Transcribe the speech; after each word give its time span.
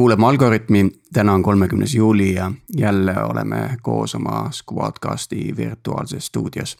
kuulama 0.00 0.28
Algorütmi, 0.28 0.90
täna 1.12 1.32
on 1.32 1.42
kolmekümnes 1.42 1.94
juuli 1.94 2.34
ja 2.34 2.52
jälle 2.76 3.24
oleme 3.24 3.76
koos 3.82 4.14
oma 4.14 4.50
Squadcasti 4.52 5.56
virtuaalses 5.56 6.26
stuudios. 6.26 6.78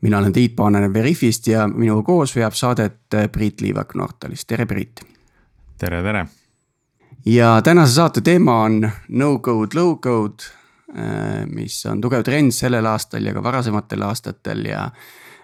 mina 0.00 0.18
olen 0.18 0.32
Tiit 0.32 0.56
Paananen 0.56 0.94
Veriffist 0.94 1.46
ja 1.46 1.68
minuga 1.68 2.02
koos 2.02 2.36
veab 2.36 2.52
saadet 2.52 2.96
Priit 3.32 3.60
Liivak 3.60 3.94
Nortalist, 3.94 4.46
tere 4.46 4.66
Priit. 4.66 5.00
tere, 5.78 6.02
tere. 6.02 6.26
ja 7.26 7.62
tänase 7.62 7.92
saate 7.92 8.20
teema 8.20 8.62
on 8.62 8.90
no 9.08 9.38
code, 9.38 9.80
low 9.80 9.98
code, 9.98 10.42
äh, 10.98 11.46
mis 11.46 11.86
on 11.86 12.00
tugev 12.00 12.22
trend 12.22 12.50
sellel 12.50 12.86
aastal 12.86 13.24
ja 13.24 13.34
ka 13.34 13.42
varasematel 13.42 14.02
aastatel 14.02 14.64
ja 14.64 14.90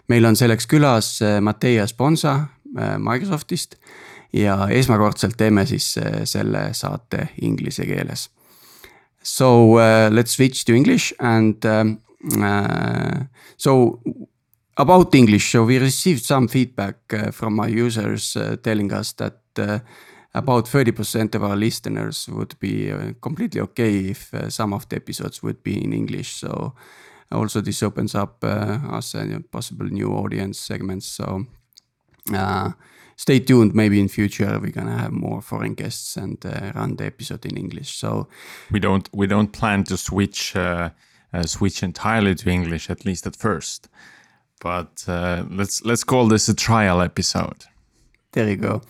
meil 0.08 0.24
on 0.24 0.36
selleks 0.36 0.66
külas 0.66 1.22
äh, 1.22 1.40
Mattias 1.40 1.94
Ponsa 1.94 2.40
Microsoftist 2.98 3.74
ja 4.32 4.68
esmakordselt 4.70 5.36
teeme 5.36 5.66
siis 5.66 5.96
äh, 5.98 6.22
selle 6.24 6.70
saate 6.72 7.28
inglise 7.42 7.86
keeles. 7.86 8.30
So 9.22 9.76
uh, 9.78 10.08
let's 10.10 10.34
switch 10.34 10.64
to 10.66 10.74
English 10.74 11.12
and 11.18 11.64
um, 11.64 11.98
uh, 12.42 13.24
so 13.56 14.00
about 14.76 15.14
English, 15.14 15.52
so 15.52 15.64
we 15.64 15.78
received 15.78 16.24
some 16.24 16.48
feedback 16.48 16.96
uh, 17.12 17.30
from 17.30 17.60
our 17.60 17.68
users 17.68 18.36
uh, 18.36 18.56
telling 18.62 18.92
us 18.92 19.12
that 19.14 19.42
uh, 19.58 19.78
about 20.34 20.66
30% 20.66 21.34
of 21.34 21.44
our 21.44 21.56
listeners 21.56 22.28
would 22.28 22.58
be 22.58 22.90
uh, 22.90 23.12
completely 23.20 23.60
okay 23.60 24.10
if 24.10 24.32
uh, 24.34 24.48
some 24.48 24.72
of 24.72 24.88
the 24.88 24.96
episodes 24.96 25.42
would 25.42 25.62
be 25.62 25.84
in 25.84 25.92
English. 25.92 26.40
So 26.40 26.74
also 27.30 27.60
this 27.60 27.82
opens 27.82 28.14
up 28.14 28.42
uh, 28.42 28.78
us 28.90 29.14
a 29.14 29.40
possible 29.50 29.86
new 29.86 30.12
audience 30.12 30.58
segments. 30.58 31.06
So 31.06 31.44
uh, 32.34 32.70
stay 33.22 33.38
tuned. 33.38 33.72
Maybe 33.74 34.00
in 34.00 34.08
future 34.08 34.58
we're 34.60 34.72
gonna 34.78 34.98
have 34.98 35.12
more 35.12 35.40
foreign 35.40 35.74
guests 35.74 36.16
and 36.16 36.44
uh, 36.44 36.72
run 36.74 36.96
the 36.96 37.06
episode 37.06 37.46
in 37.46 37.56
English. 37.56 37.90
So 38.02 38.28
we 38.70 38.80
don't 38.80 39.08
we 39.12 39.26
don't 39.26 39.52
plan 39.52 39.84
to 39.84 39.96
switch 39.96 40.56
uh, 40.56 40.90
uh, 41.32 41.46
switch 41.46 41.82
entirely 41.82 42.34
to 42.34 42.50
English 42.50 42.90
at 42.90 43.04
least 43.04 43.26
at 43.26 43.36
first. 43.36 43.88
But 44.60 45.04
uh, 45.08 45.44
let's 45.50 45.84
let's 45.84 46.04
call 46.04 46.28
this 46.28 46.48
a 46.48 46.54
trial 46.54 47.00
episode. 47.00 47.60
There 48.32 48.48
you 48.48 48.56
go. 48.56 48.82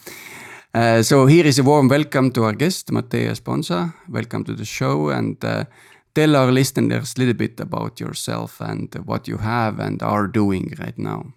Uh, 0.74 1.02
so 1.02 1.26
here 1.26 1.46
is 1.46 1.58
a 1.58 1.62
warm 1.62 1.88
welcome 1.88 2.30
to 2.30 2.44
our 2.44 2.54
guest 2.54 2.90
Mateja 2.90 3.34
Sponza. 3.34 3.94
Welcome 4.08 4.44
to 4.44 4.54
the 4.54 4.64
show 4.64 5.10
and 5.10 5.44
uh, 5.44 5.64
tell 6.14 6.36
our 6.36 6.50
listeners 6.52 7.14
a 7.16 7.20
little 7.20 7.34
bit 7.34 7.60
about 7.60 8.00
yourself 8.00 8.60
and 8.60 8.94
what 9.04 9.28
you 9.28 9.38
have 9.38 9.78
and 9.78 10.02
are 10.02 10.26
doing 10.26 10.72
right 10.78 10.98
now. 10.98 11.34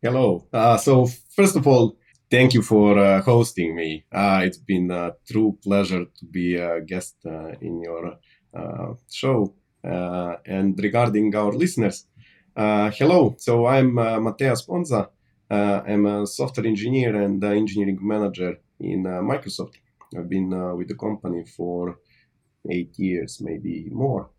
Hello. 0.00 0.46
so 0.78 1.06
first 1.36 1.56
of 1.56 1.66
all, 1.66 1.96
thank 2.32 2.54
you 2.54 2.62
for 2.62 2.98
uh, 2.98 3.20
hosting 3.20 3.76
me. 3.76 4.04
Uh, 4.10 4.40
it's 4.42 4.56
been 4.56 4.90
a 4.90 5.12
true 5.30 5.58
pleasure 5.62 6.06
to 6.18 6.24
be 6.24 6.56
a 6.56 6.80
guest 6.80 7.16
uh, 7.26 7.50
in 7.60 7.82
your 7.82 8.16
uh, 8.54 8.94
show. 9.10 9.54
Uh, 9.84 10.36
and 10.46 10.80
regarding 10.82 11.36
our 11.36 11.52
listeners, 11.52 12.06
uh, 12.56 12.90
hello. 12.90 13.34
So 13.36 13.66
I'm 13.66 13.98
uh, 13.98 14.18
Mateja 14.18 14.56
Sponza. 14.56 15.10
I'm 15.50 16.06
a 16.06 16.26
software 16.26 16.66
engineer 16.66 17.14
and 17.20 17.44
engineering 17.44 17.98
manager 18.00 18.56
in 18.80 19.02
Microsoft. 19.02 19.74
I've 20.16 20.30
been 20.30 20.50
with 20.78 20.88
the 20.88 20.94
company 20.94 21.44
for 21.44 21.98
eight 22.70 22.98
years, 22.98 23.42
maybe 23.42 23.90
more. 23.90 24.30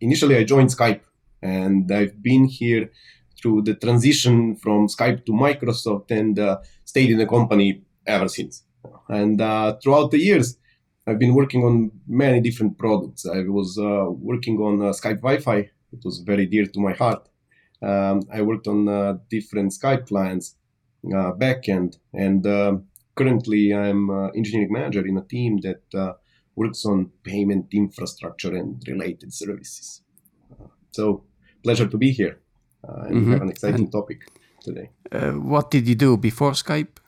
initially, 0.00 0.36
I 0.36 0.44
joined 0.44 0.70
Skype, 0.70 1.00
and 1.42 1.90
I've 1.90 2.22
been 2.22 2.44
here 2.44 2.92
through 3.40 3.62
the 3.62 3.74
transition 3.74 4.56
from 4.56 4.88
Skype 4.88 5.24
to 5.26 5.32
Microsoft 5.32 6.10
and 6.10 6.38
uh, 6.38 6.58
stayed 6.84 7.10
in 7.10 7.18
the 7.18 7.26
company 7.26 7.82
ever 8.06 8.28
since. 8.28 8.64
And 9.08 9.40
uh, 9.40 9.76
throughout 9.82 10.10
the 10.10 10.18
years, 10.18 10.56
I've 11.06 11.18
been 11.18 11.34
working 11.34 11.64
on 11.64 11.90
many 12.06 12.40
different 12.40 12.78
products. 12.78 13.24
I 13.26 13.40
was 13.42 13.78
uh, 13.78 14.06
working 14.10 14.58
on 14.58 14.82
uh, 14.82 14.92
Skype 14.92 15.20
Wi-Fi. 15.22 15.58
It 15.92 16.00
was 16.04 16.18
very 16.20 16.46
dear 16.46 16.66
to 16.66 16.80
my 16.80 16.92
heart. 16.92 17.28
Um, 17.80 18.22
I 18.32 18.42
worked 18.42 18.66
on 18.66 18.88
uh, 18.88 19.18
different 19.30 19.72
Skype 19.72 20.08
clients, 20.08 20.56
uh, 21.06 21.32
backend, 21.32 21.96
and 22.12 22.44
currently 23.14 23.72
I'm 23.72 24.10
engineering 24.34 24.72
manager 24.72 25.06
in 25.06 25.16
a 25.16 25.22
team 25.22 25.58
that 25.62 26.16
works 26.56 26.84
on 26.84 27.10
payment 27.22 27.66
infrastructure 27.72 28.54
and 28.54 28.82
related 28.88 29.32
services. 29.32 30.02
so 30.90 31.04
pleasure 31.62 31.86
to 31.86 31.98
be 31.98 32.10
here 32.10 32.36
uh, 32.86 33.06
and 33.06 33.16
mm-hmm. 33.16 33.32
have 33.32 33.42
an 33.42 33.50
exciting 33.50 33.80
and, 33.80 33.92
topic 33.92 34.30
today. 34.60 34.90
Uh, 35.10 35.32
what 35.32 35.70
did 35.70 35.88
you 35.88 35.94
do 35.94 36.16
before 36.16 36.52
Skype? 36.52 36.98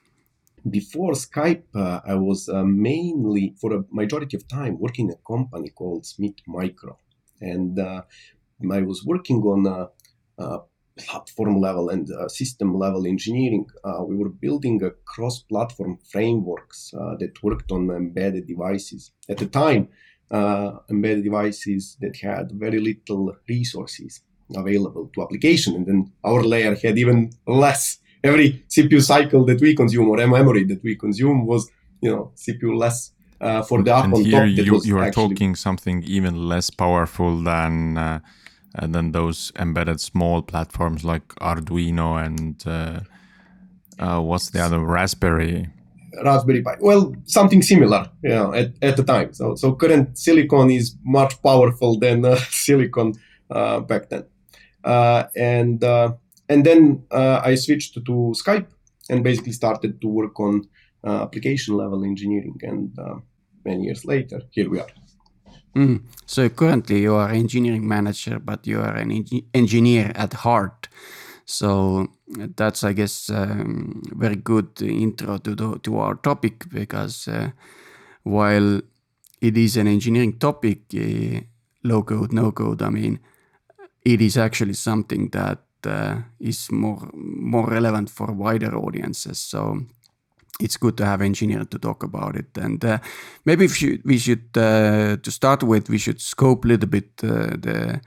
Before 0.68 1.12
Skype, 1.12 1.62
uh, 1.74 2.00
I 2.04 2.14
was 2.14 2.48
uh, 2.48 2.64
mainly, 2.64 3.54
for 3.60 3.72
a 3.72 3.84
majority 3.90 4.36
of 4.36 4.46
time, 4.46 4.78
working 4.78 5.06
in 5.06 5.12
a 5.12 5.26
company 5.26 5.70
called 5.70 6.04
Smith 6.04 6.34
Micro. 6.46 6.98
And 7.40 7.78
uh, 7.78 8.02
I 8.70 8.82
was 8.82 9.04
working 9.04 9.40
on 9.42 9.66
a, 9.66 10.42
a 10.42 10.58
platform 10.98 11.60
level 11.60 11.88
and 11.88 12.06
system 12.30 12.74
level 12.74 13.06
engineering. 13.06 13.66
Uh, 13.82 14.04
we 14.04 14.16
were 14.16 14.28
building 14.28 14.82
a 14.84 14.90
cross 14.90 15.40
platform 15.40 15.98
frameworks 16.12 16.90
that 16.92 17.32
worked 17.42 17.72
on 17.72 17.88
embedded 17.90 18.46
devices. 18.46 19.12
At 19.30 19.38
the 19.38 19.46
time, 19.46 19.88
embedded 20.90 21.24
devices 21.24 21.96
that 22.02 22.16
had 22.16 22.52
very 22.52 22.80
little 22.80 23.34
resources 23.48 24.20
available 24.56 25.10
to 25.14 25.22
application. 25.22 25.74
And 25.74 25.86
then 25.86 26.12
our 26.24 26.42
layer 26.42 26.74
had 26.74 26.98
even 26.98 27.30
less. 27.46 27.98
Every 28.22 28.62
CPU 28.68 29.02
cycle 29.02 29.44
that 29.46 29.60
we 29.60 29.74
consume 29.74 30.08
or 30.08 30.16
memory 30.26 30.64
that 30.64 30.82
we 30.82 30.94
consume 30.94 31.46
was, 31.46 31.70
you 32.02 32.10
know, 32.10 32.32
CPU 32.36 32.76
less 32.76 33.12
uh, 33.40 33.62
for 33.62 33.82
the 33.82 33.94
and 33.96 34.16
here 34.18 34.44
you, 34.44 34.80
you 34.84 34.98
are 34.98 35.10
talking 35.10 35.54
something 35.56 36.02
even 36.02 36.48
less 36.48 36.68
powerful 36.68 37.42
than 37.42 37.96
uh, 37.96 38.20
uh, 38.78 38.86
than 38.86 39.12
those 39.12 39.50
embedded 39.58 40.00
small 40.00 40.42
platforms 40.42 41.04
like 41.04 41.26
Arduino 41.36 42.24
and 42.24 42.62
uh, 42.66 43.00
uh, 43.98 44.20
what's 44.20 44.50
the 44.50 44.60
other 44.60 44.78
Raspberry. 44.78 45.68
Raspberry 46.22 46.62
Pi. 46.62 46.76
Well, 46.80 47.14
something 47.24 47.62
similar, 47.62 48.10
you 48.22 48.30
know, 48.30 48.52
at, 48.52 48.72
at 48.82 48.96
the 48.96 49.04
time. 49.04 49.32
So 49.32 49.54
so 49.54 49.74
current 49.74 50.18
silicon 50.18 50.70
is 50.70 50.96
much 51.02 51.42
powerful 51.42 51.98
than 51.98 52.24
uh, 52.24 52.36
silicon 52.50 53.14
back 53.48 54.10
then. 54.10 54.24
Uh, 54.84 55.24
and 55.36 55.84
uh, 55.84 56.12
and 56.48 56.64
then 56.64 57.04
uh, 57.10 57.40
I 57.44 57.54
switched 57.54 57.94
to, 57.94 58.32
Skype 58.34 58.66
and 59.08 59.22
basically 59.22 59.52
started 59.52 60.00
to 60.00 60.08
work 60.08 60.38
on 60.40 60.68
application 61.04 61.76
level 61.76 62.04
engineering. 62.04 62.58
And 62.62 62.96
many 63.64 63.84
years 63.84 64.04
later, 64.04 64.42
here 64.50 64.68
we 64.68 64.80
are. 64.80 64.88
Mm. 65.76 66.02
So 66.26 66.48
currently 66.48 67.02
you 67.02 67.14
are 67.14 67.30
engineering 67.30 67.86
manager, 67.86 68.38
but 68.38 68.66
you 68.66 68.80
are 68.80 68.96
an 68.96 69.24
engineer 69.54 70.12
at 70.14 70.32
heart. 70.32 70.88
So 71.44 72.08
that's, 72.28 72.84
I 72.84 72.92
guess, 72.92 73.30
um, 73.30 74.02
very 74.16 74.36
good 74.36 74.80
intro 74.82 75.38
to 75.38 75.54
the, 75.54 75.78
to 75.80 75.98
our 75.98 76.14
topic 76.14 76.68
because 76.68 77.26
uh, 77.26 77.50
while 78.22 78.80
it 79.40 79.56
is 79.56 79.76
an 79.76 79.88
engineering 79.88 80.38
topic, 80.38 80.82
uh, 80.94 81.40
low 81.82 82.02
code, 82.02 82.32
no 82.32 82.52
code, 82.52 82.82
I 82.82 82.90
mean, 82.90 83.18
it 84.04 84.20
is 84.20 84.36
actually 84.36 84.74
something 84.74 85.28
that 85.30 85.58
uh, 85.86 86.16
is 86.38 86.70
more 86.70 87.10
more 87.14 87.66
relevant 87.66 88.10
for 88.10 88.32
wider 88.32 88.76
audiences. 88.76 89.38
So 89.38 89.80
it's 90.60 90.76
good 90.76 90.96
to 90.98 91.06
have 91.06 91.22
engineer 91.22 91.64
to 91.64 91.78
talk 91.78 92.02
about 92.02 92.36
it. 92.36 92.56
And 92.58 92.84
uh, 92.84 92.98
maybe 93.44 93.64
we 93.66 93.68
should, 93.68 94.02
we 94.04 94.18
should 94.18 94.44
uh, 94.56 95.16
to 95.16 95.30
start 95.30 95.62
with, 95.62 95.88
we 95.88 95.98
should 95.98 96.20
scope 96.20 96.64
a 96.64 96.68
little 96.68 96.88
bit 96.88 97.10
uh, 97.22 97.56
the 97.56 98.00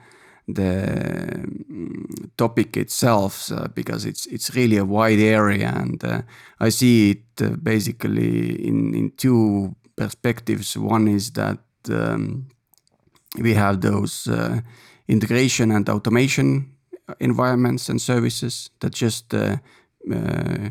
the 0.46 1.42
um, 1.42 2.06
topic 2.38 2.76
itself 2.76 3.50
uh, 3.52 3.68
because 3.74 4.06
it's 4.06 4.26
it's 4.26 4.54
really 4.56 4.78
a 4.78 4.86
wide 4.86 5.20
area, 5.20 5.72
and 5.74 6.04
uh, 6.04 6.22
I 6.60 6.70
see 6.70 7.12
it 7.12 7.64
basically 7.64 8.68
in 8.68 8.94
in 8.94 9.12
two 9.16 9.76
perspectives. 9.96 10.76
One 10.78 11.08
is 11.08 11.32
that 11.32 11.60
um, 11.90 12.48
we 13.40 13.54
have 13.54 13.80
those 13.80 14.28
integration 15.08 15.72
and 15.72 15.90
automation 15.90 16.74
environments 17.20 17.90
and 17.90 18.02
services 18.02 18.70
that 18.80 18.94
just 18.94 19.34
uh, 19.34 19.58
uh, 20.14 20.70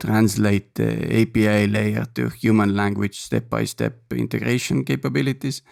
translate 0.00 0.74
the 0.74 1.22
API 1.22 1.66
layer 1.66 2.04
to 2.14 2.28
human 2.28 2.76
language 2.76 3.20
step 3.20 3.48
by 3.48 3.64
step 3.64 3.94
integration 4.12 4.84
capabilities. 4.84 5.62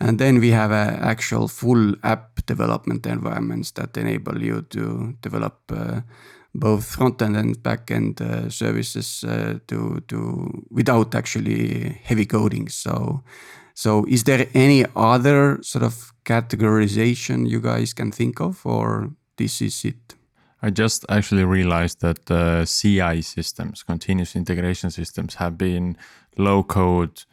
And 0.00 0.18
then 0.18 0.40
we 0.40 0.50
have 0.50 0.72
uh, 0.72 0.98
actual 1.00 1.48
full 1.48 1.94
app 2.02 2.44
development 2.46 3.06
environments 3.06 3.70
that 3.72 3.96
enable 3.96 4.42
you 4.42 4.62
to 4.70 5.16
develop 5.20 5.60
uh, 5.70 6.00
both 6.54 6.84
front 6.84 7.22
end 7.22 7.36
and 7.36 7.62
back 7.62 7.90
end 7.90 8.20
uh, 8.20 8.50
services 8.50 9.24
uh, 9.24 9.58
to 9.68 10.02
to 10.08 10.66
without 10.70 11.14
actually 11.14 12.00
heavy 12.02 12.26
coding. 12.26 12.68
So 12.68 13.22
so, 13.74 14.04
is 14.06 14.24
there 14.24 14.46
any 14.54 14.84
other 14.94 15.58
sort 15.62 15.84
of 15.84 16.11
categorization 16.24 17.48
you 17.48 17.60
guys 17.60 17.92
can 17.92 18.12
think 18.12 18.40
of, 18.40 18.64
or 18.64 19.10
this 19.36 19.60
is 19.60 19.84
it? 19.84 20.14
I 20.62 20.70
just 20.70 21.04
actually 21.08 21.44
realized 21.44 22.00
that 22.00 22.30
uh, 22.30 22.64
CI 22.64 23.22
systems, 23.22 23.82
continuous 23.82 24.36
integration 24.36 24.90
systems, 24.90 25.34
have 25.34 25.58
been 25.58 25.96
low 26.38 26.62
code 26.62 27.24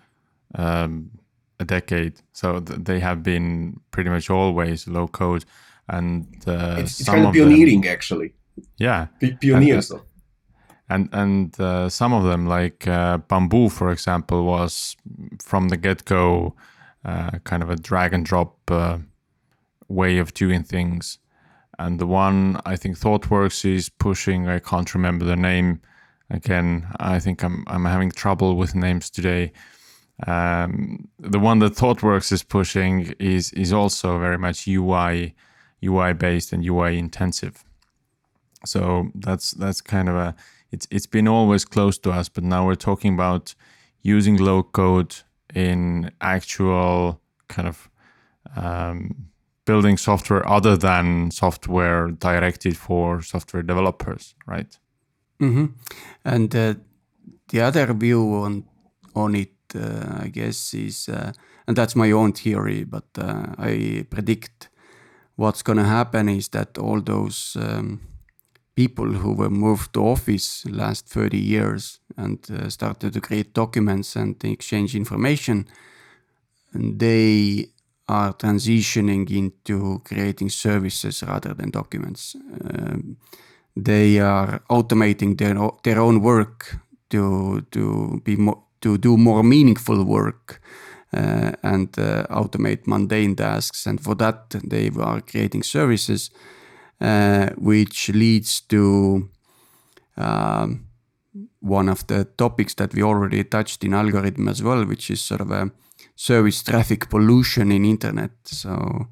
um, 0.55 1.11
a 1.59 1.65
decade. 1.65 2.21
So 2.33 2.59
th- 2.59 2.79
they 2.83 2.99
have 2.99 3.21
been 3.21 3.79
pretty 3.91 4.09
much 4.09 4.29
always 4.29 4.87
low 4.87 5.07
code, 5.07 5.45
and 5.87 6.25
uh, 6.47 6.77
it's, 6.79 6.99
it's 6.99 7.09
kind 7.09 7.25
of 7.25 7.33
pioneering 7.33 7.81
them, 7.81 7.91
actually. 7.91 8.33
Yeah, 8.77 9.07
P- 9.19 9.37
pioneers. 9.41 9.91
And, 9.91 10.01
and 10.89 11.09
and 11.13 11.59
uh, 11.59 11.89
some 11.89 12.13
of 12.13 12.23
them, 12.23 12.47
like 12.47 12.87
uh, 12.87 13.19
Bamboo, 13.19 13.69
for 13.69 13.91
example, 13.91 14.43
was 14.43 14.95
from 15.39 15.69
the 15.69 15.77
get 15.77 16.05
go 16.05 16.55
uh, 17.05 17.31
kind 17.43 17.63
of 17.63 17.69
a 17.69 17.75
drag 17.75 18.13
and 18.13 18.25
drop 18.25 18.57
uh, 18.69 18.97
way 19.87 20.17
of 20.17 20.33
doing 20.33 20.63
things. 20.63 21.19
And 21.77 21.99
the 21.99 22.07
one 22.07 22.59
I 22.65 22.75
think 22.75 22.99
ThoughtWorks 22.99 23.63
is 23.65 23.89
pushing, 23.89 24.49
I 24.49 24.59
can't 24.59 24.93
remember 24.93 25.25
the 25.25 25.37
name 25.37 25.81
again. 26.29 26.87
I 26.99 27.19
think 27.19 27.43
I'm 27.43 27.63
I'm 27.67 27.85
having 27.85 28.11
trouble 28.11 28.55
with 28.55 28.75
names 28.75 29.09
today. 29.09 29.51
Um, 30.27 31.07
the 31.17 31.39
one 31.39 31.59
that 31.59 31.73
ThoughtWorks 31.73 32.31
is 32.31 32.43
pushing 32.43 33.13
is 33.19 33.53
is 33.53 33.71
also 33.71 34.19
very 34.19 34.37
much 34.37 34.67
UI 34.67 35.35
UI 35.83 36.13
based 36.13 36.51
and 36.51 36.65
UI 36.65 36.97
intensive. 36.97 37.63
So 38.65 39.09
that's 39.15 39.51
that's 39.51 39.81
kind 39.81 40.09
of 40.09 40.15
a 40.15 40.35
it's 40.71 40.87
it's 40.91 41.07
been 41.07 41.27
always 41.27 41.65
close 41.65 41.97
to 41.99 42.11
us, 42.11 42.29
but 42.29 42.43
now 42.43 42.65
we're 42.65 42.75
talking 42.75 43.13
about 43.13 43.55
using 44.01 44.37
low 44.37 44.63
code 44.63 45.15
in 45.55 46.11
actual 46.21 47.19
kind 47.47 47.67
of 47.67 47.89
um, 48.55 49.29
building 49.65 49.97
software 49.97 50.47
other 50.47 50.77
than 50.77 51.31
software 51.31 52.09
directed 52.11 52.77
for 52.77 53.21
software 53.21 53.63
developers, 53.63 54.35
right? 54.47 54.77
Mm-hmm. 55.41 55.65
And 56.25 56.55
uh, 56.55 56.73
the 57.49 57.61
other 57.61 57.93
view 57.93 58.35
on 58.35 58.65
on 59.15 59.35
it, 59.35 59.53
uh, 59.75 60.23
I 60.23 60.27
guess, 60.27 60.73
is 60.73 61.09
uh, 61.09 61.31
and 61.67 61.77
that's 61.77 61.95
my 61.95 62.11
own 62.11 62.33
theory, 62.33 62.83
but 62.83 63.05
uh, 63.17 63.53
I 63.57 64.05
predict 64.09 64.69
what's 65.35 65.61
going 65.61 65.77
to 65.77 65.85
happen 65.85 66.29
is 66.29 66.49
that 66.49 66.77
all 66.77 67.01
those 67.01 67.55
um, 67.59 68.01
people 68.83 69.11
who 69.21 69.31
were 69.33 69.49
moved 69.65 69.89
to 69.93 69.99
office 69.99 70.65
last 70.83 71.07
30 71.09 71.37
years 71.37 71.99
and 72.15 72.39
uh, 72.51 72.69
started 72.69 73.11
to 73.13 73.19
create 73.19 73.53
documents 73.53 74.15
and 74.15 74.41
exchange 74.43 74.95
information 74.95 75.67
and 76.73 76.99
they 76.99 77.65
are 78.07 78.33
transitioning 78.33 79.29
into 79.29 80.01
creating 80.05 80.49
services 80.49 81.23
rather 81.23 81.53
than 81.53 81.69
documents. 81.71 82.35
Um, 82.73 83.17
they 83.75 84.19
are 84.19 84.61
automating 84.69 85.37
their, 85.37 85.55
their 85.83 85.99
own 86.01 86.21
work 86.21 86.77
to 87.09 87.65
to 87.71 88.21
be 88.23 88.35
more 88.35 88.63
to 88.81 88.97
do 88.97 89.17
more 89.17 89.43
meaningful 89.43 90.03
work 90.03 90.61
uh, 91.13 91.51
and 91.63 91.89
uh, 91.99 92.25
automate 92.29 92.87
mundane 92.87 93.35
tasks. 93.35 93.85
And 93.87 93.99
for 94.01 94.15
that 94.15 94.49
they 94.63 94.89
are 94.99 95.21
creating 95.21 95.63
services 95.63 96.31
uh, 97.01 97.49
which 97.57 98.09
leads 98.09 98.61
to 98.61 99.29
um, 100.17 100.85
one 101.61 101.89
of 101.89 102.05
the 102.07 102.25
topics 102.37 102.73
that 102.75 102.93
we 102.93 103.03
already 103.03 103.43
touched 103.43 103.83
in 103.83 103.93
algorithm 103.93 104.47
as 104.47 104.61
well, 104.61 104.85
which 104.85 105.09
is 105.09 105.21
sort 105.21 105.41
of 105.41 105.51
a 105.51 105.71
service 106.15 106.63
traffic 106.63 107.09
pollution 107.09 107.71
in 107.71 107.85
internet. 107.85 108.31
So 108.43 109.07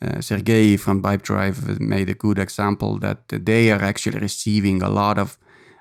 uh, 0.00 0.20
Sergey 0.20 0.76
from 0.76 1.02
Pipedrive 1.02 1.80
made 1.80 2.10
a 2.10 2.14
good 2.14 2.38
example 2.38 2.98
that 2.98 3.28
they 3.28 3.70
are 3.70 3.82
actually 3.82 4.18
receiving 4.18 4.82
a 4.82 4.88
lot 4.88 5.18
of 5.18 5.38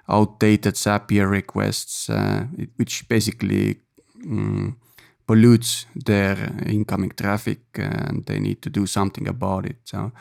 outdated 0.10 0.76
Zapier 0.76 1.30
requests, 1.30 2.10
uh, 2.10 2.46
which 2.76 3.08
basically 3.08 3.80
um, 4.24 4.78
pollutes 5.28 5.86
their 5.96 6.38
incoming 6.66 7.12
traffic, 7.12 7.60
and 7.76 8.26
they 8.26 8.40
need 8.40 8.62
to 8.62 8.70
do 8.70 8.86
something 8.86 9.28
about 9.28 9.66
it. 9.66 9.78
So 9.86 10.12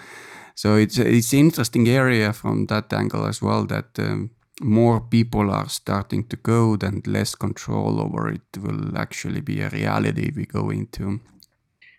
so 0.54 0.76
it's 0.76 0.98
it's 0.98 1.32
interesting 1.32 1.88
area 1.88 2.32
from 2.32 2.66
that 2.66 2.92
angle 2.92 3.26
as 3.26 3.42
well 3.42 3.66
that 3.66 3.98
um, 3.98 4.30
more 4.60 5.00
people 5.00 5.50
are 5.50 5.68
starting 5.68 6.26
to 6.28 6.36
code 6.36 6.82
and 6.82 7.06
less 7.06 7.34
control 7.34 8.00
over 8.00 8.28
it 8.28 8.58
will 8.58 8.96
actually 8.96 9.40
be 9.40 9.60
a 9.60 9.70
reality 9.70 10.30
we 10.36 10.44
go 10.44 10.70
into. 10.70 11.20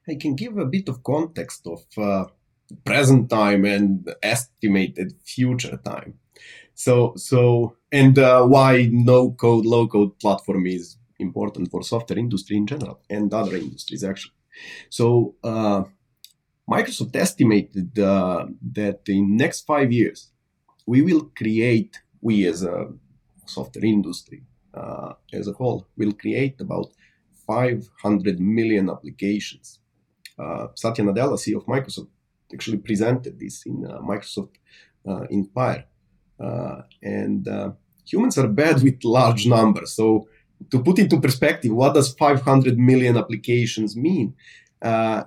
I 0.08 0.16
can 0.16 0.36
give 0.36 0.58
a 0.58 0.66
bit 0.66 0.90
of 0.90 1.04
context 1.04 1.68
of 1.68 1.84
uh, 1.98 2.26
present 2.86 3.30
time 3.30 3.66
and 3.66 4.08
estimated 4.22 5.14
future 5.26 5.78
time. 5.78 6.20
So 6.74 7.14
so 7.16 7.76
and 7.92 8.18
uh, 8.18 8.46
why 8.46 8.90
no 8.92 9.32
code 9.32 9.66
low 9.66 9.88
code 9.88 10.18
platform 10.20 10.66
is 10.66 10.98
important 11.20 11.70
for 11.70 11.84
software 11.84 12.20
industry 12.20 12.58
in 12.58 12.68
general 12.68 13.00
and 13.10 13.34
other 13.34 13.56
industries 13.56 14.04
actually. 14.04 14.34
So 14.90 15.36
uh, 15.44 15.84
Microsoft 16.70 17.16
estimated 17.16 17.98
uh, 18.00 18.46
that 18.74 19.02
in 19.08 19.36
next 19.36 19.62
five 19.62 19.92
years, 19.92 20.32
we 20.86 21.02
will 21.02 21.30
create, 21.36 22.02
we 22.22 22.46
as 22.46 22.64
a 22.64 22.90
software 23.46 23.86
industry 23.86 24.44
uh, 24.74 25.14
as 25.34 25.48
a 25.48 25.54
whole, 25.54 25.88
will 25.98 26.14
create 26.14 26.60
about 26.62 26.88
500 27.46 28.40
million 28.40 28.90
applications. 28.90 29.80
Uh, 30.40 30.68
Satya 30.76 31.04
Nadella, 31.04 31.38
CEO 31.38 31.58
of 31.58 31.66
Microsoft, 31.66 32.08
actually 32.54 32.78
presented 32.78 33.40
this 33.40 33.66
in 33.66 33.86
uh, 33.86 34.00
Microsoft 34.00 34.56
uh, 35.08 35.24
Inspire. 35.30 35.86
Uh, 36.40 36.82
and 37.04 37.48
humans 38.06 38.38
are 38.38 38.48
bad 38.48 38.82
with 38.84 39.04
large 39.04 39.46
numbers. 39.46 39.94
So 39.94 40.28
to 40.70 40.82
put 40.82 41.00
into 41.00 41.20
perspective, 41.20 41.72
what 41.72 41.94
does 41.94 42.14
500 42.14 42.78
million 42.78 43.18
applications 43.18 43.96
mean? 43.96 44.36
Uh, 44.82 45.24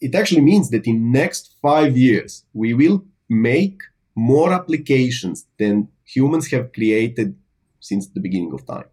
it 0.00 0.14
actually 0.14 0.40
means 0.40 0.70
that 0.70 0.86
in 0.86 1.12
next 1.12 1.56
five 1.60 1.96
years 1.96 2.44
we 2.52 2.74
will 2.74 3.04
make 3.28 3.78
more 4.14 4.52
applications 4.52 5.46
than 5.58 5.88
humans 6.04 6.50
have 6.50 6.72
created 6.72 7.36
since 7.80 8.08
the 8.08 8.20
beginning 8.20 8.52
of 8.52 8.66
time. 8.66 8.88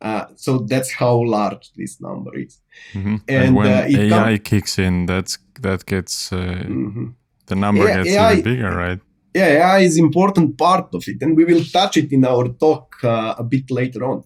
Uh, 0.00 0.26
so 0.36 0.58
that's 0.58 0.92
how 0.92 1.24
large 1.24 1.72
this 1.74 2.00
number 2.00 2.36
is. 2.38 2.60
Mm-hmm. 2.92 3.16
And, 3.28 3.44
and, 3.44 3.56
when 3.56 3.66
uh, 3.66 3.86
AI 3.88 4.36
com- 4.36 4.38
kicks 4.38 4.78
in, 4.78 5.06
that's 5.06 5.38
that 5.60 5.86
gets 5.86 6.32
uh, 6.32 6.36
mm-hmm. 6.36 7.08
the 7.46 7.56
number 7.56 7.86
gets 7.86 8.10
AI, 8.10 8.32
even 8.32 8.44
bigger, 8.44 8.76
right? 8.76 9.00
Yeah, 9.34 9.46
AI 9.46 9.78
is 9.80 9.96
important 9.96 10.58
part 10.58 10.94
of 10.94 11.02
it, 11.08 11.22
and 11.22 11.36
we 11.36 11.44
will 11.44 11.64
touch 11.64 11.96
it 11.96 12.12
in 12.12 12.24
our 12.24 12.48
talk 12.48 12.96
uh, 13.02 13.34
a 13.38 13.44
bit 13.44 13.70
later 13.70 14.04
on. 14.04 14.24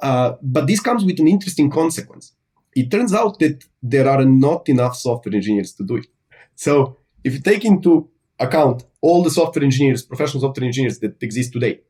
Uh, 0.00 0.32
but 0.40 0.66
this 0.66 0.80
comes 0.80 1.04
with 1.04 1.20
an 1.20 1.28
interesting 1.28 1.70
consequence 1.70 2.32
it 2.74 2.90
turns 2.90 3.12
out 3.14 3.38
that 3.40 3.64
there 3.82 4.08
are 4.08 4.24
not 4.24 4.68
enough 4.68 4.96
software 4.96 5.34
engineers 5.34 5.72
to 5.74 5.84
do 5.84 5.96
it. 5.96 6.06
So 6.54 6.96
if 7.24 7.34
you 7.34 7.40
take 7.40 7.64
into 7.64 8.08
account 8.38 8.84
all 9.00 9.22
the 9.22 9.30
software 9.30 9.64
engineers, 9.64 10.02
professional 10.02 10.40
software 10.42 10.66
engineers 10.66 10.98
that 11.00 11.22
exist 11.22 11.52
today, 11.52 11.80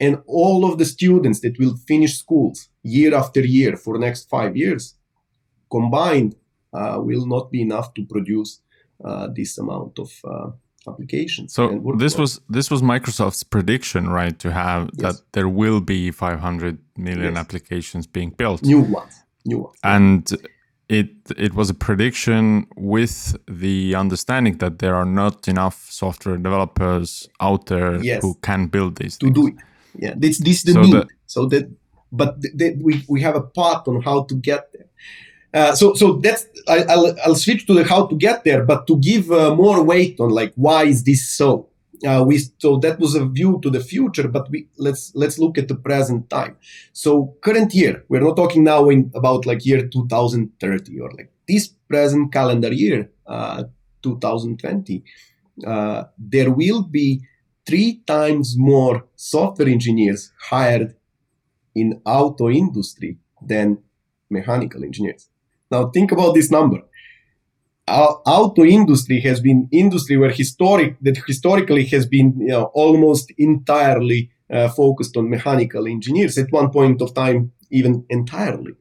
and 0.00 0.22
all 0.26 0.64
of 0.64 0.78
the 0.78 0.84
students 0.84 1.40
that 1.40 1.58
will 1.58 1.76
finish 1.76 2.18
schools 2.18 2.68
year 2.82 3.14
after 3.14 3.40
year 3.40 3.76
for 3.76 3.94
the 3.94 4.00
next 4.00 4.28
five 4.28 4.56
years, 4.56 4.94
combined 5.70 6.34
uh, 6.72 6.98
will 7.00 7.26
not 7.26 7.50
be 7.50 7.60
enough 7.62 7.94
to 7.94 8.04
produce 8.04 8.60
uh, 9.04 9.28
this 9.34 9.58
amount 9.58 9.98
of 9.98 10.10
uh, 10.24 10.50
applications. 10.88 11.54
So 11.54 11.80
this 11.98 12.16
was 12.16 12.40
this 12.48 12.70
was 12.70 12.82
Microsoft's 12.82 13.44
prediction, 13.44 14.08
right? 14.08 14.38
To 14.38 14.50
have 14.50 14.90
yes. 14.94 15.02
that 15.02 15.32
there 15.32 15.48
will 15.48 15.80
be 15.80 16.10
500 16.10 16.78
million 16.96 17.34
yes. 17.34 17.40
applications 17.40 18.06
being 18.06 18.30
built, 18.30 18.62
new 18.62 18.80
ones. 18.80 19.14
And 19.82 20.30
it 20.88 21.10
it 21.36 21.54
was 21.54 21.70
a 21.70 21.74
prediction 21.74 22.66
with 22.76 23.36
the 23.48 23.94
understanding 23.94 24.58
that 24.58 24.78
there 24.78 24.94
are 24.94 25.06
not 25.06 25.48
enough 25.48 25.88
software 25.90 26.36
developers 26.36 27.28
out 27.40 27.66
there 27.66 28.02
yes. 28.02 28.22
who 28.22 28.34
can 28.42 28.66
build 28.66 28.96
these 28.96 29.16
to 29.18 29.26
things. 29.26 29.34
do 29.34 29.46
it. 29.48 29.54
Yeah, 29.98 30.14
this 30.16 30.38
this 30.38 30.62
the 30.62 30.72
so 30.72 30.80
need. 30.82 30.94
That, 30.94 31.06
so 31.26 31.46
that, 31.46 31.70
but 32.10 32.40
th- 32.42 32.56
th- 32.58 32.76
we 32.82 33.04
we 33.08 33.20
have 33.22 33.36
a 33.36 33.42
path 33.42 33.88
on 33.88 34.02
how 34.02 34.24
to 34.24 34.34
get 34.34 34.72
there. 34.72 34.88
Uh, 35.54 35.74
so 35.74 35.94
so 35.94 36.14
that's 36.14 36.46
I, 36.68 36.96
will 36.96 37.16
I'll 37.24 37.34
switch 37.34 37.66
to 37.66 37.74
the 37.74 37.84
how 37.84 38.06
to 38.06 38.16
get 38.16 38.44
there, 38.44 38.64
but 38.64 38.86
to 38.86 38.98
give 38.98 39.30
uh, 39.30 39.54
more 39.54 39.82
weight 39.82 40.18
on 40.20 40.30
like 40.30 40.52
why 40.56 40.84
is 40.84 41.04
this 41.04 41.28
so? 41.28 41.68
Uh, 42.06 42.24
we 42.26 42.38
so 42.58 42.78
that 42.78 42.98
was 42.98 43.14
a 43.14 43.26
view 43.26 43.60
to 43.62 43.70
the 43.70 43.80
future 43.80 44.28
but 44.28 44.50
we 44.50 44.68
let's 44.76 45.12
let's 45.14 45.38
look 45.38 45.58
at 45.58 45.68
the 45.68 45.74
present 45.74 46.28
time. 46.30 46.56
So 46.92 47.36
current 47.42 47.74
year 47.74 48.04
we're 48.08 48.20
not 48.20 48.36
talking 48.36 48.64
now 48.64 48.88
in 48.88 49.10
about 49.14 49.46
like 49.46 49.64
year 49.64 49.86
2030 49.86 51.00
or 51.00 51.10
like 51.12 51.30
this 51.48 51.68
present 51.88 52.32
calendar 52.32 52.72
year 52.72 53.10
uh, 53.26 53.64
2020 54.02 55.04
uh, 55.66 56.04
there 56.18 56.50
will 56.50 56.82
be 56.82 57.22
three 57.66 58.02
times 58.06 58.56
more 58.56 59.06
software 59.14 59.68
engineers 59.68 60.32
hired 60.40 60.94
in 61.74 62.00
auto 62.04 62.50
industry 62.50 63.18
than 63.40 63.78
mechanical 64.30 64.84
engineers. 64.84 65.28
Now 65.70 65.86
think 65.88 66.12
about 66.12 66.34
this 66.34 66.50
number 66.50 66.82
auto 67.88 68.64
industry 68.64 69.20
has 69.20 69.40
been 69.40 69.68
industry 69.72 70.16
where 70.16 70.30
historic 70.30 70.96
that 71.00 71.16
historically 71.26 71.84
has 71.86 72.06
been 72.06 72.34
you 72.40 72.48
know, 72.48 72.64
almost 72.74 73.32
entirely 73.38 74.30
uh, 74.50 74.68
focused 74.68 75.16
on 75.16 75.30
mechanical 75.30 75.86
engineers 75.86 76.38
at 76.38 76.52
one 76.52 76.70
point 76.70 77.02
of 77.02 77.14
time 77.14 77.52
even 77.70 78.04
entirely 78.10 78.72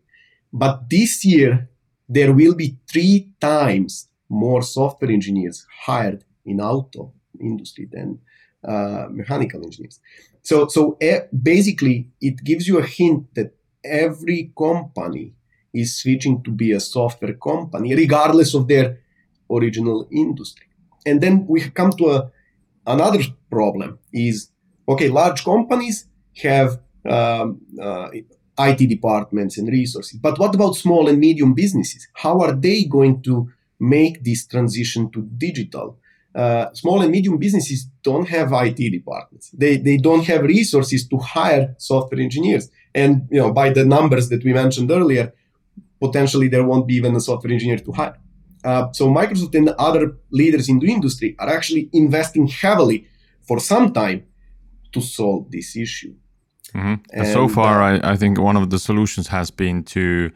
But 0.53 0.89
this 0.89 1.25
year, 1.25 1.69
there 2.09 2.33
will 2.33 2.55
be 2.55 2.77
three 2.91 3.31
times 3.39 4.09
more 4.29 4.61
software 4.61 5.11
engineers 5.11 5.65
hired 5.85 6.23
in 6.45 6.61
auto 6.61 7.13
industry 7.39 7.87
than 7.91 8.19
uh, 8.67 9.07
mechanical 9.09 9.63
engineers. 9.63 9.99
So, 10.43 10.67
so 10.67 10.97
uh, 11.01 11.21
basically, 11.41 12.09
it 12.21 12.43
gives 12.43 12.67
you 12.67 12.79
a 12.79 12.85
hint 12.85 13.33
that 13.35 13.55
every 13.83 14.51
company 14.57 15.33
is 15.73 15.99
switching 16.01 16.43
to 16.43 16.51
be 16.51 16.71
a 16.71 16.79
software 16.79 17.33
company, 17.33 17.95
regardless 17.95 18.53
of 18.53 18.67
their 18.67 18.99
original 19.49 20.07
industry. 20.11 20.67
And 21.05 21.21
then 21.21 21.45
we 21.47 21.61
come 21.69 21.91
to 21.91 22.11
a, 22.11 22.31
another 22.85 23.19
problem: 23.49 23.99
is 24.13 24.51
okay, 24.87 25.09
large 25.09 25.43
companies 25.43 26.07
have 26.43 26.79
um, 27.09 27.61
uh, 27.81 28.09
IT 28.59 28.89
departments 28.89 29.57
and 29.57 29.67
resources, 29.67 30.19
but 30.19 30.37
what 30.37 30.53
about 30.53 30.75
small 30.75 31.07
and 31.07 31.19
medium 31.19 31.53
businesses? 31.53 32.07
How 32.13 32.39
are 32.41 32.53
they 32.53 32.83
going 32.83 33.21
to 33.23 33.49
make 33.79 34.23
this 34.23 34.45
transition 34.45 35.09
to 35.11 35.21
digital? 35.37 35.97
Uh, 36.33 36.71
small 36.73 37.01
and 37.01 37.11
medium 37.11 37.37
businesses 37.37 37.87
don't 38.03 38.27
have 38.29 38.53
IT 38.53 38.77
departments. 38.77 39.49
They, 39.49 39.75
they 39.75 39.97
don't 39.97 40.23
have 40.25 40.43
resources 40.43 41.05
to 41.09 41.17
hire 41.17 41.75
software 41.77 42.21
engineers. 42.21 42.69
And 42.95 43.27
you 43.29 43.39
know, 43.39 43.51
by 43.51 43.71
the 43.71 43.83
numbers 43.83 44.29
that 44.29 44.43
we 44.43 44.53
mentioned 44.53 44.91
earlier, 44.91 45.33
potentially 46.01 46.47
there 46.47 46.65
won't 46.65 46.87
be 46.87 46.95
even 46.95 47.15
a 47.15 47.21
software 47.21 47.53
engineer 47.53 47.77
to 47.77 47.91
hire. 47.91 48.17
Uh, 48.63 48.91
so 48.91 49.07
Microsoft 49.07 49.55
and 49.55 49.69
other 49.69 50.17
leaders 50.31 50.69
in 50.69 50.79
the 50.79 50.91
industry 50.91 51.35
are 51.39 51.49
actually 51.49 51.89
investing 51.93 52.47
heavily 52.47 53.07
for 53.47 53.59
some 53.59 53.93
time 53.93 54.23
to 54.91 55.01
solve 55.01 55.49
this 55.51 55.75
issue. 55.75 56.13
Mm-hmm. 56.75 56.95
And, 57.13 57.27
so 57.27 57.47
far, 57.47 57.81
uh, 57.81 57.99
I, 57.99 58.13
I 58.13 58.15
think 58.15 58.39
one 58.39 58.57
of 58.57 58.69
the 58.69 58.79
solutions 58.79 59.27
has 59.27 59.51
been 59.51 59.83
to 59.83 60.31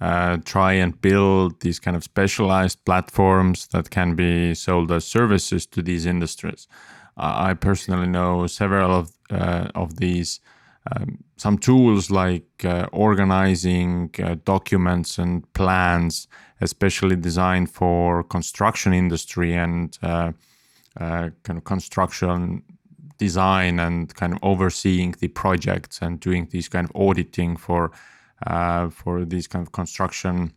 uh, 0.00 0.36
try 0.44 0.72
and 0.74 1.00
build 1.00 1.60
these 1.60 1.78
kind 1.78 1.96
of 1.96 2.04
specialized 2.04 2.84
platforms 2.84 3.68
that 3.68 3.90
can 3.90 4.14
be 4.14 4.54
sold 4.54 4.90
as 4.92 5.04
services 5.04 5.66
to 5.66 5.82
these 5.82 6.06
industries. 6.06 6.68
I 7.16 7.54
personally 7.54 8.06
know 8.06 8.46
several 8.46 8.90
of 8.90 9.12
uh, 9.30 9.68
of 9.74 9.96
these. 9.96 10.40
Um, 10.90 11.22
some 11.36 11.58
tools 11.58 12.10
like 12.10 12.64
uh, 12.64 12.86
organizing 12.92 14.10
uh, 14.22 14.36
documents 14.44 15.18
and 15.18 15.50
plans, 15.52 16.26
especially 16.60 17.16
designed 17.16 17.70
for 17.70 18.24
construction 18.24 18.92
industry 18.92 19.54
and 19.54 19.96
uh, 20.02 20.32
kind 20.96 21.58
of 21.58 21.64
construction 21.64 22.62
design 23.18 23.78
and 23.78 24.14
kind 24.14 24.32
of 24.32 24.38
overseeing 24.42 25.14
the 25.20 25.28
projects 25.28 26.02
and 26.02 26.18
doing 26.18 26.48
these 26.50 26.68
kind 26.68 26.88
of 26.88 26.96
auditing 26.96 27.56
for 27.56 27.92
uh, 28.46 28.90
for 28.90 29.24
these 29.24 29.46
kind 29.46 29.64
of 29.66 29.72
construction 29.72 30.52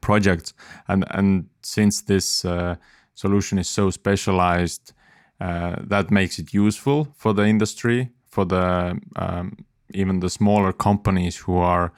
projects. 0.00 0.54
And 0.86 1.04
and 1.10 1.48
since 1.62 2.02
this 2.02 2.44
uh, 2.44 2.76
solution 3.14 3.58
is 3.58 3.68
so 3.68 3.90
specialized, 3.90 4.92
uh, 5.40 5.76
that 5.88 6.10
makes 6.10 6.38
it 6.38 6.54
useful 6.54 7.08
for 7.16 7.34
the 7.34 7.44
industry, 7.44 8.10
for 8.30 8.44
the 8.44 9.00
um, 9.16 9.56
even 9.94 10.20
the 10.20 10.30
smaller 10.30 10.72
companies 10.72 11.36
who 11.36 11.56
are 11.56 11.92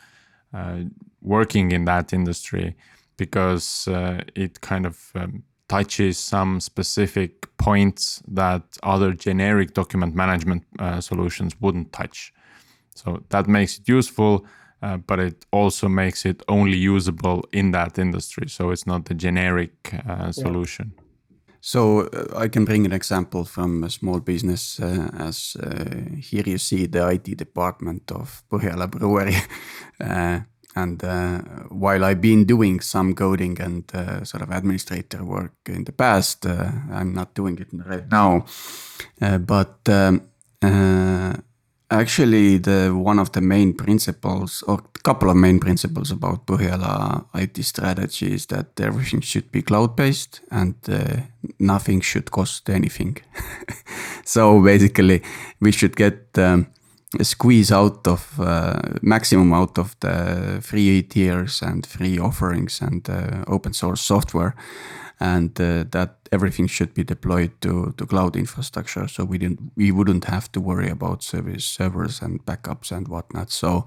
uh, 0.54 0.80
working 1.20 1.72
in 1.72 1.84
that 1.84 2.12
industry, 2.12 2.76
because 3.16 3.88
uh, 3.88 4.22
it 4.34 4.60
kind 4.60 4.86
of 4.86 5.10
um, 5.14 5.42
touches 5.68 6.18
some 6.18 6.60
specific 6.60 7.56
points 7.56 8.22
that 8.28 8.62
other 8.82 9.12
generic 9.12 9.74
document 9.74 10.14
management 10.14 10.64
uh, 10.78 11.00
solutions 11.00 11.54
wouldn't 11.60 11.92
touch. 11.92 12.32
So 12.94 13.22
that 13.30 13.46
makes 13.48 13.78
it 13.78 13.88
useful 13.88 14.44
uh, 14.82 14.96
but 14.96 15.18
it 15.18 15.46
also 15.50 15.88
makes 15.88 16.24
it 16.24 16.42
only 16.48 16.76
usable 16.76 17.44
in 17.52 17.72
that 17.72 17.98
industry. 17.98 18.48
So 18.48 18.70
it's 18.70 18.86
not 18.86 19.04
the 19.04 19.14
generic 19.14 19.94
uh, 20.08 20.32
solution. 20.32 20.92
Yeah. 20.96 21.02
So 21.60 22.08
uh, 22.08 22.38
I 22.38 22.48
can 22.48 22.64
bring 22.64 22.86
an 22.86 22.92
example 22.92 23.44
from 23.44 23.84
a 23.84 23.90
small 23.90 24.20
business. 24.20 24.80
Uh, 24.80 25.10
as 25.18 25.56
uh, 25.62 26.18
here 26.18 26.44
you 26.46 26.58
see 26.58 26.86
the 26.86 27.06
IT 27.08 27.36
department 27.36 28.10
of 28.12 28.42
Põhjala 28.50 28.90
Brewery. 28.90 29.36
and 30.76 31.02
while 31.68 32.04
I've 32.04 32.20
been 32.20 32.44
doing 32.44 32.80
some 32.80 33.14
coding 33.14 33.60
and 33.60 33.90
sort 34.26 34.42
of 34.42 34.50
administrator 34.50 35.24
work 35.24 35.54
in 35.66 35.84
the 35.84 35.92
past, 35.92 36.46
I'm 36.46 37.12
not 37.12 37.34
doing 37.34 37.58
it 37.58 37.68
right 37.72 38.08
now. 38.08 38.46
but 39.18 39.88
um, 39.88 40.22
Actually, 41.92 42.58
the 42.58 42.92
one 42.94 43.18
of 43.18 43.32
the 43.32 43.40
main 43.40 43.74
principles, 43.74 44.62
or 44.66 44.80
couple 45.02 45.30
of 45.30 45.36
main 45.36 45.58
principles 45.58 46.10
about 46.10 46.46
Põhjala 46.46 47.24
IT 47.34 47.64
strategy 47.64 48.34
is 48.34 48.46
that 48.46 48.78
everything 48.80 49.20
should 49.20 49.50
be 49.50 49.62
cloud-based 49.62 50.40
and 50.50 50.74
uh, 50.88 51.22
nothing 51.58 52.00
should 52.00 52.30
cost 52.30 52.68
anything. 52.70 53.16
so 54.24 54.62
basically, 54.62 55.22
we 55.60 55.72
should 55.72 55.96
get 55.96 56.38
um, 56.38 56.66
a 57.18 57.24
squeeze 57.24 57.72
out 57.72 58.06
of 58.06 58.38
uh, 58.38 58.80
maximum 59.02 59.52
out 59.52 59.78
of 59.78 59.96
the 60.00 60.60
free 60.62 61.02
tiers 61.02 61.62
and 61.62 61.86
free 61.86 62.18
offerings 62.18 62.80
and 62.80 63.08
uh, 63.10 63.44
open 63.48 63.72
source 63.72 64.00
software 64.00 64.54
and 65.20 65.60
uh, 65.60 65.84
that 65.90 66.16
everything 66.32 66.66
should 66.66 66.94
be 66.94 67.04
deployed 67.04 67.52
to, 67.60 67.92
to 67.98 68.06
cloud 68.06 68.36
infrastructure. 68.36 69.06
So 69.06 69.24
we 69.24 69.38
didn't 69.38 69.60
we 69.76 69.92
wouldn't 69.92 70.24
have 70.24 70.50
to 70.52 70.60
worry 70.60 70.88
about 70.88 71.22
service 71.22 71.64
servers 71.64 72.22
and 72.22 72.44
backups 72.46 72.90
and 72.90 73.06
whatnot. 73.06 73.50
So 73.50 73.84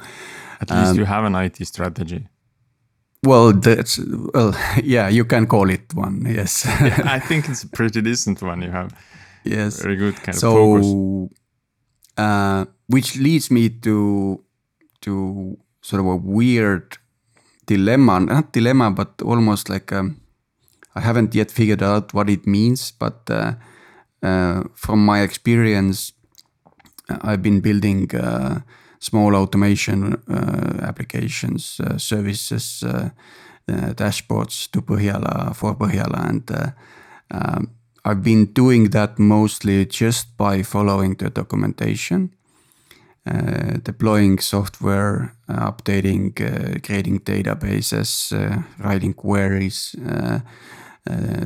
at 0.62 0.70
least 0.70 0.92
um, 0.92 0.98
you 0.98 1.06
have 1.06 1.24
an 1.25 1.36
IT 1.36 1.66
strategy. 1.66 2.28
Well, 3.24 3.54
that's 3.54 4.00
well, 4.34 4.56
yeah, 4.84 5.08
you 5.10 5.25
can 5.25 5.48
call 5.48 5.70
it 5.70 5.94
one. 5.94 6.25
Yes, 6.28 6.66
yeah, 6.82 7.02
I 7.06 7.20
think 7.28 7.50
it's 7.50 7.63
a 7.63 7.70
pretty 7.70 8.02
decent 8.02 8.42
one. 8.42 8.62
You 8.62 8.72
have 8.72 8.94
yes, 9.44 9.82
very 9.82 9.96
good 9.96 10.16
kind 10.16 10.38
so, 10.38 10.75
of 10.75 10.82
focus. 10.82 11.40
Uh, 12.16 12.66
which 12.88 13.18
leads 13.18 13.50
me 13.50 13.70
to 13.70 14.44
to 15.02 15.58
sort 15.82 16.00
of 16.00 16.06
a 16.06 16.16
weird 16.16 16.98
dilemma, 17.66 18.20
not 18.20 18.54
dilemma, 18.54 18.92
but 18.92 19.20
almost 19.24 19.68
like 19.68 19.92
a 19.92 20.13
I 20.96 21.02
haven't 21.02 21.36
yet 21.36 21.52
figured 21.52 21.82
out 21.82 22.14
what 22.14 22.30
it 22.30 22.46
means, 22.46 22.92
but 22.92 23.30
uh, 23.30 23.54
uh, 24.22 24.64
from 24.76 25.06
my 25.06 25.22
experience, 25.22 26.14
uh, 27.10 27.18
I've 27.22 27.42
been 27.42 27.62
building 27.62 28.16
uh, 28.16 28.62
small 29.00 29.36
automation 29.36 30.22
uh, 30.30 30.80
applications, 30.82 31.82
services, 31.98 32.84
dashboards 33.68 34.70
to 34.72 34.82
Põhjala 34.82 35.56
for 35.56 35.76
Põhjala, 35.76 36.30
and 36.30 36.74
um, 37.32 37.72
I've 38.06 38.24
been 38.24 38.46
doing 38.54 38.90
that 38.90 39.18
mostly 39.18 39.86
just 39.86 40.38
by 40.38 40.64
following 40.64 41.16
the 41.16 41.30
documentation. 41.30 42.34
Uh, 43.26 43.78
deploying 43.84 44.38
software, 44.38 45.34
uh, 45.48 45.72
updating, 45.72 46.34
uh, 46.42 46.78
creating 46.86 47.22
databases, 47.22 48.34
writing 48.80 49.14
queries, 49.14 49.96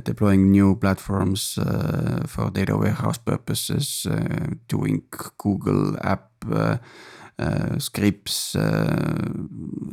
deploying 0.04 0.52
new 0.52 0.76
platforms 0.76 1.58
uh, 1.58 2.24
for 2.28 2.52
data 2.52 2.78
warehouse 2.78 3.18
purposes, 3.18 4.06
uh, 4.10 4.54
doing 4.68 5.04
Google 5.38 5.98
app 6.04 6.32
scripts, 7.78 8.56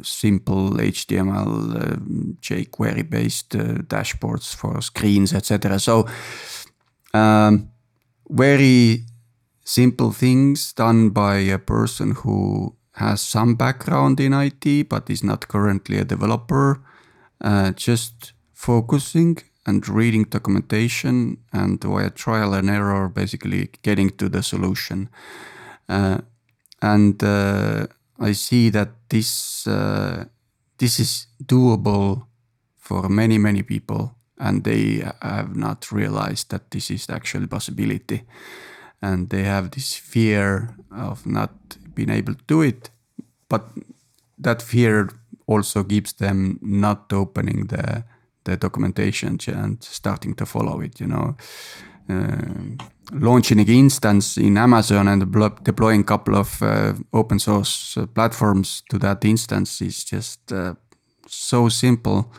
simple 0.02 0.70
HTML, 0.70 1.98
jQuery 2.40 3.08
based 3.08 3.50
dashboards 3.50 4.54
for 4.54 4.80
screens, 4.80 5.34
etc. 5.34 5.78
So, 5.78 6.06
um, 7.12 7.70
very 8.28 9.04
simple 9.64 10.12
things 10.12 10.72
done 10.72 11.10
by 11.10 11.36
a 11.36 11.58
person 11.58 12.12
who 12.12 12.76
has 12.92 13.20
some 13.20 13.54
background 13.54 14.20
in 14.20 14.32
IT 14.32 14.88
but 14.88 15.10
is 15.10 15.24
not 15.24 15.48
currently 15.48 15.98
a 15.98 16.04
developer, 16.04 16.82
uh, 17.40 17.72
just 17.72 18.32
focusing 18.52 19.38
and 19.66 19.88
reading 19.88 20.24
documentation 20.24 21.38
and 21.52 21.82
via 21.82 22.10
trial 22.10 22.54
and 22.54 22.68
error, 22.68 23.08
basically 23.08 23.70
getting 23.82 24.10
to 24.10 24.28
the 24.28 24.42
solution. 24.42 25.08
Uh, 25.88 26.18
and 26.82 27.22
uh, 27.22 27.86
I 28.20 28.32
see 28.32 28.70
that 28.70 28.90
this 29.08 29.66
uh, 29.66 30.24
this 30.78 31.00
is 31.00 31.26
doable 31.42 32.26
for 32.76 33.08
many 33.08 33.38
many 33.38 33.62
people, 33.62 34.14
and 34.38 34.64
they 34.64 35.02
have 35.22 35.56
not 35.56 35.90
realized 35.90 36.50
that 36.50 36.70
this 36.70 36.90
is 36.90 37.08
actually 37.08 37.46
possibility, 37.46 38.24
and 39.00 39.30
they 39.30 39.44
have 39.44 39.70
this 39.70 39.94
fear 39.94 40.76
of 40.90 41.26
not 41.26 41.50
being 41.94 42.10
able 42.10 42.34
to 42.34 42.44
do 42.46 42.60
it, 42.60 42.90
but 43.48 43.64
that 44.38 44.60
fear 44.60 45.08
also 45.46 45.84
keeps 45.84 46.12
them 46.12 46.58
not 46.62 47.12
opening 47.12 47.66
the 47.66 48.04
the 48.44 48.56
documentation 48.56 49.38
and 49.48 49.82
starting 49.82 50.34
to 50.34 50.46
follow 50.46 50.80
it, 50.80 51.00
you 51.00 51.06
know. 51.06 51.36
Uh, 52.08 52.76
launching 53.12 53.60
an 53.60 53.68
instance 53.68 54.36
in 54.36 54.58
Amazon 54.58 55.08
and 55.08 55.32
deploying 55.62 56.00
a 56.00 56.04
couple 56.04 56.36
of 56.36 56.62
uh, 56.62 56.92
open 57.12 57.38
source 57.38 57.96
uh, 57.96 58.06
platforms 58.06 58.82
to 58.90 58.98
that 58.98 59.24
instance 59.24 59.80
is 59.80 60.04
just 60.04 60.52
uh, 60.52 60.74
so 61.26 61.68
simple 61.68 62.30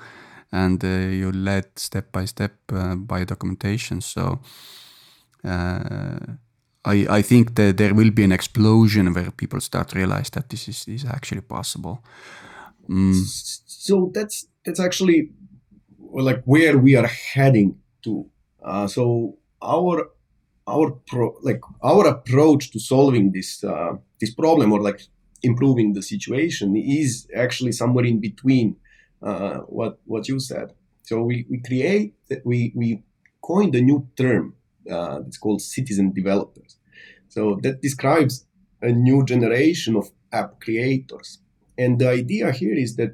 and 0.51 0.83
uh, 0.83 0.87
you 0.87 1.31
led 1.31 1.65
step 1.75 2.11
by 2.11 2.25
step 2.25 2.53
uh, 2.71 2.95
by 2.95 3.23
documentation. 3.23 4.01
So 4.01 4.39
I, 5.43 7.07
I 7.09 7.21
think 7.23 7.55
that 7.55 7.77
there 7.77 7.95
will 7.95 8.11
be 8.11 8.23
an 8.23 8.31
explosion 8.31 9.13
where 9.13 9.31
people 9.31 9.59
start 9.61 9.89
to 9.89 9.97
realize 9.97 10.29
that 10.31 10.49
this 10.49 10.67
is, 10.67 10.87
is 10.87 11.05
actually 11.05 11.41
possible. 11.41 12.03
Mm. 12.87 13.13
So 13.65 14.11
that's 14.13 14.47
that's 14.63 14.79
actually 14.79 15.31
like 16.23 16.43
where 16.45 16.77
we 16.77 16.95
are 16.95 17.07
heading 17.07 17.77
to. 18.03 18.25
Uh, 18.63 18.87
so 18.87 19.37
our 19.61 20.09
our 20.67 20.91
pro, 21.07 21.35
like 21.43 21.61
our 21.83 22.07
approach 22.07 22.71
to 22.71 22.79
solving 22.79 23.31
this 23.31 23.63
uh, 23.63 23.93
this 24.19 24.33
problem 24.33 24.71
or 24.71 24.81
like 24.81 25.01
improving 25.43 25.93
the 25.93 26.01
situation 26.01 26.75
is 26.75 27.27
actually 27.35 27.71
somewhere 27.71 28.05
in 28.05 28.19
between 28.19 28.75
uh, 29.21 29.59
what 29.67 29.99
what 30.05 30.27
you 30.27 30.39
said. 30.39 30.73
So 31.03 31.21
we, 31.21 31.45
we 31.49 31.59
create 31.59 32.13
we 32.43 32.73
we 32.75 33.03
coined 33.41 33.75
a 33.75 33.81
new 33.81 34.07
term. 34.15 34.55
Uh, 34.89 35.21
it's 35.27 35.37
called 35.37 35.61
citizen 35.61 36.13
developers. 36.13 36.77
So 37.29 37.59
that 37.63 37.81
describes 37.81 38.45
a 38.81 38.91
new 38.91 39.25
generation 39.25 39.95
of 39.95 40.11
app 40.31 40.61
creators. 40.61 41.39
And 41.77 41.99
the 41.99 42.09
idea 42.09 42.51
here 42.51 42.75
is 42.75 42.95
that 42.95 43.13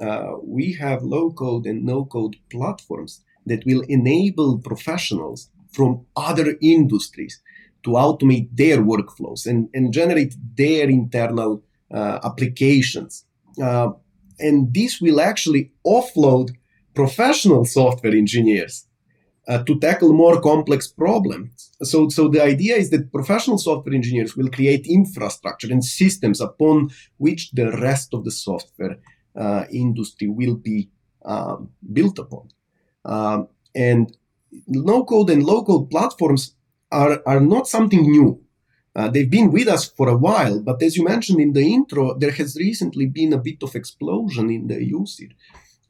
uh, 0.00 0.32
we 0.42 0.72
have 0.72 1.02
low 1.02 1.30
code 1.30 1.66
and 1.66 1.84
no 1.84 2.04
code 2.04 2.36
platforms 2.50 3.22
that 3.46 3.64
will 3.66 3.82
enable 3.82 4.58
professionals 4.58 5.50
from 5.72 6.06
other 6.16 6.56
industries 6.60 7.40
to 7.82 7.90
automate 7.90 8.48
their 8.52 8.78
workflows 8.78 9.46
and, 9.46 9.68
and 9.74 9.92
generate 9.92 10.34
their 10.56 10.88
internal 10.88 11.62
uh, 11.92 12.18
applications. 12.24 13.24
Uh, 13.62 13.90
and 14.38 14.72
this 14.72 15.00
will 15.00 15.20
actually 15.20 15.70
offload 15.86 16.50
professional 16.94 17.64
software 17.64 18.14
engineers 18.14 18.86
uh, 19.46 19.62
to 19.64 19.78
tackle 19.78 20.12
more 20.12 20.40
complex 20.40 20.86
problems. 20.86 21.70
So, 21.82 22.08
so 22.08 22.28
the 22.28 22.42
idea 22.42 22.76
is 22.76 22.90
that 22.90 23.12
professional 23.12 23.58
software 23.58 23.94
engineers 23.94 24.36
will 24.36 24.48
create 24.48 24.86
infrastructure 24.86 25.70
and 25.70 25.84
systems 25.84 26.40
upon 26.40 26.90
which 27.18 27.50
the 27.52 27.70
rest 27.72 28.14
of 28.14 28.24
the 28.24 28.30
software 28.30 28.96
industry 29.70 30.28
will 30.28 30.54
be 30.54 30.90
um, 31.24 31.70
built 31.92 32.18
upon. 32.18 32.48
Um, 33.04 33.48
and 33.74 34.16
no 34.66 35.04
code 35.04 35.30
and 35.30 35.42
low 35.42 35.64
code 35.64 35.90
platforms 35.90 36.54
are, 36.92 37.22
are 37.26 37.40
not 37.40 37.68
something 37.68 38.02
new. 38.02 38.40
Uh, 38.96 39.08
they've 39.08 39.30
been 39.30 39.50
with 39.50 39.66
us 39.66 39.88
for 39.88 40.08
a 40.08 40.16
while, 40.16 40.60
but 40.60 40.80
as 40.80 40.96
you 40.96 41.04
mentioned 41.04 41.40
in 41.40 41.52
the 41.52 41.74
intro, 41.74 42.16
there 42.16 42.30
has 42.30 42.56
recently 42.56 43.06
been 43.06 43.32
a 43.32 43.38
bit 43.38 43.62
of 43.62 43.74
explosion 43.74 44.50
in 44.50 44.68
the 44.68 44.84
usage. 44.84 45.34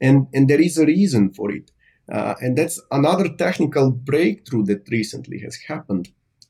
And, 0.01 0.27
and 0.33 0.49
there 0.49 0.59
is 0.59 0.77
a 0.77 0.85
reason 0.85 1.31
for 1.31 1.51
it. 1.51 1.71
Uh, 2.11 2.35
and 2.41 2.57
that's 2.57 2.81
another 2.91 3.29
technical 3.29 3.91
breakthrough 3.91 4.63
that 4.65 4.87
recently 4.89 5.39
has 5.39 5.55
happened, 5.67 6.09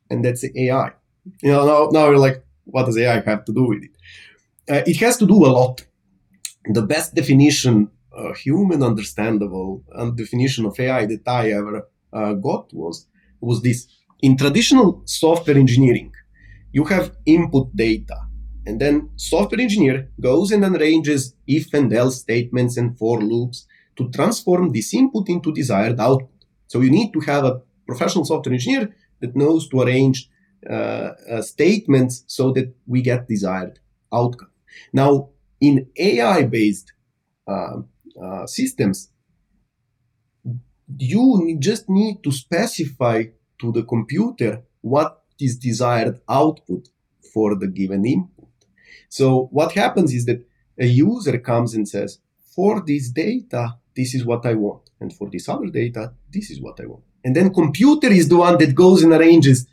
and 0.10 0.24
that's 0.24 0.44
AI. 0.44 0.92
You 1.42 1.52
know, 1.52 1.66
now, 1.66 1.90
now 1.92 2.10
you're 2.10 2.20
like, 2.20 2.46
what 2.66 2.86
does 2.86 2.98
AI 2.98 3.22
have 3.22 3.46
to 3.46 3.54
do 3.54 3.64
with 3.64 3.84
it? 3.84 3.92
Uh, 4.70 4.84
it 4.86 4.98
has 4.98 5.18
to 5.18 5.28
do 5.28 5.46
a 5.46 5.48
lot. 5.48 5.86
The 6.70 6.82
best 6.82 7.14
definition, 7.14 7.90
uh, 8.16 8.34
human 8.34 8.82
understandable 8.82 9.84
definition 10.16 10.66
of 10.66 10.80
AI 10.80 11.06
that 11.06 11.28
I 11.28 11.52
ever 11.52 11.88
uh, 12.12 12.34
got 12.34 12.74
was 12.74 13.08
was 13.42 13.62
this: 13.62 13.88
in 14.22 14.38
traditional 14.38 15.04
software 15.06 15.58
engineering, 15.58 16.12
you 16.72 16.86
have 16.86 17.16
input 17.25 17.75
data, 17.75 18.18
and 18.66 18.80
then 18.80 19.10
software 19.16 19.62
engineer 19.62 20.10
goes 20.20 20.51
and 20.51 20.64
arranges 20.64 21.36
if 21.46 21.74
and 21.74 21.94
else 21.94 22.22
statements 22.22 22.78
and 22.78 22.98
for 22.98 23.22
loops 23.22 23.68
to 23.98 24.10
transform 24.10 24.72
this 24.72 24.94
input 24.94 25.30
into 25.30 25.54
desired 25.54 26.00
output. 26.00 26.46
So 26.68 26.82
you 26.82 26.90
need 26.90 27.14
to 27.14 27.20
have 27.22 27.46
a 27.46 27.62
professional 27.86 28.25
software 28.25 28.54
engineer 28.54 28.94
that 29.22 29.36
knows 29.36 29.70
to 29.70 29.82
arrange 29.82 30.30
uh, 30.70 31.12
uh, 31.30 31.42
statements 31.42 32.24
so 32.28 32.51
that 32.54 32.74
we 32.88 33.01
get 33.01 33.28
desired 33.28 33.80
outcome. 34.12 34.50
Now, 34.92 35.30
in 35.68 35.88
AI-based 35.98 36.94
uh, 37.48 37.78
uh, 38.22 38.46
systems, 38.46 39.10
you 40.98 41.58
just 41.60 41.90
need 41.90 42.24
to 42.24 42.32
specify 42.32 43.24
to 43.60 43.72
the 43.72 43.84
computer 43.84 44.64
what 44.82 45.24
is 45.40 45.58
desired 45.58 46.20
output 46.30 46.90
for 47.34 47.56
the 47.56 47.68
given 47.68 48.06
input. 48.06 48.50
So 49.10 49.50
what 49.51 49.72
happens 49.74 50.14
is 50.14 50.25
that 50.25 50.46
a 50.80 50.86
user 50.86 51.38
comes 51.40 51.74
and 51.74 51.88
says, 51.88 52.20
for 52.56 52.84
this 52.86 53.10
data, 53.10 53.64
this 53.96 54.14
is 54.14 54.24
what 54.25 54.46
I 54.46 54.54
want. 54.54 54.84
And 55.00 55.14
for 55.18 55.30
this 55.30 55.50
other 55.50 55.68
data, 55.68 56.14
this 56.32 56.50
is 56.51 56.62
what 56.62 56.80
I 56.80 56.86
want. 56.86 57.04
And 57.24 57.36
then 57.36 57.54
computer 57.54 58.08
is 58.08 58.30
the 58.30 58.38
one 58.38 58.58
that 58.60 58.75
goes 58.75 59.04
and 59.04 59.14
arranges 59.14 59.68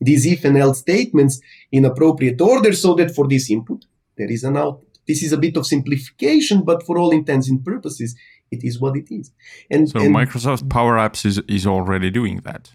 these 0.00 0.26
if 0.26 0.44
and 0.44 0.58
else 0.58 0.80
statements 0.80 1.40
in 1.72 1.84
appropriate 1.84 2.40
order 2.40 2.72
so 2.72 2.94
that 2.94 3.14
for 3.14 3.26
this 3.28 3.50
input, 3.50 3.86
there 4.16 4.30
is 4.30 4.44
an 4.44 4.56
output. 4.56 4.85
This 5.06 5.22
is 5.22 5.32
a 5.32 5.38
bit 5.38 5.56
of 5.56 5.66
simplification, 5.66 6.62
but 6.62 6.84
for 6.84 6.98
all 6.98 7.10
intents 7.10 7.48
and 7.48 7.64
purposes, 7.64 8.16
it 8.50 8.64
is 8.64 8.80
what 8.80 8.96
it 8.96 9.08
is. 9.10 9.32
And 9.70 9.88
so 9.88 10.00
and 10.00 10.14
Microsoft 10.14 10.68
Power 10.68 10.96
Apps 10.96 11.24
is, 11.24 11.38
is 11.48 11.66
already 11.66 12.10
doing 12.10 12.40
that. 12.44 12.72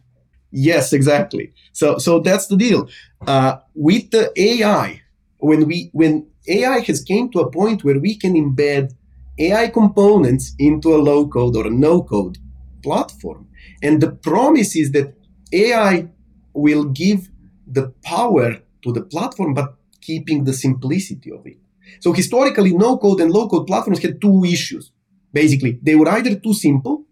Yes, 0.52 0.91
exactly. 0.91 1.54
So 1.72 1.98
so 1.98 2.20
that's 2.20 2.48
the 2.48 2.58
deal. 2.58 2.89
Uh, 3.26 3.58
with 3.74 4.12
the 4.12 4.32
AI, 4.36 5.02
when 5.38 5.65
we 5.65 5.89
when 5.94 6.28
AI 6.48 6.80
has 6.80 7.02
came 7.02 7.30
to 7.32 7.39
a 7.39 7.52
point 7.52 7.84
where 7.84 8.00
we 8.00 8.17
can 8.17 8.34
embed 8.34 8.94
AI 9.39 9.70
components 9.70 10.54
into 10.60 10.94
a 10.94 10.98
low 10.98 11.28
code 11.28 11.56
or 11.56 11.67
a 11.67 11.70
no 11.70 12.04
code 12.04 12.38
platform. 12.84 13.48
And 13.82 14.02
the 14.02 14.12
promise 14.12 14.76
is 14.76 14.91
that 14.91 15.13
AI 15.54 16.10
will 16.54 16.86
give 16.86 17.30
the 17.65 17.94
power 18.04 18.58
to 18.84 18.91
the 18.91 19.02
platform, 19.02 19.54
but 19.54 19.76
keeping 20.02 20.44
the 20.44 20.54
simplicity 20.54 21.32
of 21.32 21.46
it. 21.46 21.58
So 22.00 22.14
historically, 22.14 22.74
no 22.74 22.98
code 22.98 23.22
and 23.22 23.32
low 23.32 23.48
code 23.48 23.68
platforms 23.68 24.02
had 24.02 24.22
two 24.22 24.44
issues. 24.46 24.92
Basically, 25.34 25.80
they 25.82 25.96
were 25.96 26.10
either 26.10 26.36
too 26.36 26.54
simple, 26.54 27.06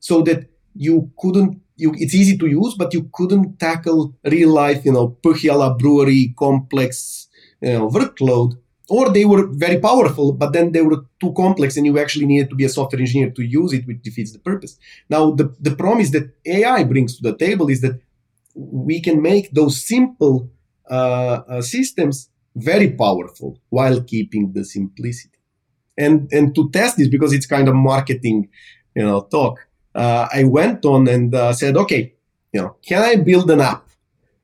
so 0.00 0.22
that 0.22 0.48
you 0.74 1.10
couldn't, 1.18 1.60
you, 1.76 1.94
it's 1.96 2.14
easy 2.14 2.36
to 2.38 2.46
use, 2.46 2.74
but 2.74 2.94
you 2.94 3.10
couldn't 3.12 3.58
tackle 3.58 4.14
real 4.24 4.50
life, 4.50 4.84
you 4.84 4.92
know, 4.92 5.16
Põhjala 5.22 5.78
brewery 5.78 6.34
complex 6.38 7.28
you 7.60 7.72
know, 7.72 7.88
workload, 7.88 8.52
or 8.88 9.10
they 9.10 9.24
were 9.24 9.46
very 9.48 9.78
powerful, 9.78 10.32
but 10.32 10.52
then 10.52 10.72
they 10.72 10.82
were 10.82 11.04
too 11.20 11.32
complex 11.32 11.76
and 11.76 11.86
you 11.86 11.98
actually 11.98 12.26
needed 12.26 12.48
to 12.50 12.56
be 12.56 12.64
a 12.64 12.68
software 12.68 13.00
engineer 13.00 13.30
to 13.30 13.42
use 13.42 13.72
it, 13.72 13.86
which 13.86 14.02
defeats 14.02 14.32
the 14.32 14.38
purpose. 14.38 14.78
Now, 15.08 15.32
the, 15.32 15.54
the 15.60 15.74
promise 15.74 16.10
that 16.10 16.30
AI 16.44 16.84
brings 16.84 17.16
to 17.16 17.22
the 17.30 17.36
table 17.36 17.68
is 17.68 17.80
that 17.80 18.00
we 18.54 19.00
can 19.00 19.20
make 19.20 19.50
those 19.52 19.84
simple 19.84 20.50
uh, 20.88 21.42
uh, 21.48 21.62
systems 21.62 22.30
very 22.56 22.90
powerful 22.90 23.60
while 23.68 24.00
keeping 24.02 24.52
the 24.52 24.64
simplicity. 24.64 25.38
And, 25.98 26.28
and 26.32 26.54
to 26.54 26.70
test 26.70 26.96
this, 26.96 27.08
because 27.08 27.32
it's 27.32 27.46
kind 27.46 27.68
of 27.68 27.74
marketing, 27.74 28.48
you 28.94 29.02
know, 29.02 29.22
talk, 29.22 29.66
uh, 29.94 30.28
I 30.32 30.44
went 30.44 30.84
on 30.84 31.08
and 31.08 31.34
uh, 31.34 31.52
said, 31.52 31.76
okay, 31.76 32.14
you 32.52 32.60
know, 32.60 32.76
can 32.86 33.02
I 33.02 33.16
build 33.16 33.50
an 33.50 33.60
app 33.60 33.86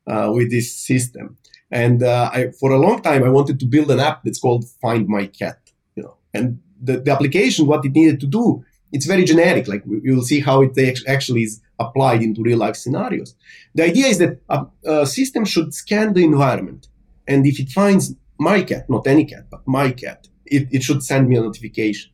uh, 0.07 0.31
with 0.35 0.51
this 0.51 0.75
system? 0.75 1.37
And 1.70 2.03
uh, 2.03 2.31
I, 2.33 2.51
for 2.61 2.70
a 2.72 2.79
long 2.79 3.01
time, 3.03 3.25
I 3.25 3.31
wanted 3.31 3.59
to 3.61 3.66
build 3.66 3.90
an 3.90 4.01
app 4.01 4.22
that's 4.25 4.38
called 4.38 4.64
Find 4.81 5.09
My 5.09 5.27
Cat. 5.27 5.59
You 5.96 6.03
know, 6.05 6.16
and 6.35 6.61
the, 6.83 7.01
the 7.01 7.11
application, 7.11 7.66
what 7.66 7.85
it 7.85 7.92
needed 7.92 8.20
to 8.20 8.27
do, 8.27 8.64
it's 8.92 9.07
very 9.07 9.25
generic. 9.25 9.68
Like 9.68 9.83
will 9.87 10.22
see 10.22 10.40
how 10.40 10.62
it 10.62 10.79
actually 11.09 11.44
is 11.44 11.62
applied 11.79 12.22
into 12.22 12.42
real 12.42 12.59
life 12.59 12.77
scenarios. 12.77 13.35
The 13.75 13.85
idea 13.85 14.07
is 14.07 14.18
that 14.18 14.40
a, 14.48 14.66
a 14.85 15.07
system 15.07 15.44
should 15.46 15.72
scan 15.72 16.12
the 16.12 16.25
environment, 16.25 16.88
and 17.27 17.47
if 17.47 17.61
it 17.61 17.71
finds 17.71 18.15
my 18.39 18.63
cat, 18.63 18.89
not 18.89 19.07
any 19.07 19.25
cat, 19.25 19.47
but 19.51 19.63
my 19.67 19.93
cat, 19.93 20.29
it, 20.47 20.69
it 20.71 20.83
should 20.83 21.03
send 21.03 21.29
me 21.29 21.37
a 21.37 21.41
notification. 21.41 22.11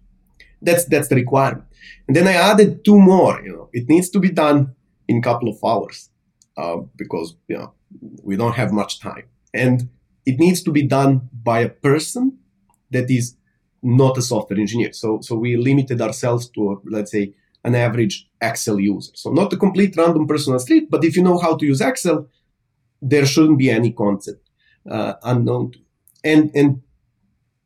That's 0.60 0.84
that's 0.84 1.08
the 1.08 1.14
requirement. 1.14 1.64
And 2.06 2.16
then 2.16 2.26
I 2.26 2.32
added 2.32 2.84
two 2.84 2.98
more. 2.98 3.40
You 3.42 3.52
know, 3.52 3.68
it 3.72 3.88
needs 3.88 4.10
to 4.10 4.18
be 4.18 4.30
done 4.30 4.74
in 5.06 5.18
a 5.18 5.22
couple 5.22 5.48
of 5.48 5.56
hours 5.64 6.10
uh, 6.56 6.78
because 6.96 7.36
you 7.48 7.56
know 7.56 7.72
we 8.22 8.36
don't 8.36 8.54
have 8.54 8.72
much 8.72 9.00
time 9.00 9.24
and 9.54 9.88
it 10.26 10.38
needs 10.38 10.62
to 10.62 10.70
be 10.70 10.82
done 10.82 11.28
by 11.32 11.60
a 11.60 11.68
person 11.68 12.38
that 12.90 13.10
is 13.10 13.36
not 13.82 14.18
a 14.18 14.22
software 14.22 14.58
engineer. 14.58 14.92
So, 14.92 15.20
so 15.22 15.36
we 15.36 15.56
limited 15.56 16.00
ourselves 16.00 16.48
to, 16.50 16.82
let's 16.84 17.12
say, 17.12 17.32
an 17.64 17.74
average 17.74 18.28
Excel 18.40 18.78
user. 18.78 19.12
So 19.14 19.30
not 19.30 19.52
a 19.52 19.56
complete 19.56 19.96
random 19.96 20.26
person 20.26 20.52
on 20.52 20.56
the 20.56 20.60
street, 20.60 20.90
but 20.90 21.04
if 21.04 21.16
you 21.16 21.22
know 21.22 21.38
how 21.38 21.56
to 21.56 21.64
use 21.64 21.80
Excel, 21.80 22.28
there 23.00 23.24
shouldn't 23.24 23.58
be 23.58 23.70
any 23.70 23.92
concept 23.92 24.47
uh, 24.90 25.14
unknown 25.22 25.72
to. 25.72 25.78
And 26.24 26.50
and 26.54 26.82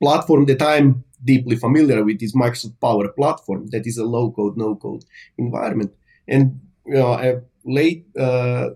platform 0.01 0.47
that 0.47 0.63
I'm 0.63 1.05
deeply 1.25 1.57
familiar 1.57 2.05
with 2.05 2.23
is 2.23 2.35
Microsoft 2.35 2.81
Power 2.81 3.09
Platform. 3.09 3.69
That 3.71 3.87
is 3.87 3.99
a 3.99 4.05
low 4.05 4.31
code, 4.33 4.57
no 4.57 4.77
code 4.77 5.05
environment. 5.39 5.93
And 6.29 6.61
you 6.87 6.95
know, 6.95 7.13
I 7.13 7.37
late 7.65 8.07
uh, 8.19 8.71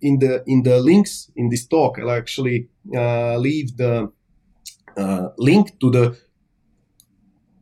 in 0.00 0.18
the 0.18 0.42
in 0.46 0.62
the 0.62 0.78
links 0.80 1.30
in 1.36 1.48
this 1.48 1.66
talk, 1.66 1.98
I'll 1.98 2.10
actually 2.10 2.68
uh, 2.94 3.36
leave 3.38 3.76
the 3.76 4.12
uh, 4.96 5.28
link 5.38 5.78
to 5.80 5.90
the 5.90 6.16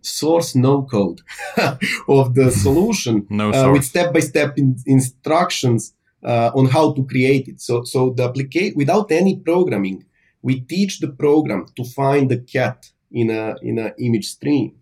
source 0.02 0.56
no 0.56 0.82
code 0.82 1.20
of 2.08 2.34
the 2.34 2.50
solution 2.50 3.24
no 3.30 3.52
uh, 3.52 3.70
with 3.72 3.84
step 3.84 4.12
by 4.12 4.18
step 4.18 4.58
instructions 4.84 5.94
uh, 6.24 6.50
on 6.54 6.66
how 6.66 6.92
to 6.92 7.04
create 7.04 7.48
it. 7.48 7.60
So, 7.60 7.84
so 7.84 8.10
the 8.10 8.24
application 8.24 8.74
without 8.76 9.10
any 9.10 9.38
programming, 9.38 10.04
we 10.42 10.60
teach 10.60 11.00
the 11.00 11.08
program 11.08 11.66
to 11.76 11.84
find 11.84 12.30
the 12.30 12.38
cat 12.38 12.90
in 13.10 13.30
a 13.30 13.56
in 13.62 13.78
an 13.78 13.92
image 13.98 14.26
stream 14.26 14.74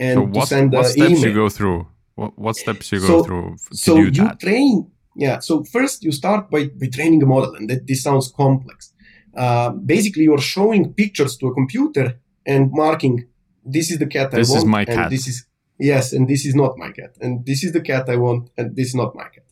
and 0.00 0.16
so 0.16 0.22
what, 0.22 0.40
to 0.40 0.46
send 0.46 0.72
what 0.72 0.86
steps 0.86 1.10
email. 1.10 1.24
you 1.26 1.34
go 1.34 1.48
through. 1.48 1.86
What, 2.14 2.38
what 2.38 2.56
steps 2.56 2.90
you 2.92 3.00
go 3.00 3.06
so, 3.06 3.24
through 3.24 3.56
to 3.70 3.76
so 3.76 3.96
do 3.96 4.04
you 4.04 4.10
that? 4.10 4.40
train. 4.40 4.90
Yeah. 5.14 5.38
So 5.40 5.64
first 5.64 6.02
you 6.02 6.12
start 6.12 6.50
by, 6.50 6.68
by 6.80 6.86
training 6.86 7.22
a 7.22 7.26
model, 7.26 7.54
and 7.54 7.68
that, 7.70 7.86
this 7.86 8.02
sounds 8.02 8.32
complex. 8.34 8.92
Uh, 9.36 9.70
basically, 9.70 10.24
you're 10.24 10.40
showing 10.56 10.92
pictures 10.94 11.36
to 11.38 11.48
a 11.48 11.54
computer 11.54 12.18
and 12.46 12.70
marking 12.72 13.26
this 13.64 13.90
is 13.90 13.98
the 13.98 14.06
cat 14.06 14.30
this 14.30 14.48
I 14.48 14.52
want. 14.52 14.56
This 14.56 14.62
is 14.62 14.64
my 14.64 14.84
cat. 14.84 15.10
This 15.10 15.26
is 15.28 15.46
yes, 15.78 16.12
and 16.12 16.28
this 16.28 16.46
is 16.46 16.54
not 16.54 16.78
my 16.78 16.90
cat, 16.92 17.16
and 17.20 17.44
this 17.44 17.62
is 17.62 17.72
the 17.72 17.82
cat 17.82 18.08
I 18.08 18.16
want, 18.16 18.50
and 18.56 18.74
this 18.74 18.88
is 18.88 18.94
not 18.94 19.14
my 19.14 19.24
cat. 19.24 19.44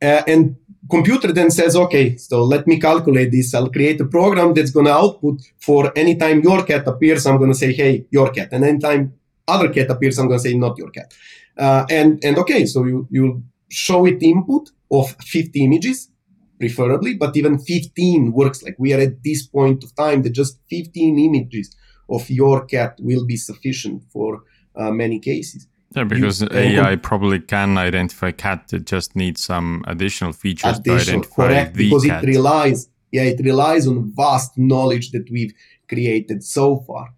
Uh, 0.00 0.22
and 0.26 0.56
computer 0.90 1.32
then 1.32 1.50
says, 1.50 1.76
okay, 1.76 2.16
so 2.16 2.42
let 2.42 2.66
me 2.66 2.78
calculate 2.80 3.30
this. 3.30 3.54
I'll 3.54 3.70
create 3.70 4.00
a 4.00 4.04
program 4.04 4.54
that's 4.54 4.70
going 4.70 4.86
to 4.86 4.92
output 4.92 5.40
for 5.58 5.92
anytime 5.96 6.40
your 6.40 6.64
cat 6.64 6.86
appears, 6.86 7.26
I'm 7.26 7.38
going 7.38 7.52
to 7.52 7.58
say, 7.58 7.72
hey, 7.72 8.06
your 8.10 8.30
cat. 8.30 8.48
And 8.52 8.64
anytime 8.64 9.14
other 9.46 9.72
cat 9.72 9.90
appears, 9.90 10.18
I'm 10.18 10.28
going 10.28 10.38
to 10.38 10.48
say, 10.48 10.54
not 10.54 10.78
your 10.78 10.90
cat. 10.90 11.14
Uh, 11.56 11.84
and, 11.90 12.22
and 12.24 12.38
okay, 12.38 12.66
so 12.66 12.84
you, 12.84 13.06
you 13.10 13.42
show 13.70 14.06
it 14.06 14.22
input 14.22 14.70
of 14.90 15.14
50 15.22 15.64
images, 15.64 16.10
preferably, 16.58 17.14
but 17.14 17.36
even 17.36 17.58
15 17.58 18.32
works. 18.32 18.62
Like 18.62 18.76
we 18.78 18.92
are 18.92 19.00
at 19.00 19.22
this 19.22 19.46
point 19.46 19.84
of 19.84 19.94
time 19.94 20.22
that 20.22 20.30
just 20.30 20.58
15 20.70 21.18
images 21.18 21.76
of 22.08 22.28
your 22.28 22.64
cat 22.66 22.98
will 23.00 23.24
be 23.24 23.36
sufficient 23.36 24.04
for 24.12 24.42
uh, 24.76 24.90
many 24.90 25.18
cases. 25.18 25.66
Yeah, 25.94 26.04
because 26.04 26.42
AI 26.42 26.96
probably 26.96 27.40
can 27.40 27.76
identify 27.76 28.30
cat. 28.30 28.72
It 28.72 28.86
just 28.86 29.14
needs 29.14 29.42
some 29.42 29.84
additional 29.86 30.32
features 30.32 30.78
additional, 30.78 31.22
to 31.22 31.28
identify 31.28 31.46
correct, 31.48 31.74
the 31.74 31.84
because 31.84 32.04
cat. 32.04 32.24
it 32.24 32.26
relies, 32.26 32.88
yeah, 33.10 33.22
it 33.22 33.40
relies 33.44 33.86
on 33.86 34.12
vast 34.14 34.56
knowledge 34.56 35.10
that 35.10 35.30
we've 35.30 35.52
created 35.88 36.42
so 36.42 36.78
far, 36.86 37.10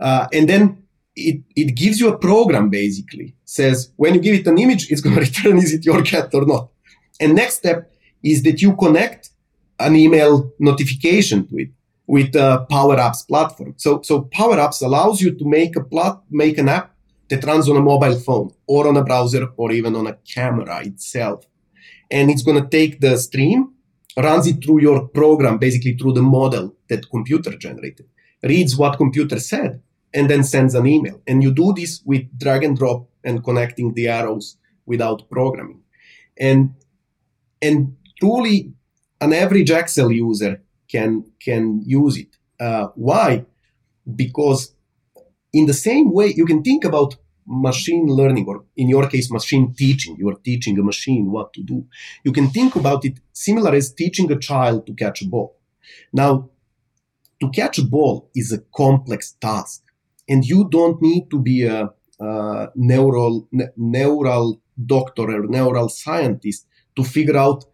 uh, 0.00 0.28
and 0.32 0.48
then 0.48 0.82
it 1.16 1.42
it 1.56 1.74
gives 1.74 2.00
you 2.00 2.08
a 2.08 2.18
program 2.18 2.68
basically. 2.68 3.34
Says 3.44 3.92
when 3.96 4.14
you 4.14 4.20
give 4.20 4.34
it 4.40 4.46
an 4.46 4.58
image, 4.58 4.90
it's 4.90 5.00
going 5.04 5.14
to 5.14 5.22
return 5.22 5.58
is 5.58 5.72
it 5.72 5.84
your 5.84 6.02
cat 6.02 6.28
or 6.34 6.44
not. 6.46 6.70
And 7.20 7.34
next 7.34 7.56
step 7.56 7.90
is 8.22 8.42
that 8.42 8.60
you 8.60 8.76
connect 8.76 9.30
an 9.80 9.96
email 9.96 10.52
notification 10.58 11.46
to 11.48 11.56
it 11.56 11.70
with 12.06 12.34
a 12.34 12.66
Power 12.70 12.96
Apps 12.96 13.26
platform. 13.26 13.74
So 13.76 14.02
so 14.02 14.22
Power 14.22 14.56
Apps 14.56 14.82
allows 14.82 15.20
you 15.22 15.30
to 15.32 15.44
make 15.44 15.76
a 15.76 15.82
plot, 15.82 16.24
make 16.30 16.58
an 16.58 16.68
app 16.68 16.94
that 17.28 17.44
runs 17.44 17.68
on 17.68 17.76
a 17.76 17.80
mobile 17.80 18.18
phone 18.18 18.50
or 18.66 18.88
on 18.88 18.96
a 18.96 19.04
browser 19.04 19.48
or 19.56 19.72
even 19.72 19.94
on 19.94 20.06
a 20.06 20.16
camera 20.34 20.80
itself. 20.84 21.44
And 22.10 22.30
it's 22.30 22.42
going 22.42 22.62
to 22.62 22.68
take 22.68 23.00
the 23.00 23.16
stream, 23.18 23.74
runs 24.16 24.46
it 24.46 24.64
through 24.64 24.80
your 24.80 25.08
program, 25.08 25.58
basically 25.58 25.94
through 25.96 26.14
the 26.14 26.22
model 26.22 26.74
that 26.88 27.10
computer 27.10 27.56
generated, 27.56 28.06
reads 28.42 28.76
what 28.76 28.96
computer 28.96 29.38
said, 29.38 29.82
and 30.14 30.30
then 30.30 30.42
sends 30.42 30.74
an 30.74 30.86
email. 30.86 31.20
And 31.26 31.42
you 31.42 31.52
do 31.52 31.74
this 31.74 32.02
with 32.04 32.26
drag 32.38 32.64
and 32.64 32.76
drop 32.76 33.08
and 33.24 33.44
connecting 33.44 33.94
the 33.94 34.08
arrows 34.08 34.56
without 34.86 35.28
programming. 35.30 35.82
And 36.38 36.74
and 37.60 37.96
truly 38.20 38.72
an 39.20 39.32
average 39.32 39.70
Excel 39.70 40.10
user 40.10 40.62
can 40.90 41.24
can 41.40 41.82
use 41.84 42.16
it. 42.16 42.36
Uh, 42.58 42.88
why? 42.94 43.44
Because 44.16 44.74
in 45.52 45.66
the 45.66 45.74
same 45.74 46.12
way, 46.12 46.32
you 46.34 46.44
can 46.44 46.62
think 46.62 46.84
about 46.84 47.16
machine 47.46 48.06
learning, 48.06 48.46
or 48.46 48.64
in 48.76 48.88
your 48.88 49.08
case, 49.08 49.30
machine 49.30 49.74
teaching. 49.74 50.16
You 50.18 50.28
are 50.28 50.38
teaching 50.44 50.78
a 50.78 50.82
machine 50.82 51.30
what 51.30 51.52
to 51.54 51.62
do. 51.62 51.86
You 52.24 52.32
can 52.32 52.50
think 52.50 52.76
about 52.76 53.04
it 53.04 53.18
similar 53.32 53.74
as 53.74 53.92
teaching 53.92 54.30
a 54.30 54.38
child 54.38 54.86
to 54.86 54.94
catch 54.94 55.22
a 55.22 55.26
ball. 55.26 55.56
Now, 56.12 56.50
to 57.40 57.48
catch 57.50 57.78
a 57.78 57.84
ball 57.84 58.30
is 58.34 58.52
a 58.52 58.58
complex 58.76 59.32
task, 59.40 59.82
and 60.28 60.44
you 60.44 60.68
don't 60.68 61.00
need 61.00 61.30
to 61.30 61.40
be 61.40 61.64
a, 61.64 61.90
a 62.20 62.68
neural 62.74 63.48
ne- 63.52 63.72
neural 63.76 64.60
doctor 64.84 65.22
or 65.22 65.46
neural 65.46 65.88
scientist 65.88 66.66
to 66.96 67.04
figure 67.04 67.36
out 67.36 67.64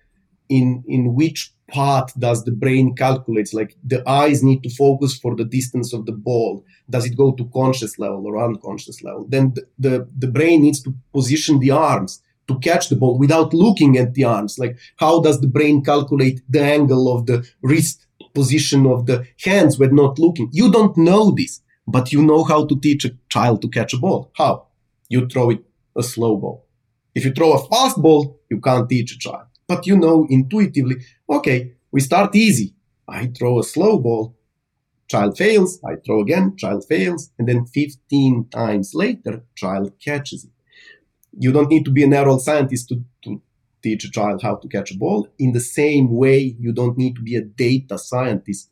in 0.48 0.84
in 0.86 1.14
which 1.14 1.53
path 1.68 2.12
does 2.18 2.44
the 2.44 2.52
brain 2.52 2.94
calculates 2.94 3.54
like 3.54 3.76
the 3.82 4.06
eyes 4.08 4.42
need 4.42 4.62
to 4.62 4.70
focus 4.70 5.18
for 5.18 5.34
the 5.34 5.44
distance 5.44 5.92
of 5.92 6.06
the 6.06 6.12
ball. 6.12 6.64
Does 6.90 7.06
it 7.06 7.16
go 7.16 7.32
to 7.32 7.50
conscious 7.54 7.98
level 7.98 8.26
or 8.26 8.44
unconscious 8.44 9.02
level? 9.02 9.26
Then 9.28 9.54
the, 9.54 9.66
the, 9.78 10.08
the 10.18 10.28
brain 10.28 10.62
needs 10.62 10.82
to 10.82 10.94
position 11.12 11.60
the 11.60 11.70
arms 11.70 12.22
to 12.48 12.58
catch 12.58 12.90
the 12.90 12.96
ball 12.96 13.18
without 13.18 13.54
looking 13.54 13.96
at 13.96 14.14
the 14.14 14.24
arms. 14.24 14.58
Like 14.58 14.78
how 14.96 15.20
does 15.20 15.40
the 15.40 15.46
brain 15.46 15.82
calculate 15.82 16.42
the 16.48 16.62
angle 16.62 17.14
of 17.16 17.26
the 17.26 17.48
wrist 17.62 18.06
position 18.34 18.86
of 18.86 19.06
the 19.06 19.26
hands 19.42 19.78
when 19.78 19.94
not 19.94 20.18
looking? 20.18 20.50
You 20.52 20.70
don't 20.70 20.96
know 20.96 21.30
this 21.30 21.60
but 21.86 22.12
you 22.12 22.22
know 22.22 22.44
how 22.44 22.66
to 22.66 22.78
teach 22.80 23.04
a 23.04 23.16
child 23.28 23.62
to 23.62 23.68
catch 23.68 23.92
a 23.94 23.98
ball. 23.98 24.30
How? 24.36 24.66
You 25.08 25.26
throw 25.26 25.50
it 25.50 25.62
a 25.96 26.02
slow 26.02 26.36
ball. 26.36 26.66
If 27.14 27.24
you 27.24 27.32
throw 27.32 27.52
a 27.54 27.68
fast 27.68 28.00
ball 28.00 28.38
you 28.50 28.60
can't 28.60 28.88
teach 28.88 29.14
a 29.14 29.18
child 29.18 29.46
but 29.66 29.86
you 29.86 29.96
know 29.96 30.26
intuitively, 30.28 30.96
okay, 31.28 31.74
we 31.90 32.00
start 32.00 32.34
easy. 32.34 32.74
I 33.08 33.26
throw 33.26 33.58
a 33.58 33.64
slow 33.64 33.98
ball, 33.98 34.34
child 35.08 35.36
fails, 35.36 35.78
I 35.84 35.96
throw 35.96 36.20
again, 36.20 36.56
child 36.56 36.84
fails, 36.86 37.30
and 37.38 37.48
then 37.48 37.66
15 37.66 38.48
times 38.50 38.94
later, 38.94 39.44
child 39.54 39.92
catches 40.02 40.44
it. 40.44 40.50
You 41.38 41.52
don't 41.52 41.70
need 41.70 41.84
to 41.84 41.90
be 41.90 42.04
a 42.04 42.06
neural 42.06 42.38
scientist 42.38 42.88
to, 42.88 43.04
to 43.24 43.42
teach 43.82 44.04
a 44.04 44.10
child 44.10 44.42
how 44.42 44.56
to 44.56 44.68
catch 44.68 44.90
a 44.90 44.96
ball. 44.96 45.28
In 45.38 45.52
the 45.52 45.60
same 45.60 46.10
way, 46.10 46.56
you 46.58 46.72
don't 46.72 46.96
need 46.96 47.16
to 47.16 47.22
be 47.22 47.36
a 47.36 47.42
data 47.42 47.98
scientist 47.98 48.70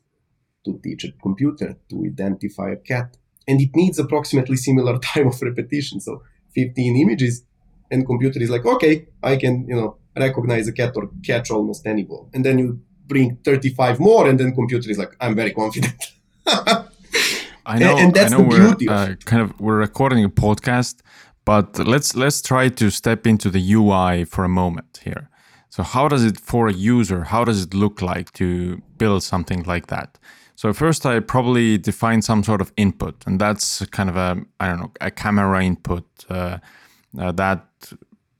to 0.65 0.79
teach 0.83 1.03
a 1.03 1.11
computer 1.21 1.77
to 1.89 2.05
identify 2.05 2.71
a 2.71 2.77
cat. 2.77 3.17
And 3.47 3.61
it 3.61 3.75
needs 3.75 3.99
approximately 3.99 4.55
similar 4.55 4.97
time 5.11 5.27
of 5.27 5.41
repetition. 5.41 5.99
So 5.99 6.23
15 6.55 6.97
images 6.97 7.45
and 7.91 8.05
computer 8.05 8.41
is 8.41 8.49
like, 8.49 8.65
okay, 8.65 9.07
I 9.21 9.35
can, 9.35 9.67
you 9.67 9.75
know, 9.75 9.97
recognize 10.15 10.67
a 10.67 10.73
cat 10.73 10.93
or 10.95 11.09
catch 11.23 11.51
almost 11.51 11.85
any 11.85 12.03
ball. 12.03 12.29
And 12.33 12.45
then 12.45 12.59
you 12.59 12.81
bring 13.07 13.37
35 13.37 13.99
more, 13.99 14.29
and 14.29 14.39
then 14.39 14.53
computer 14.53 14.89
is 14.89 14.97
like, 14.97 15.15
I'm 15.19 15.35
very 15.35 15.51
confident. 15.51 15.95
I 17.65 17.79
know, 17.79 17.97
and, 17.97 18.13
that's 18.13 18.33
I 18.33 18.37
know 18.37 18.43
the 18.43 18.75
beauty. 18.75 18.87
We're, 18.87 18.93
uh, 18.93 19.15
kind 19.25 19.41
of 19.41 19.59
we're 19.59 19.77
recording 19.77 20.23
a 20.25 20.29
podcast, 20.29 21.01
but 21.45 21.79
let's 21.79 22.15
let's 22.15 22.41
try 22.41 22.69
to 22.69 22.89
step 22.89 23.25
into 23.25 23.49
the 23.49 23.73
UI 23.73 24.25
for 24.25 24.43
a 24.43 24.49
moment 24.49 24.99
here. 25.03 25.29
So 25.69 25.81
how 25.81 26.07
does 26.07 26.23
it 26.23 26.39
for 26.39 26.67
a 26.67 26.73
user? 26.73 27.23
How 27.23 27.43
does 27.45 27.63
it 27.63 27.73
look 27.73 28.01
like 28.01 28.31
to 28.33 28.81
build 28.97 29.23
something 29.23 29.63
like 29.63 29.87
that? 29.87 30.19
So 30.55 30.71
first, 30.73 31.05
I 31.05 31.19
probably 31.19 31.77
define 31.77 32.21
some 32.21 32.43
sort 32.43 32.61
of 32.61 32.71
input, 32.77 33.15
and 33.25 33.39
that's 33.39 33.85
kind 33.87 34.09
of 34.09 34.15
a 34.15 34.41
I 34.59 34.67
don't 34.67 34.79
know 34.79 34.91
a 35.01 35.09
camera 35.09 35.63
input 35.63 36.05
uh, 36.29 36.57
uh, 37.17 37.31
that 37.31 37.65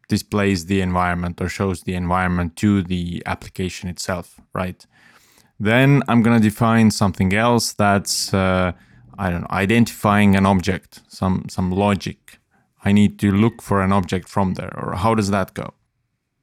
displays 0.08 0.66
the 0.66 0.82
environment 0.82 1.42
or 1.42 1.50
shows 1.50 1.84
the 1.84 1.96
environment 1.96 2.56
to 2.58 2.84
the 2.84 3.24
application 3.26 3.90
itself, 3.90 4.40
right? 4.54 4.86
Then 5.60 6.04
I'm 6.08 6.22
going 6.22 6.40
to 6.40 6.44
define 6.44 6.92
something 6.92 7.34
else 7.34 7.74
that's, 7.74 8.34
uh, 8.34 8.74
I 9.18 9.30
don't 9.30 9.42
know, 9.42 9.48
identifying 9.52 10.36
an 10.36 10.46
object, 10.46 11.02
some, 11.08 11.46
some 11.50 11.72
logic. 11.72 12.40
I 12.84 12.92
need 12.92 13.18
to 13.20 13.32
look 13.32 13.62
for 13.62 13.82
an 13.82 13.92
object 13.94 14.28
from 14.28 14.56
there, 14.56 14.74
or 14.78 14.96
how 14.96 15.16
does 15.16 15.30
that 15.32 15.54
go? 15.54 15.74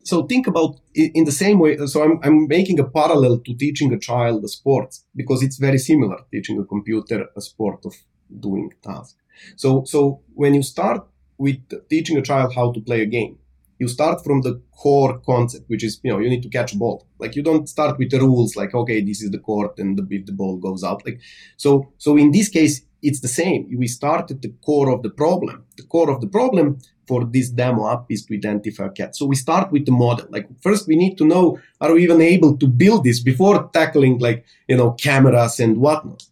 So 0.05 0.25
think 0.27 0.47
about 0.47 0.81
in 0.95 1.25
the 1.25 1.33
same 1.33 1.59
way. 1.59 1.77
So 1.87 2.03
I'm, 2.03 2.19
I'm 2.23 2.49
making 2.49 2.81
a 2.81 2.85
parallel 2.85 3.39
to 3.41 3.55
teaching 3.55 3.93
a 3.93 3.99
child 3.99 4.43
a 4.45 4.49
sport 4.49 4.97
because 5.15 5.43
it's 5.43 5.59
very 5.59 5.79
similar 5.79 6.19
teaching 6.33 6.59
a 6.59 6.65
computer 6.65 7.27
a 7.37 7.41
sport 7.41 7.85
of 7.85 7.95
doing 8.41 8.73
tasks. 8.83 9.17
So, 9.57 9.85
so 9.85 10.21
when 10.35 10.55
you 10.55 10.63
start 10.63 11.07
with 11.37 11.61
teaching 11.89 12.17
a 12.17 12.23
child 12.23 12.55
how 12.55 12.73
to 12.73 12.81
play 12.81 13.03
a 13.03 13.07
game, 13.07 13.39
you 13.81 13.89
start 13.89 14.23
from 14.23 14.43
the 14.43 14.61
core 14.77 15.19
concept, 15.21 15.65
which 15.69 15.83
is, 15.83 16.01
you 16.05 16.13
know, 16.13 16.19
you 16.19 16.29
need 16.29 16.43
to 16.43 16.51
catch 16.51 16.75
a 16.75 16.77
ball. 16.77 17.07
Like 17.19 17.35
you 17.35 17.43
don't 17.43 17.69
start 17.69 17.99
with 17.99 18.11
the 18.11 18.21
rules 18.21 18.55
like, 18.55 18.75
okay, 18.75 19.01
this 19.01 19.23
is 19.23 19.31
the 19.31 19.39
court 19.39 19.79
and 19.79 19.99
the, 19.99 20.07
if 20.15 20.27
the 20.27 20.33
ball 20.33 20.59
goes 20.59 20.85
out. 20.85 21.05
Like, 21.05 21.19
so, 21.57 21.91
so 21.97 22.17
in 22.19 22.31
this 22.31 22.51
case, 22.51 22.83
it's 23.03 23.21
the 23.21 23.29
same. 23.29 23.67
We 23.75 23.89
start 23.89 24.31
at 24.31 24.43
the 24.43 24.55
core 24.67 24.91
of 24.91 25.03
the 25.03 25.09
problem. 25.09 25.65
The 25.79 25.85
core 25.85 26.11
of 26.11 26.21
the 26.21 26.27
problem 26.27 26.79
for 27.09 27.25
this 27.25 27.49
demo 27.49 27.91
app 27.91 28.05
is 28.11 28.27
to 28.27 28.35
identify 28.35 28.87
a 28.87 28.91
cat. 28.91 29.17
So 29.17 29.25
we 29.25 29.35
start 29.35 29.73
with 29.73 29.87
the 29.87 29.93
model. 29.93 30.27
Like 30.29 30.47
first 30.61 30.87
we 30.87 30.97
need 30.97 31.17
to 31.17 31.27
know, 31.27 31.59
are 31.81 31.95
we 31.95 32.03
even 32.03 32.21
able 32.21 32.59
to 32.59 32.67
build 32.69 33.05
this 33.05 33.21
before 33.21 33.71
tackling 33.73 34.19
like, 34.19 34.45
you 34.69 34.77
know, 34.77 34.93
cameras 34.93 35.59
and 35.59 35.79
whatnot. 35.79 36.23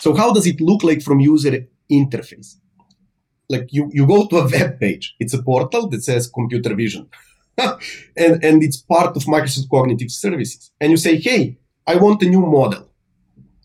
So 0.00 0.14
how 0.14 0.32
does 0.32 0.46
it 0.46 0.60
look 0.60 0.82
like 0.82 1.02
from 1.02 1.20
user 1.20 1.66
interface? 1.90 2.56
Like 3.48 3.68
you, 3.70 3.90
you 3.92 4.06
go 4.06 4.26
to 4.26 4.38
a 4.38 4.48
web 4.48 4.80
page. 4.80 5.14
It's 5.18 5.34
a 5.34 5.42
portal 5.42 5.88
that 5.88 6.02
says 6.02 6.28
computer 6.28 6.74
vision. 6.74 7.08
and, 7.58 8.44
and 8.44 8.62
it's 8.62 8.76
part 8.76 9.16
of 9.16 9.24
Microsoft 9.24 9.70
Cognitive 9.70 10.10
Services. 10.10 10.70
And 10.80 10.90
you 10.90 10.96
say, 10.96 11.16
hey, 11.16 11.58
I 11.86 11.96
want 11.96 12.22
a 12.22 12.26
new 12.26 12.40
model. 12.40 12.90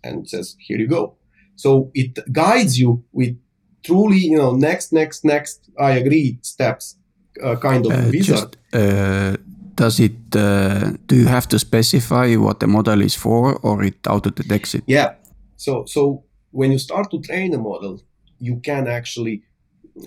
And 0.04 0.24
it 0.24 0.30
says, 0.30 0.56
here 0.60 0.78
you 0.78 0.88
go. 0.88 1.18
So 1.56 1.92
it 1.94 2.18
guides 2.32 2.80
you 2.80 3.04
with 3.12 3.38
truly, 3.84 4.18
you 4.18 4.38
know, 4.38 4.56
next, 4.56 4.94
next, 4.94 5.26
next, 5.26 5.70
I 5.80 5.92
agree, 5.92 6.40
steps 6.42 6.98
uh, 7.44 7.56
kind 7.56 7.86
of 7.86 7.92
uh, 7.92 8.10
wizard. 8.12 8.24
Just, 8.24 8.58
uh, 8.74 9.38
does 9.76 10.00
it, 10.00 10.36
uh, 10.36 10.92
do 11.06 11.16
you 11.16 11.26
have 11.26 11.48
to 11.50 11.60
specify 11.60 12.36
what 12.36 12.60
the 12.60 12.68
model 12.68 13.02
is 13.02 13.16
for 13.16 13.56
or 13.60 13.84
it 13.84 14.06
auto 14.08 14.30
detects 14.30 14.76
it? 14.76 14.84
Yeah. 14.88 15.16
So, 15.56 15.86
so 15.86 16.24
when 16.52 16.72
you 16.72 16.80
start 16.80 17.12
to 17.12 17.22
train 17.22 17.54
a 17.54 17.58
model, 17.58 18.02
you 18.40 18.60
can 18.62 18.88
actually 18.88 19.44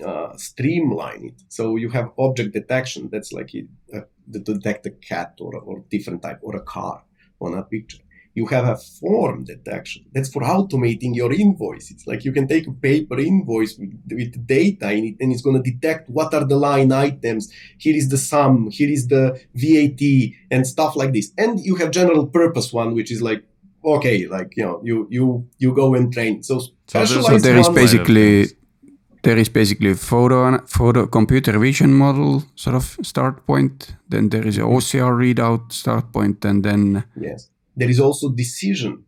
uh, 0.01 0.35
streamline 0.37 1.25
it. 1.25 1.43
So 1.49 1.75
you 1.75 1.89
have 1.89 2.11
object 2.17 2.53
detection. 2.53 3.09
That's 3.11 3.31
like 3.31 3.51
uh, 3.93 4.01
to 4.31 4.39
detect 4.39 4.85
a 4.85 4.91
cat 4.91 5.37
or, 5.39 5.55
or 5.55 5.83
different 5.89 6.21
type 6.21 6.39
or 6.41 6.55
a 6.55 6.61
car 6.61 7.03
on 7.39 7.53
a 7.55 7.63
picture 7.63 7.99
you 8.35 8.47
have 8.47 8.67
a 8.67 8.75
form 8.75 9.43
detection. 9.43 10.05
That's 10.11 10.29
for 10.29 10.41
automating 10.41 11.15
your 11.15 11.31
invoices. 11.31 11.91
It's 11.91 12.07
like 12.07 12.25
you 12.25 12.31
can 12.31 12.47
take 12.47 12.67
a 12.67 12.71
paper 12.71 13.19
invoice 13.19 13.77
with, 13.77 13.93
with 14.09 14.47
data 14.47 14.91
in 14.91 15.05
it 15.05 15.15
and 15.19 15.31
it's 15.31 15.41
going 15.41 15.61
to 15.61 15.71
detect 15.71 16.09
what 16.09 16.33
are 16.33 16.43
the 16.43 16.55
line 16.55 16.91
items. 16.91 17.51
Here 17.77 17.95
is 17.95 18.09
the 18.09 18.17
sum. 18.17 18.71
Here 18.71 18.89
is 18.89 19.07
the 19.07 19.39
VAT 19.53 20.35
and 20.49 20.65
stuff 20.65 20.95
like 20.95 21.13
this. 21.13 21.31
And 21.37 21.59
you 21.59 21.75
have 21.75 21.91
general 21.91 22.25
purpose 22.25 22.73
one, 22.73 22.95
which 22.95 23.11
is 23.11 23.21
like, 23.21 23.43
okay, 23.85 24.25
like, 24.27 24.53
you 24.57 24.63
know, 24.63 24.81
you, 24.83 25.07
you, 25.11 25.47
you 25.59 25.75
go 25.75 25.93
and 25.93 26.11
train. 26.11 26.41
So, 26.41 26.59
so, 26.87 27.05
so 27.05 27.37
there 27.37 27.57
is 27.57 27.69
basically, 27.69 28.47
there 29.23 29.37
is 29.37 29.49
basically 29.49 29.93
photo 29.93 30.57
photo 30.67 31.07
computer 31.07 31.57
vision 31.57 31.93
model 31.93 32.43
sort 32.55 32.75
of 32.75 32.97
start 33.01 33.45
point 33.45 33.95
then 34.09 34.29
there 34.29 34.45
is 34.45 34.57
ocr 34.57 35.11
readout 35.23 35.71
start 35.71 36.11
point 36.11 36.45
and 36.45 36.63
then 36.63 37.03
yes. 37.15 37.49
There 37.75 37.89
is 37.89 37.99
also 37.99 38.29
decision. 38.29 39.03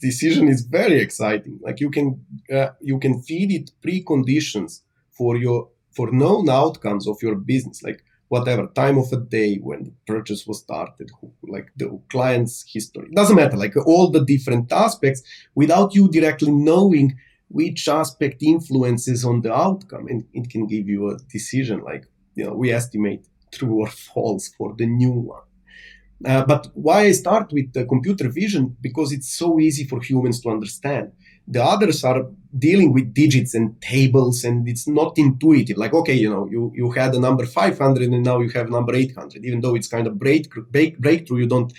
Decision 0.00 0.48
is 0.48 0.62
very 0.62 1.00
exciting. 1.00 1.58
Like 1.62 1.80
you 1.80 1.90
can 1.90 2.24
uh, 2.52 2.70
you 2.80 2.98
can 2.98 3.22
feed 3.22 3.52
it 3.52 3.70
preconditions 3.84 4.80
for 5.10 5.36
your 5.36 5.68
for 5.96 6.10
known 6.10 6.48
outcomes 6.48 7.08
of 7.08 7.16
your 7.22 7.34
business 7.34 7.82
like 7.82 8.04
whatever 8.28 8.66
time 8.74 8.98
of 8.98 9.10
a 9.12 9.16
day 9.16 9.56
when 9.56 9.84
the 9.84 9.92
purchase 10.06 10.46
was 10.46 10.58
started 10.60 11.08
who, 11.18 11.32
like 11.48 11.68
the 11.76 11.98
client's 12.10 12.64
history. 12.70 13.08
Doesn't 13.14 13.36
matter 13.36 13.56
like 13.56 13.74
all 13.86 14.10
the 14.10 14.24
different 14.24 14.70
aspects 14.70 15.22
without 15.54 15.94
you 15.94 16.08
directly 16.08 16.52
knowing 16.52 17.16
which 17.48 17.88
aspect 17.88 18.42
influences 18.42 19.24
on 19.24 19.40
the 19.42 19.52
outcome 19.52 20.06
and 20.08 20.24
it 20.32 20.50
can 20.50 20.66
give 20.66 20.88
you 20.88 21.10
a 21.10 21.16
decision 21.32 21.82
like 21.82 22.04
you 22.34 22.44
know 22.44 22.54
we 22.54 22.70
estimate 22.70 23.26
true 23.52 23.80
or 23.80 23.88
false 23.88 24.48
for 24.56 24.74
the 24.76 24.86
new 24.86 25.10
one 25.10 25.42
uh, 26.24 26.44
but 26.44 26.68
why 26.74 27.02
I 27.02 27.12
start 27.12 27.52
with 27.52 27.72
the 27.72 27.84
computer 27.84 28.28
vision? 28.28 28.76
Because 28.80 29.12
it's 29.12 29.32
so 29.32 29.60
easy 29.60 29.84
for 29.84 30.00
humans 30.00 30.40
to 30.40 30.50
understand. 30.50 31.12
The 31.46 31.62
others 31.62 32.04
are 32.04 32.26
dealing 32.58 32.92
with 32.92 33.14
digits 33.14 33.54
and 33.54 33.80
tables, 33.80 34.44
and 34.44 34.68
it's 34.68 34.88
not 34.88 35.16
intuitive. 35.16 35.78
Like, 35.78 35.94
okay, 35.94 36.14
you 36.14 36.28
know, 36.28 36.46
you, 36.50 36.72
you 36.74 36.90
had 36.90 37.14
a 37.14 37.20
number 37.20 37.46
500 37.46 38.12
and 38.12 38.24
now 38.24 38.40
you 38.40 38.50
have 38.50 38.68
number 38.68 38.94
800. 38.94 39.44
Even 39.44 39.60
though 39.60 39.74
it's 39.74 39.88
kind 39.88 40.06
of 40.06 40.18
break, 40.18 40.50
break, 40.70 40.98
breakthrough, 40.98 41.38
you 41.38 41.46
don't 41.46 41.72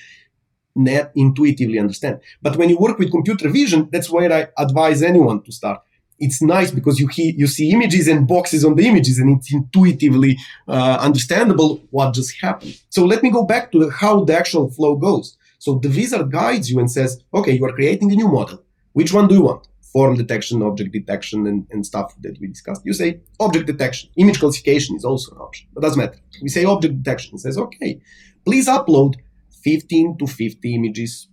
net 0.80 1.12
intuitively 1.16 1.80
understand. 1.80 2.20
But 2.42 2.56
when 2.56 2.70
you 2.70 2.78
work 2.78 2.98
with 2.98 3.12
computer 3.12 3.50
vision, 3.50 3.90
that's 3.92 4.10
where 4.10 4.32
I 4.32 4.48
advise 4.58 5.02
anyone 5.04 5.44
to 5.44 5.52
start. 5.52 5.82
It's 6.18 6.42
nice 6.42 6.72
because 6.72 7.00
you 7.00 7.08
he, 7.08 7.34
you 7.38 7.48
see 7.48 7.72
images 7.72 8.08
and 8.08 8.28
boxes 8.28 8.66
on 8.66 8.76
the 8.76 8.86
images 8.88 9.20
and 9.20 9.38
it's 9.38 9.54
intuitively 9.54 10.38
uh, 10.68 10.98
understandable 11.00 11.82
what 11.92 12.14
just 12.14 12.36
happened. 12.42 12.78
So 12.90 13.06
let 13.06 13.24
me 13.24 13.30
go 13.30 13.44
back 13.46 13.72
to 13.72 13.80
the, 13.80 13.92
how 13.92 14.26
the 14.26 14.38
actual 14.38 14.70
flow 14.70 14.96
goes. 14.96 15.38
So 15.60 15.76
the 15.76 15.90
wizard 15.90 16.32
guides 16.32 16.70
you 16.70 16.80
and 16.80 16.92
says 16.92 17.24
okay 17.34 17.54
you 17.54 17.66
are 17.66 17.72
creating 17.72 18.12
a 18.12 18.16
new 18.16 18.28
model. 18.28 18.62
Which 18.94 19.14
one 19.14 19.28
do 19.28 19.36
you 19.36 19.44
want? 19.44 19.68
Form 19.94 20.16
detection 20.16 20.62
object 20.62 20.92
detection 20.92 21.48
and, 21.48 21.66
and 21.72 21.86
stuff 21.86 22.14
that 22.20 22.38
we 22.40 22.48
discussed. 22.48 22.82
You 22.86 22.94
say 22.94 23.22
object 23.40 23.66
detection. 23.66 24.10
Image 24.18 24.40
classification 24.40 24.98
is 24.98 25.06
also 25.06 25.34
an 25.36 25.42
option. 25.42 25.68
But 25.74 25.84
doesn't 25.84 26.00
matter. 26.00 26.20
We 26.42 26.50
say 26.50 26.66
object 26.66 27.02
detection. 27.02 27.36
It 27.36 27.40
says 27.40 27.58
okay 27.58 28.02
please 28.46 28.68
upload 28.68 29.16
15 29.64 30.18
to 30.20 30.28
50 30.28 30.76
images 30.76 31.28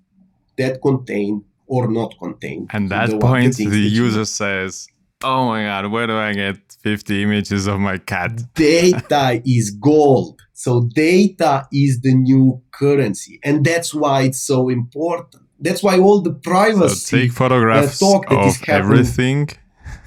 that 0.58 0.80
contain 0.82 1.44
or 1.66 1.88
not 1.88 2.14
contain. 2.18 2.66
And 2.70 2.90
that 2.90 3.20
point, 3.20 3.56
the, 3.56 3.64
user 3.64 4.24
says, 4.24 4.88
Oh 5.22 5.46
my 5.46 5.64
God, 5.64 5.90
where 5.90 6.06
do 6.06 6.16
I 6.16 6.32
get 6.32 6.56
50 6.82 7.22
images 7.22 7.66
of 7.66 7.80
my 7.80 7.98
cat? 7.98 8.42
Data 8.54 9.42
is 9.46 9.70
gold. 9.70 10.40
So 10.52 10.88
data 10.94 11.66
is 11.72 12.00
the 12.00 12.14
new 12.14 12.62
currency. 12.70 13.40
And 13.42 13.64
that's 13.64 13.94
why 13.94 14.22
it's 14.22 14.40
so 14.40 14.68
important. 14.68 15.42
That's 15.58 15.82
why 15.82 15.98
all 15.98 16.20
the 16.20 16.34
privacy 16.34 16.96
so 16.96 17.16
take 17.16 17.32
photographs 17.32 18.02
uh, 18.02 18.06
talk 18.06 18.28
that 18.28 18.62
of 18.62 18.68
everything 18.68 19.48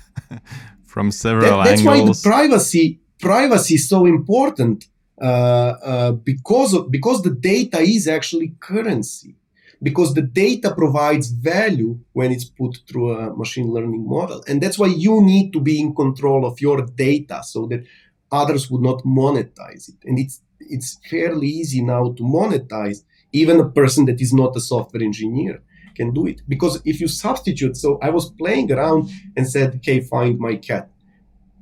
from 0.86 1.12
several 1.12 1.58
that, 1.58 1.66
that's 1.66 1.82
angles. 1.82 2.22
That's 2.22 2.26
why 2.26 2.44
the 2.44 2.48
privacy 2.48 3.00
privacy 3.20 3.76
is 3.76 3.90
so 3.90 4.06
important 4.06 4.86
Uh, 5.22 5.76
uh, 5.84 6.12
because 6.12 6.74
of, 6.74 6.90
because 6.90 7.22
the 7.24 7.32
data 7.32 7.80
is 7.80 8.08
actually 8.08 8.56
currency 8.60 9.36
because 9.82 10.14
the 10.14 10.22
data 10.22 10.74
provides 10.74 11.30
value 11.30 12.00
when 12.14 12.32
it's 12.32 12.46
put 12.46 12.80
through 12.88 13.18
a 13.18 13.36
machine 13.36 13.72
learning 13.72 14.08
model. 14.08 14.44
And 14.48 14.62
that's 14.62 14.78
why 14.78 14.88
you 14.88 15.22
need 15.22 15.54
to 15.54 15.62
be 15.62 15.80
in 15.80 15.96
control 15.96 16.46
of 16.46 16.60
your 16.60 16.86
data 16.86 17.42
so 17.44 17.66
that 17.68 17.86
others 18.32 18.70
would 18.70 18.82
not 18.82 19.04
monetize 19.04 19.90
it. 19.90 19.96
And 20.06 20.20
it's 20.20 20.42
it's 20.60 21.00
fairly 21.10 21.48
easy 21.48 21.82
now 21.82 22.12
to 22.14 22.24
monetize. 22.24 23.04
Even 23.32 23.60
a 23.60 23.70
person 23.70 24.06
that 24.06 24.22
is 24.22 24.34
not 24.34 24.56
a 24.56 24.62
software 24.62 25.04
engineer 25.04 25.62
can 25.96 26.14
do 26.14 26.28
it. 26.28 26.42
Because 26.48 26.82
if 26.86 27.00
you 27.00 27.08
substitute, 27.08 27.78
so 27.78 27.98
I 28.02 28.10
was 28.10 28.32
playing 28.32 28.72
around 28.72 29.10
and 29.36 29.50
said, 29.50 29.80
hey, 29.84 30.02
find 30.02 30.40
my 30.40 30.56
cat. 30.56 30.90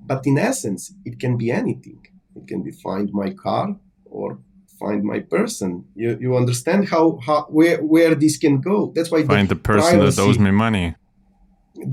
But 0.06 0.26
in 0.26 0.38
essence, 0.38 0.94
it 1.06 1.20
can 1.20 1.38
be 1.38 1.52
anything. 1.52 2.06
It 2.38 2.48
can 2.48 2.62
be 2.64 2.72
find 2.72 3.12
my 3.14 3.30
car 3.46 3.76
or 4.06 4.40
find 4.80 5.04
my 5.04 5.20
person. 5.36 5.86
You 5.96 6.18
you 6.20 6.38
understand 6.38 6.82
how, 6.94 7.20
how 7.26 7.42
where 7.58 7.78
where 7.94 8.16
this 8.16 8.38
can 8.38 8.62
go. 8.62 8.92
That's 8.96 9.12
why 9.12 9.24
find 9.24 9.50
the, 9.50 9.56
the 9.56 9.62
person 9.62 9.98
privacy, 9.98 10.16
that 10.16 10.28
owes 10.28 10.40
me 10.40 10.52
money. 10.52 10.96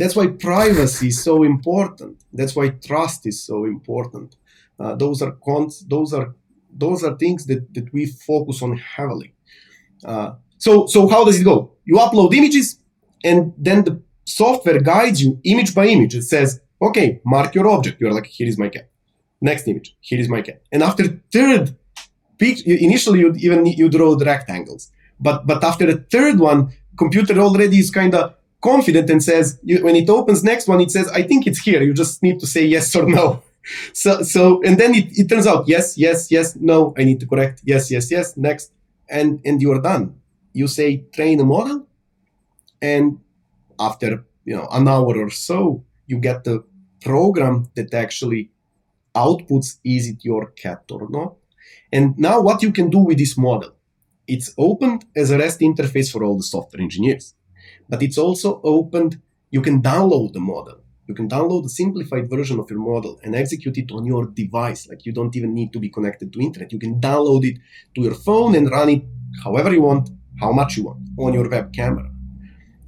That's 0.00 0.16
why 0.16 0.26
privacy 0.28 1.08
is 1.08 1.22
so 1.22 1.42
important. 1.42 2.24
That's 2.38 2.54
why 2.56 2.66
trust 2.88 3.26
is 3.26 3.44
so 3.44 3.64
important. 3.64 4.36
Uh, 4.78 4.94
those 4.94 5.22
are 5.22 5.32
cons. 5.46 5.84
Those 5.94 6.12
are 6.18 6.34
those 6.84 7.04
are 7.04 7.16
things 7.16 7.46
that, 7.46 7.72
that 7.74 7.92
we 7.92 8.06
focus 8.06 8.62
on 8.62 8.76
heavily. 8.76 9.34
Uh, 10.04 10.32
so 10.58 10.86
so 10.86 11.08
how 11.08 11.24
does 11.24 11.40
it 11.40 11.44
go? 11.44 11.72
You 11.84 11.96
upload 11.96 12.34
images, 12.34 12.80
and 13.22 13.52
then 13.56 13.84
the 13.84 14.02
software 14.24 14.80
guides 14.80 15.22
you 15.22 15.38
image 15.44 15.74
by 15.74 15.86
image. 15.86 16.14
It 16.14 16.22
says, 16.22 16.60
okay, 16.80 17.20
mark 17.24 17.54
your 17.54 17.68
object. 17.68 18.00
You're 18.00 18.12
like, 18.12 18.26
here 18.26 18.48
is 18.48 18.58
my 18.58 18.68
cat. 18.68 18.88
Next 19.50 19.68
image, 19.68 19.88
here 20.00 20.20
is 20.24 20.28
my 20.34 20.40
cat. 20.46 20.58
And 20.72 20.82
after 20.82 21.04
third 21.36 21.76
initially 22.40 23.20
you 23.20 23.34
even 23.46 23.66
you 23.66 23.88
draw 23.88 24.16
the 24.16 24.24
rectangles. 24.24 24.90
But 25.20 25.46
but 25.46 25.62
after 25.62 25.84
the 25.86 25.98
third 26.14 26.38
one 26.38 26.60
computer 26.96 27.38
already 27.38 27.78
is 27.78 27.90
kind 27.90 28.14
of 28.14 28.34
confident 28.60 29.10
and 29.10 29.22
says 29.22 29.58
you, 29.62 29.84
when 29.84 29.96
it 29.96 30.08
opens 30.08 30.42
next 30.42 30.66
one 30.68 30.80
it 30.80 30.90
says 30.90 31.06
i 31.08 31.22
think 31.22 31.46
it's 31.46 31.60
here. 31.68 31.82
You 31.82 31.94
just 31.94 32.22
need 32.22 32.40
to 32.40 32.46
say 32.46 32.64
yes 32.76 32.94
or 32.96 33.06
no. 33.18 33.26
So 33.94 34.10
so 34.34 34.42
and 34.66 34.74
then 34.80 34.94
it, 35.00 35.06
it 35.20 35.26
turns 35.30 35.46
out 35.46 35.62
yes 35.74 35.96
yes 35.96 36.18
yes 36.30 36.46
no 36.70 36.78
i 36.98 37.02
need 37.08 37.20
to 37.20 37.26
correct. 37.32 37.56
Yes 37.64 37.90
yes 37.94 38.10
yes 38.10 38.26
next. 38.36 38.66
And 39.18 39.30
and 39.46 39.56
you're 39.62 39.82
done. 39.90 40.04
You 40.60 40.66
say 40.78 40.88
train 41.16 41.40
a 41.40 41.46
model. 41.54 41.78
And 42.92 43.04
after 43.88 44.10
you 44.48 44.54
know 44.56 44.66
an 44.78 44.86
hour 44.92 45.14
or 45.24 45.30
so 45.30 45.58
you 46.10 46.16
get 46.28 46.44
the 46.44 46.56
program 47.08 47.54
that 47.76 47.94
actually 48.04 48.42
outputs 49.14 49.78
is 49.84 50.08
it 50.08 50.24
your 50.24 50.50
cat 50.50 50.82
or 50.90 51.08
not 51.10 51.34
and 51.92 52.18
now 52.18 52.40
what 52.40 52.62
you 52.62 52.72
can 52.72 52.90
do 52.90 52.98
with 52.98 53.18
this 53.18 53.36
model, 53.38 53.72
it's 54.26 54.52
opened 54.58 55.04
as 55.14 55.30
a 55.30 55.38
REST 55.38 55.60
interface 55.60 56.10
for 56.10 56.24
all 56.24 56.36
the 56.36 56.42
software 56.42 56.82
engineers, 56.82 57.34
but 57.88 58.02
it's 58.02 58.18
also 58.18 58.60
opened, 58.64 59.20
you 59.50 59.60
can 59.60 59.82
download 59.82 60.32
the 60.32 60.40
model. 60.40 60.80
You 61.06 61.14
can 61.14 61.28
download 61.28 61.66
a 61.66 61.68
simplified 61.68 62.30
version 62.30 62.58
of 62.58 62.70
your 62.70 62.80
model 62.80 63.20
and 63.22 63.36
execute 63.36 63.76
it 63.76 63.92
on 63.92 64.06
your 64.06 64.26
device. 64.26 64.88
Like 64.88 65.04
you 65.04 65.12
don't 65.12 65.36
even 65.36 65.52
need 65.52 65.72
to 65.74 65.78
be 65.78 65.90
connected 65.90 66.32
to 66.32 66.40
internet. 66.40 66.72
You 66.72 66.78
can 66.78 66.98
download 66.98 67.44
it 67.44 67.58
to 67.94 68.00
your 68.00 68.14
phone 68.14 68.54
and 68.54 68.70
run 68.70 68.88
it 68.88 69.02
however 69.44 69.72
you 69.72 69.82
want, 69.82 70.08
how 70.40 70.50
much 70.50 70.76
you 70.76 70.84
want 70.84 71.06
on 71.18 71.34
your 71.34 71.48
web 71.48 71.74
camera. 71.74 72.10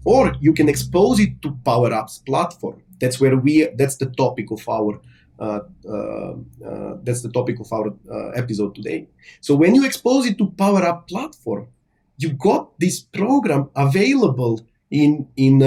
Or 0.04 0.34
you 0.40 0.54
can 0.54 0.68
expose 0.68 1.20
it 1.20 1.42
to 1.42 1.58
Power 1.64 1.90
Apps 1.90 2.24
platform. 2.24 2.82
That's 2.98 3.20
where 3.20 3.36
we, 3.36 3.68
that's 3.76 3.96
the 3.96 4.06
topic 4.06 4.50
of 4.50 4.66
our 4.68 5.00
Uh, 5.38 5.60
um, 5.88 6.46
uh, 6.64 6.94
that's 7.02 7.22
the 7.22 7.30
topic 7.30 7.60
of 7.60 7.70
our 7.72 7.88
uh, 8.10 8.28
episode 8.30 8.74
today. 8.74 9.06
So 9.40 9.54
when 9.54 9.74
you 9.74 9.84
expose 9.84 10.26
it 10.26 10.38
to 10.38 10.46
Power 10.46 10.82
App 10.82 11.08
platform, 11.08 11.68
you 12.16 12.32
got 12.32 12.78
this 12.80 13.00
program 13.00 13.68
available 13.74 14.66
in 14.90 15.28
in 15.36 15.60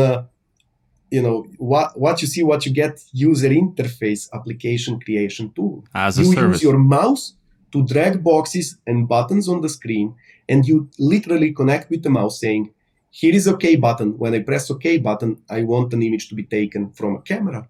you 1.11 1.21
know 1.21 1.45
what 1.57 1.97
what 1.99 2.21
you 2.21 2.27
see 2.27 2.43
what 2.43 2.65
you 2.65 2.71
get 2.71 3.03
user 3.11 3.49
interface 3.49 4.29
application 4.33 4.99
creation 4.99 5.51
tool 5.55 5.83
as 5.93 6.17
a 6.19 6.23
you 6.23 6.33
service. 6.33 6.57
use 6.57 6.63
your 6.63 6.77
mouse 6.77 7.33
to 7.71 7.85
drag 7.85 8.23
boxes 8.23 8.77
and 8.87 9.07
buttons 9.07 9.47
on 9.47 9.61
the 9.61 9.69
screen 9.69 10.15
and 10.47 10.65
you 10.65 10.89
literally 10.99 11.51
connect 11.51 11.89
with 11.89 12.03
the 12.03 12.09
mouse 12.09 12.39
saying 12.39 12.71
here 13.09 13.33
is 13.33 13.47
ok 13.47 13.75
button 13.75 14.17
when 14.17 14.33
i 14.33 14.39
press 14.39 14.69
ok 14.69 14.97
button 14.97 15.41
i 15.49 15.63
want 15.63 15.93
an 15.93 16.03
image 16.03 16.29
to 16.29 16.35
be 16.35 16.43
taken 16.43 16.91
from 16.91 17.15
a 17.15 17.21
camera 17.21 17.67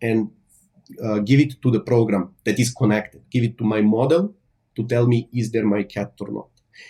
and 0.00 0.30
uh, 1.02 1.18
give 1.20 1.40
it 1.40 1.60
to 1.62 1.70
the 1.70 1.80
program 1.80 2.34
that 2.44 2.58
is 2.58 2.72
connected, 2.72 3.22
give 3.30 3.44
it 3.44 3.58
to 3.58 3.64
my 3.64 3.80
model 3.80 4.34
to 4.76 4.86
tell 4.86 5.06
me 5.06 5.28
is 5.32 5.50
there 5.50 5.64
my 5.64 5.82
cat 5.82 6.12
or 6.20 6.30
not. 6.30 6.48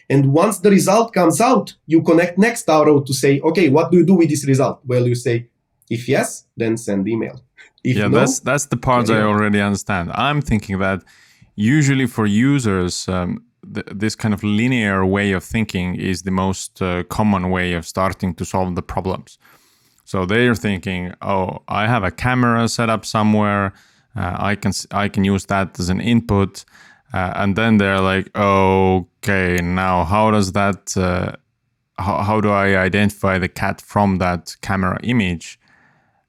And 0.09 0.33
once 0.33 0.59
the 0.59 0.71
result 0.71 1.13
comes 1.13 1.41
out, 1.41 1.75
you 1.87 2.03
connect 2.03 2.39
next 2.39 2.69
arrow 2.69 3.01
to 3.01 3.13
say, 3.13 3.41
okay, 3.41 3.69
what 3.69 3.91
do 3.91 3.99
you 3.99 4.07
do 4.07 4.15
with 4.15 4.29
this 4.29 4.47
result? 4.47 4.81
Well, 4.87 5.07
you 5.07 5.15
say, 5.15 5.49
if 5.91 6.09
yes, 6.09 6.47
then 6.57 6.77
send 6.77 7.09
email. 7.09 7.41
If 7.85 7.97
yeah, 7.97 8.09
no, 8.09 8.19
that's 8.19 8.41
that's 8.41 8.67
the 8.67 8.77
part 8.77 9.11
I 9.11 9.23
already 9.23 9.61
understand. 9.61 10.13
I'm 10.15 10.41
thinking 10.41 10.79
that 10.79 11.03
usually 11.57 12.07
for 12.07 12.27
users, 12.27 13.09
um, 13.09 13.45
th- 13.75 13.87
this 13.93 14.15
kind 14.15 14.33
of 14.33 14.43
linear 14.43 15.05
way 15.05 15.33
of 15.33 15.43
thinking 15.45 15.97
is 15.97 16.23
the 16.23 16.31
most 16.31 16.81
uh, 16.81 17.03
common 17.05 17.51
way 17.51 17.73
of 17.75 17.85
starting 17.85 18.35
to 18.35 18.45
solve 18.45 18.75
the 18.77 18.83
problems. 18.83 19.39
So 20.05 20.27
they're 20.27 20.55
thinking, 20.55 21.13
oh, 21.23 21.63
I 21.69 21.87
have 21.87 22.05
a 22.05 22.11
camera 22.11 22.69
set 22.69 22.89
up 22.89 23.05
somewhere. 23.05 23.73
Uh, 24.15 24.37
I 24.39 24.55
can 24.57 24.73
I 24.91 25.09
can 25.09 25.25
use 25.25 25.47
that 25.47 25.79
as 25.81 25.89
an 25.89 26.01
input, 26.01 26.65
uh, 27.15 27.33
and 27.37 27.57
then 27.57 27.79
they're 27.79 28.01
like, 28.01 28.31
okay, 28.37 29.59
now 29.63 30.05
how 30.05 30.31
does 30.31 30.53
that? 30.53 30.97
Uh, 30.97 31.33
how, 31.99 32.23
how 32.23 32.41
do 32.41 32.51
I 32.51 32.77
identify 32.77 33.39
the 33.39 33.49
cat 33.49 33.81
from 33.81 34.19
that 34.19 34.57
camera 34.63 34.99
image? 35.03 35.59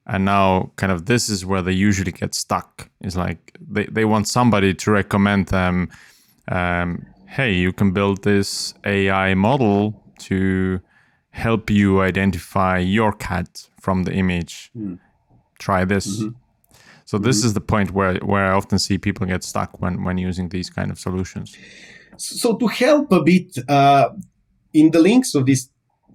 And 0.05 0.25
now, 0.25 0.71
kind 0.75 0.91
of, 0.91 1.05
this 1.05 1.29
is 1.29 1.45
where 1.45 1.61
they 1.61 1.71
usually 1.71 2.11
get 2.11 2.35
stuck. 2.35 2.89
Is 3.01 3.15
like 3.15 3.57
they, 3.59 3.85
they 3.85 4.05
want 4.05 4.27
somebody 4.27 4.73
to 4.73 4.91
recommend 4.91 5.47
them, 5.47 5.89
um, 6.49 7.05
hey, 7.27 7.53
you 7.53 7.71
can 7.71 7.91
build 7.91 8.23
this 8.23 8.73
AI 8.85 9.33
model 9.33 10.03
to 10.19 10.81
help 11.31 11.69
you 11.69 12.01
identify 12.01 12.77
your 12.77 13.13
cat 13.13 13.69
from 13.79 14.03
the 14.03 14.13
image. 14.13 14.71
Try 15.59 15.85
this. 15.85 16.21
So 17.05 17.17
this 17.17 17.43
is 17.43 17.53
the 17.53 17.61
point 17.61 17.91
where, 17.91 18.15
where 18.17 18.45
I 18.45 18.53
often 18.53 18.79
see 18.79 18.97
people 18.97 19.25
get 19.27 19.43
stuck 19.43 19.81
when, 19.81 20.03
when 20.03 20.17
using 20.17 20.49
these 20.49 20.69
kind 20.69 20.89
of 20.91 20.99
solutions. 20.99 21.55
so 22.17 22.55
to 22.57 22.67
help 22.67 23.11
a 23.11 23.21
bit 23.21 23.57
uh, 23.69 24.09
in 24.73 24.91
the 24.91 24.99
links 24.99 25.35
of 25.35 25.45
this 25.45 25.69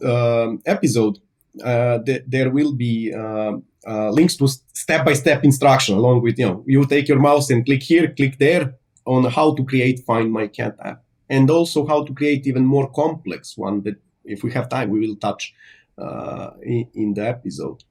um, 0.04 0.60
episode 0.66 1.18
uh, 1.64 1.98
th- 2.00 2.22
there 2.26 2.50
will 2.50 2.72
be 2.72 3.12
uh, 3.12 3.52
uh, 3.86 4.10
links 4.10 4.36
to 4.36 4.48
step-by-step 4.72 5.44
instruction 5.44 5.96
along 5.96 6.22
with 6.22 6.38
you 6.38 6.46
know 6.46 6.64
you 6.66 6.84
take 6.86 7.08
your 7.08 7.18
mouse 7.18 7.50
and 7.50 7.64
click 7.64 7.82
here 7.82 8.12
click 8.14 8.38
there 8.38 8.74
on 9.06 9.24
how 9.24 9.54
to 9.54 9.64
create 9.64 10.00
find 10.06 10.32
my 10.32 10.46
cat 10.46 10.76
app 10.84 11.02
and 11.28 11.50
also 11.50 11.86
how 11.86 12.04
to 12.04 12.12
create 12.14 12.46
even 12.46 12.64
more 12.64 12.90
complex 12.90 13.56
one 13.56 13.82
that 13.82 13.96
if 14.24 14.42
we 14.42 14.52
have 14.52 14.68
time 14.68 14.90
we 14.90 15.00
will 15.00 15.16
touch 15.16 15.54
uh, 15.98 16.50
in, 16.62 16.86
in 16.94 17.14
the 17.14 17.26
episode 17.26 17.82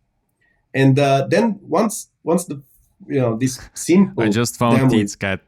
and 0.73 0.99
uh, 0.99 1.25
then 1.29 1.59
once 1.61 2.09
once 2.23 2.45
the 2.45 2.61
you 3.07 3.19
know 3.19 3.37
this 3.37 3.59
simple 3.73 4.23
I 4.23 4.29
just 4.29 4.57
found 4.57 4.77
demo- 4.77 4.89
Tiit's 4.89 5.15
cat. 5.15 5.41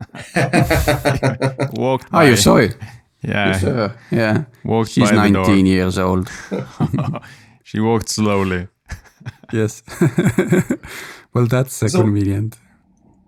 Walked 1.74 2.06
Oh, 2.12 2.18
by. 2.18 2.28
you 2.28 2.36
saw 2.36 2.56
it? 2.56 2.76
Yeah, 3.22 3.48
Yes. 3.62 3.92
Yeah. 4.10 4.44
walked 4.64 4.90
She's 4.90 5.10
by 5.10 5.28
the 5.28 5.32
door. 5.34 5.46
19 5.46 5.66
years 5.66 5.98
old. 5.98 6.30
she 7.62 7.80
walked 7.80 8.08
slowly. 8.08 8.68
Yes. 9.52 9.82
well, 11.34 11.46
that's 11.46 11.82
uh, 11.82 11.88
So- 11.88 12.00
convenient. 12.02 12.56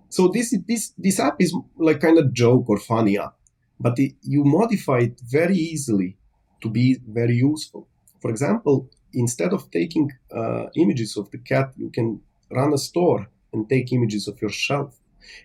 so 0.09 0.29
this 0.29 0.55
this 0.69 0.93
this 1.05 1.19
app 1.21 1.37
is 1.41 1.53
like 1.79 2.01
kind 2.01 2.19
of 2.19 2.33
joke 2.33 2.69
or 2.69 2.79
funny 2.79 3.19
app 3.19 3.35
but 3.81 3.99
it, 3.99 4.13
you 4.23 4.45
modify 4.45 4.99
it 5.09 5.21
very 5.39 5.57
easily 5.57 6.17
to 6.63 6.69
be 6.71 6.99
very 7.21 7.37
useful 7.53 7.83
for 8.21 8.31
example 8.31 8.77
instead 9.13 9.53
of 9.53 9.61
taking 9.71 10.11
uh, 10.39 10.65
images 10.77 11.17
of 11.17 11.31
the 11.31 11.39
cat 11.39 11.73
you 11.77 11.91
can 11.91 12.21
run 12.53 12.73
a 12.73 12.79
store 12.79 13.29
and 13.53 13.69
take 13.69 13.93
images 13.93 14.29
of 14.29 14.41
your 14.41 14.51
shelf 14.51 14.99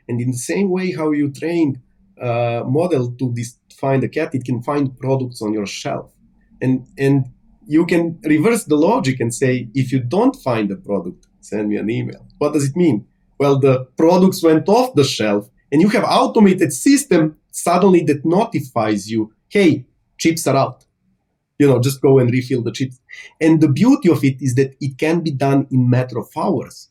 and 0.08 0.22
in 0.22 0.32
the 0.32 0.38
same 0.38 0.70
way 0.70 0.92
how 0.92 1.12
you 1.12 1.32
trained 1.32 1.80
uh, 2.22 2.64
model 2.66 3.12
to 3.12 3.34
dis- 3.34 3.58
find 3.76 4.04
a 4.04 4.10
cat 4.10 4.34
it 4.34 4.44
can 4.44 4.62
find 4.64 4.98
products 4.98 5.42
on 5.42 5.54
your 5.54 5.66
shelf. 5.66 6.12
And 6.62 6.88
and 6.98 7.26
you 7.68 7.86
can 7.86 8.20
reverse 8.24 8.64
the 8.64 8.78
logic 8.78 9.20
and 9.20 9.34
say 9.34 9.70
if 9.74 9.92
you 9.92 10.00
don't 10.00 10.36
find 10.38 10.72
a 10.72 10.76
product 10.76 11.28
send 11.42 11.70
me 11.70 11.78
an 11.78 11.90
email. 11.90 12.26
What 12.40 12.54
does 12.54 12.66
it 12.66 12.76
mean? 12.76 13.06
Well 13.40 13.60
the 13.60 13.86
products 13.98 14.42
went 14.42 14.68
off 14.68 14.96
the 14.96 15.04
shelf 15.04 15.50
and 15.72 15.82
you 15.82 15.90
have 15.90 16.04
automated 16.04 16.74
system 16.74 17.38
suddenly 17.52 18.02
that 18.04 18.26
notifies 18.26 19.10
you 19.12 19.34
hey 19.50 19.86
chips 20.18 20.48
are 20.48 20.56
out. 20.56 20.86
You 21.60 21.68
know 21.68 21.80
just 21.80 22.02
go 22.02 22.18
and 22.20 22.32
refill 22.32 22.64
the 22.64 22.72
chips. 22.72 23.00
And 23.40 23.62
the 23.62 23.70
beauty 23.70 24.10
of 24.10 24.24
it 24.24 24.42
is 24.42 24.56
that 24.56 24.76
it 24.80 24.98
can 24.98 25.22
be 25.22 25.32
done 25.32 25.68
in 25.70 25.90
matter 25.90 26.18
of 26.18 26.30
hours 26.36 26.90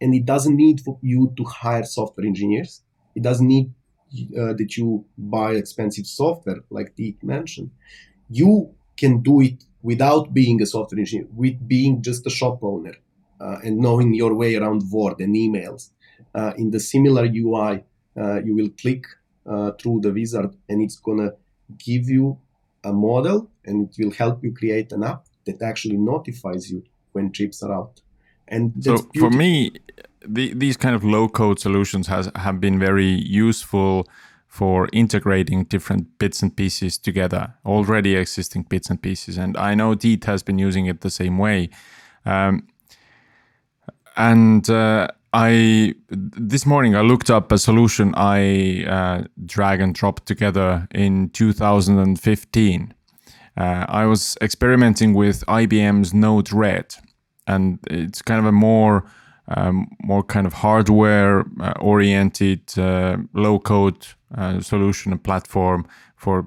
and 0.00 0.14
it 0.14 0.24
doesn't 0.24 0.56
need 0.56 0.80
for 0.80 0.98
you 1.02 1.32
to 1.36 1.44
hire 1.44 1.84
software 1.84 2.26
engineers 2.26 2.82
it 3.14 3.22
doesn't 3.22 3.48
need 3.48 3.72
uh, 4.38 4.54
that 4.54 4.76
you 4.76 5.04
buy 5.16 5.52
expensive 5.52 6.06
software 6.06 6.60
like 6.70 6.94
Tiit 6.96 7.22
mentioned 7.22 7.70
you 8.30 8.74
can 8.96 9.22
do 9.22 9.40
it 9.40 9.64
without 9.82 10.34
being 10.34 10.60
a 10.62 10.66
software 10.66 10.98
engineer 10.98 11.26
with 11.34 11.56
being 11.66 12.02
just 12.02 12.26
a 12.26 12.30
shop 12.30 12.58
owner 12.62 12.94
uh, 13.40 13.58
and 13.64 13.78
knowing 13.78 14.14
your 14.14 14.34
way 14.34 14.56
around 14.56 14.82
Word 14.90 15.20
and 15.20 15.34
emails. 15.34 15.90
Uh, 16.34 16.52
in 16.56 16.70
the 16.70 16.80
similar 16.80 17.24
UI, 17.24 17.84
uh, 18.16 18.40
you 18.42 18.54
will 18.54 18.70
click 18.80 19.04
uh, 19.46 19.72
through 19.80 20.00
the 20.00 20.12
wizard 20.12 20.54
and 20.68 20.82
it's 20.82 20.96
going 20.96 21.18
to 21.18 21.34
give 21.78 22.08
you 22.08 22.38
a 22.84 22.92
model 22.92 23.50
and 23.64 23.88
it 23.88 24.02
will 24.02 24.12
help 24.12 24.42
you 24.42 24.52
create 24.52 24.92
an 24.92 25.04
app 25.04 25.26
that 25.46 25.62
actually 25.62 25.96
notifies 25.96 26.70
you 26.70 26.82
when 27.12 27.32
chips 27.32 27.62
are 27.62 27.72
out. 27.72 28.00
And 28.48 28.72
So 28.82 28.98
for 29.18 29.30
me, 29.30 29.72
the, 30.26 30.52
these 30.54 30.76
kind 30.76 30.94
of 30.94 31.04
low 31.04 31.28
code 31.28 31.58
solutions 31.58 32.06
has 32.08 32.30
have 32.34 32.60
been 32.60 32.78
very 32.78 33.06
useful 33.06 34.08
for 34.46 34.88
integrating 34.92 35.64
different 35.64 36.18
bits 36.18 36.42
and 36.42 36.56
pieces 36.56 36.98
together, 36.98 37.54
already 37.64 38.16
existing 38.16 38.62
bits 38.62 38.90
and 38.90 39.00
pieces. 39.00 39.36
And 39.36 39.56
I 39.56 39.74
know 39.74 39.94
Tiit 39.94 40.24
has 40.24 40.42
been 40.42 40.58
using 40.58 40.86
it 40.86 41.02
the 41.02 41.10
same 41.10 41.38
way. 41.38 41.68
Um, 42.24 42.66
and 44.16 44.68
uh, 44.68 45.08
I 45.32 45.94
this 46.10 46.64
morning 46.64 46.96
I 46.96 47.02
looked 47.02 47.30
up 47.30 47.52
a 47.52 47.58
solution 47.58 48.14
I 48.16 48.84
uh, 48.84 49.24
drag 49.44 49.80
and 49.80 49.94
drop 49.94 50.24
together 50.24 50.88
in 50.90 51.28
2015. 51.30 52.94
Uh, 53.56 53.86
I 53.88 54.06
was 54.06 54.36
experimenting 54.40 55.14
with 55.14 55.44
IBM's 55.46 56.14
Node-RED, 56.14 56.94
and 57.48 57.78
it's 57.90 58.22
kind 58.22 58.38
of 58.38 58.46
a 58.46 58.52
more 58.52 59.04
um, 59.56 59.88
more 60.02 60.22
kind 60.22 60.46
of 60.46 60.52
hardware 60.52 61.44
uh, 61.60 61.72
oriented 61.80 62.60
uh, 62.78 63.16
low 63.32 63.58
code 63.58 64.06
uh, 64.36 64.60
solution 64.60 65.12
and 65.12 65.22
platform 65.24 65.86
for 66.16 66.46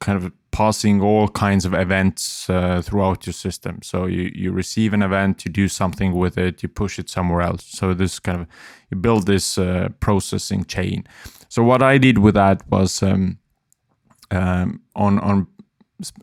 kind 0.00 0.16
of 0.16 0.32
passing 0.50 1.02
all 1.02 1.28
kinds 1.28 1.64
of 1.64 1.74
events 1.74 2.48
uh, 2.50 2.82
throughout 2.82 3.26
your 3.26 3.34
system. 3.34 3.80
So 3.82 4.06
you, 4.06 4.32
you 4.34 4.52
receive 4.52 4.94
an 4.94 5.02
event, 5.02 5.44
you 5.44 5.52
do 5.52 5.68
something 5.68 6.12
with 6.12 6.38
it, 6.38 6.62
you 6.62 6.68
push 6.68 6.98
it 6.98 7.10
somewhere 7.10 7.42
else. 7.42 7.64
So 7.64 7.94
this 7.94 8.18
kind 8.18 8.40
of 8.40 8.46
you 8.90 8.96
build 8.96 9.26
this 9.26 9.58
uh, 9.58 9.88
processing 10.00 10.64
chain. 10.64 11.06
So 11.48 11.62
what 11.62 11.82
I 11.82 11.98
did 11.98 12.18
with 12.18 12.34
that 12.34 12.62
was 12.70 13.02
um, 13.02 13.38
um, 14.30 14.80
on 14.94 15.18
on 15.18 15.46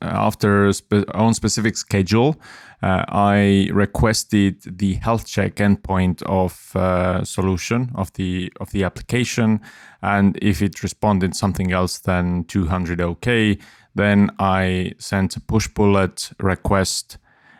after 0.01 0.71
spe- 0.73 1.09
on 1.13 1.33
specific 1.33 1.77
schedule, 1.77 2.35
uh, 2.81 3.03
I 3.07 3.69
requested 3.73 4.61
the 4.79 4.95
health 4.95 5.25
check 5.25 5.55
endpoint 5.55 6.21
of 6.23 6.75
uh, 6.75 7.23
solution 7.23 7.91
of 7.95 8.13
the 8.13 8.51
of 8.59 8.71
the 8.71 8.83
application, 8.83 9.61
and 10.01 10.37
if 10.41 10.61
it 10.61 10.83
responded 10.83 11.35
something 11.35 11.71
else 11.71 11.99
than 11.99 12.43
200 12.45 13.01
OK, 13.01 13.57
then 13.95 14.29
I 14.39 14.93
sent 14.99 15.35
a 15.35 15.39
Pushbullet 15.39 16.33
request. 16.39 17.17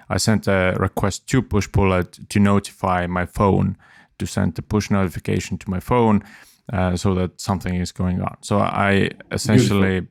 I 0.10 0.18
sent 0.18 0.48
a 0.48 0.76
request 0.80 1.28
to 1.28 1.42
Pushbullet 1.42 2.30
to 2.30 2.40
notify 2.40 3.08
my 3.08 3.26
phone 3.26 3.76
to 4.20 4.26
send 4.26 4.58
a 4.58 4.62
push 4.62 4.90
notification 4.90 5.58
to 5.58 5.70
my 5.70 5.80
phone 5.80 6.24
uh, 6.74 6.96
so 6.96 7.14
that 7.16 7.40
something 7.40 7.76
is 7.76 7.92
going 7.92 8.22
on. 8.22 8.38
So 8.42 8.60
I 8.60 9.12
essentially 9.32 10.08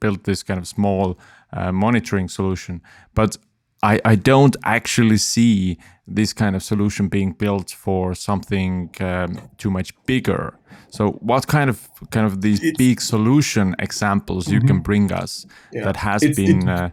built 0.00 0.24
this 0.24 0.42
kind 0.42 0.58
of 0.58 0.66
small 0.66 1.18
uh, 1.52 1.72
monitoring 1.72 2.28
solution, 2.28 2.80
but 3.14 3.36
I, 3.82 3.98
I 4.04 4.14
don't 4.16 4.56
actually 4.64 5.16
see 5.18 5.78
this 6.06 6.32
kind 6.34 6.54
of 6.56 6.62
solution 6.62 7.08
being 7.08 7.32
built 7.32 7.70
for 7.70 8.14
something 8.14 8.90
um, 9.00 9.38
too 9.56 9.70
much 9.70 9.92
bigger. 10.06 10.54
So, 10.90 11.12
what 11.20 11.46
kind 11.46 11.70
of 11.70 11.88
kind 12.10 12.26
of 12.26 12.40
these 12.42 12.58
It's- 12.62 12.76
big 12.76 13.00
solution 13.00 13.74
examples 13.78 14.48
you 14.48 14.60
can 14.60 14.80
bring 14.80 15.12
us 15.12 15.46
Yeah. 15.72 15.84
that 15.84 15.96
has 15.96 16.22
It's- 16.22 16.36
been 16.36 16.68
it- 16.68 16.68
uh, 16.68 16.90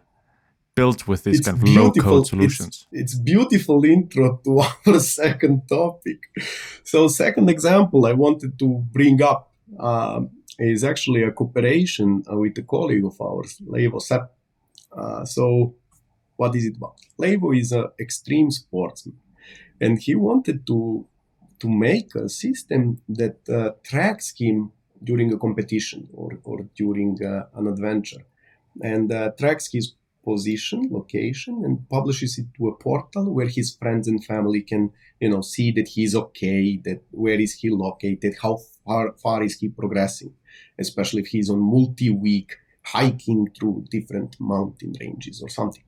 built 0.75 1.07
with 1.07 1.23
these 1.23 1.41
kind 1.41 1.57
of 1.57 1.63
low 1.67 1.91
code 1.91 2.27
solutions? 2.27 2.87
It's, 2.91 3.15
beautiful 3.15 3.83
intro 3.85 4.39
to 4.45 4.59
our 4.87 4.99
second 4.99 5.61
topic. 5.67 6.19
So 6.83 7.07
second 7.07 7.49
example 7.49 8.05
I 8.05 8.13
wanted 8.13 8.57
to 8.59 8.67
bring 8.93 9.21
up 9.21 9.51
um, 9.79 10.29
is 10.59 10.83
actually 10.83 11.23
a 11.23 11.31
cooperation 11.31 12.23
uh, 12.31 12.37
with 12.37 12.57
a 12.59 12.63
colleague 12.63 13.05
of 13.05 13.19
ours, 13.19 13.59
Leivo 13.67 13.99
Sepp. 14.01 14.31
Uh, 14.91 15.25
so 15.25 15.75
what 16.35 16.55
is 16.55 16.65
it 16.65 16.77
about? 16.77 16.95
Leivo 17.19 17.57
is 17.57 17.71
an 17.71 17.87
extreme 17.99 18.51
sportsman, 18.51 19.17
and 19.81 19.99
he 19.99 20.15
wanted 20.15 20.65
to 20.67 21.05
to 21.59 21.69
make 21.69 22.13
a 22.13 22.29
system 22.29 23.01
that 23.09 23.37
uh, 23.49 23.71
tracks 23.83 24.33
him 24.37 24.71
during 25.03 25.33
a 25.33 25.37
competition 25.37 26.07
or, 26.13 26.39
or 26.43 26.67
during 26.75 27.17
uh, 27.23 27.45
an 27.55 27.67
adventure 27.67 28.23
and 28.81 29.11
uh, 29.11 29.31
tracks 29.39 29.71
his 29.71 29.93
position, 30.23 30.89
location, 30.91 31.63
and 31.63 31.89
publishes 31.89 32.37
it 32.37 32.47
to 32.57 32.67
a 32.67 32.75
portal 32.75 33.33
where 33.33 33.47
his 33.47 33.73
friends 33.75 34.07
and 34.07 34.23
family 34.25 34.61
can, 34.61 34.91
you 35.19 35.29
know, 35.29 35.41
see 35.41 35.71
that 35.71 35.87
he's 35.87 36.13
okay, 36.15 36.79
that 36.83 37.01
where 37.11 37.39
is 37.39 37.53
he 37.53 37.69
located, 37.69 38.35
how 38.41 38.59
far, 38.85 39.13
far 39.13 39.41
is 39.41 39.57
he 39.59 39.69
progressing, 39.69 40.33
especially 40.77 41.21
if 41.21 41.27
he's 41.27 41.49
on 41.49 41.59
multi-week 41.59 42.57
hiking 42.93 43.49
through 43.55 43.85
different 43.89 44.35
mountain 44.39 44.93
ranges 44.99 45.41
or 45.41 45.49
something. 45.49 45.83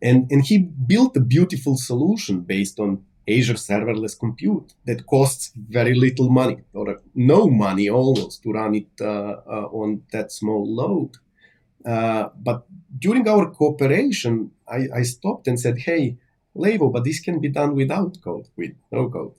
And, 0.00 0.30
and 0.30 0.44
he 0.44 0.58
built 0.58 1.16
a 1.16 1.20
beautiful 1.20 1.76
solution 1.76 2.42
based 2.42 2.78
on 2.78 3.04
Azure 3.28 3.54
serverless 3.54 4.18
compute 4.18 4.74
that 4.86 5.06
costs 5.06 5.52
very 5.56 5.94
little 5.94 6.30
money 6.30 6.58
or 6.72 7.00
no 7.14 7.48
money 7.48 7.88
almost 7.88 8.42
to 8.42 8.52
run 8.52 8.74
it 8.74 8.88
uh, 9.00 9.04
uh, 9.46 9.68
on 9.72 10.02
that 10.12 10.32
small 10.32 10.64
load. 10.66 11.12
Uh, 11.84 12.28
but 12.36 12.66
during 12.98 13.28
our 13.28 13.50
cooperation, 13.50 14.50
I, 14.66 14.88
I, 14.94 15.02
stopped 15.02 15.46
and 15.46 15.60
said, 15.60 15.78
"Hey, 15.78 16.16
Leivo, 16.56 16.92
but 16.92 17.04
this 17.04 17.20
can 17.20 17.38
be 17.40 17.48
done 17.48 17.74
without 17.74 18.16
code, 18.22 18.48
with 18.56 18.72
no 18.90 19.08
code, 19.08 19.34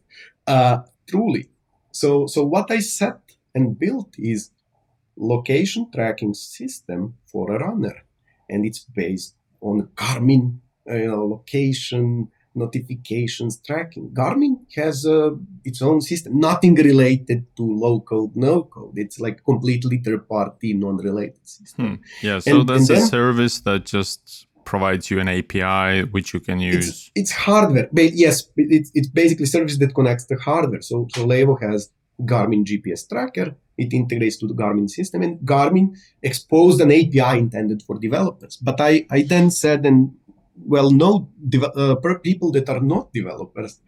uh, 0.47 0.79
truly." 1.07 1.49
So, 1.91 2.27
so 2.27 2.43
what 2.45 2.71
I 2.71 2.79
set 2.79 3.19
and 3.53 3.77
built 3.77 4.15
is 4.17 4.51
location 5.19 5.91
tracking 5.93 6.33
system 6.33 7.15
for 7.25 7.51
a 7.51 7.59
runner, 7.59 8.03
and 8.49 8.65
it's 8.65 8.79
based 8.79 9.35
on 9.61 9.89
Garmin 9.95 10.59
uh, 10.89 10.95
you 10.95 11.07
know, 11.07 11.27
location 11.27 12.29
notifications 12.55 13.61
tracking. 13.65 14.09
Garmin 14.09 14.57
has 14.75 15.05
uh, 15.05 15.31
its 15.63 15.81
own 15.81 16.01
system, 16.01 16.39
nothing 16.39 16.75
related 16.75 17.45
to 17.55 17.63
low 17.63 17.99
code, 18.01 18.35
no 18.35 18.63
code. 18.63 18.97
It's 18.97 19.19
like 19.19 19.43
completely 19.43 19.97
third 19.97 20.27
party, 20.27 20.73
non 20.73 20.97
related 20.97 21.47
system. 21.47 21.85
Hmm. 21.85 21.95
Yeah, 22.25 22.39
so 22.39 22.61
and, 22.61 22.69
that's 22.69 22.89
and 22.89 22.97
a 22.97 23.01
service 23.01 23.61
that 23.61 23.85
just 23.85 24.47
provides 24.65 25.09
you 25.09 25.19
an 25.19 25.27
API 25.27 26.03
which 26.09 26.33
you 26.33 26.39
can 26.39 26.59
use. 26.59 26.87
It's, 26.89 27.11
it's 27.15 27.31
hardware. 27.31 27.89
But 27.91 28.13
yes, 28.13 28.49
it's, 28.55 28.91
it's 28.93 29.07
basically 29.07 29.45
service 29.45 29.77
that 29.79 29.95
connects 29.95 30.25
the 30.25 30.37
hardware. 30.37 30.81
So, 30.81 31.07
so 31.15 31.25
Leivo 31.25 31.59
has 31.61 31.89
Garmin 32.21 32.65
GPS 32.65 33.07
tracker. 33.07 33.55
It 33.77 33.93
integrates 33.93 34.37
to 34.37 34.47
the 34.47 34.53
Garmin 34.53 34.89
system, 34.89 35.21
and 35.21 35.39
Garmin 35.39 35.95
exposed 36.21 36.81
an 36.81 36.91
API 36.91 37.39
intended 37.39 37.81
for 37.81 37.97
developers. 37.97 38.57
But 38.57 38.81
I, 38.81 39.05
I 39.09 39.21
then 39.21 39.51
said, 39.51 39.85
and 39.85 40.15
well, 40.65 40.91
no 40.91 41.29
de- 41.47 41.71
uh, 41.71 41.95
people 42.19 42.51
that 42.51 42.69
are 42.69 42.81
not 42.81 43.13
developers 43.13 43.79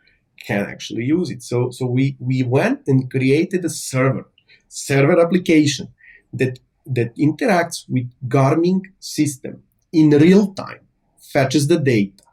can 0.46 0.66
actually 0.66 1.04
use 1.04 1.30
it. 1.30 1.44
So, 1.44 1.72
so 1.72 1.86
we, 1.86 2.16
we 2.20 2.44
went 2.44 2.88
and 2.88 3.10
created 3.10 3.66
a 3.66 3.70
server, 3.70 4.30
server 4.70 5.20
application 5.20 5.90
that, 6.34 6.60
that 6.86 7.16
interacts 7.18 7.88
with 7.90 8.10
Garmin 8.28 8.82
system 9.00 9.64
in 9.92 10.10
real 10.10 10.54
time, 10.54 10.80
fetches 11.20 11.68
the 11.68 11.78
data, 11.78 12.24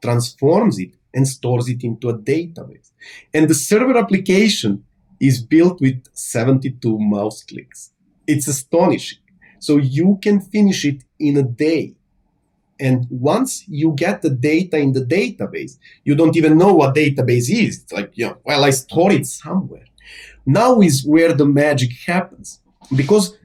transforms 0.00 0.78
it, 0.78 0.94
and 1.14 1.28
stores 1.28 1.68
it 1.68 1.84
into 1.84 2.08
a 2.08 2.18
database. 2.18 2.90
And 3.34 3.48
the 3.48 3.54
server 3.54 3.98
application 3.98 4.84
is 5.22 5.42
built 5.42 5.80
with 5.80 6.04
72 6.12 6.98
mouse 6.98 7.42
clicks. 7.44 7.92
It's 8.26 8.48
astonishing. 8.48 9.20
So 9.60 9.78
you 9.78 10.18
can 10.20 10.40
finish 10.40 10.84
it 10.84 11.04
in 11.18 11.36
a 11.38 11.42
day 11.42 11.94
and 12.82 13.06
once 13.10 13.64
you 13.68 13.92
get 13.92 14.22
the 14.22 14.30
data 14.30 14.76
in 14.76 14.92
the 14.92 15.04
database, 15.04 15.78
you 16.02 16.16
don't 16.16 16.36
even 16.36 16.58
know 16.58 16.74
what 16.74 16.96
database 16.96 17.48
is. 17.48 17.82
It's 17.82 17.92
like, 17.92 18.10
you 18.14 18.26
know, 18.26 18.38
well, 18.44 18.64
I 18.64 18.70
store 18.70 19.12
it 19.12 19.24
somewhere. 19.26 19.84
Now 20.44 20.80
is 20.80 21.06
where 21.06 21.32
the 21.32 21.46
magic 21.46 21.92
happens. 22.04 22.60
Because 22.96 23.38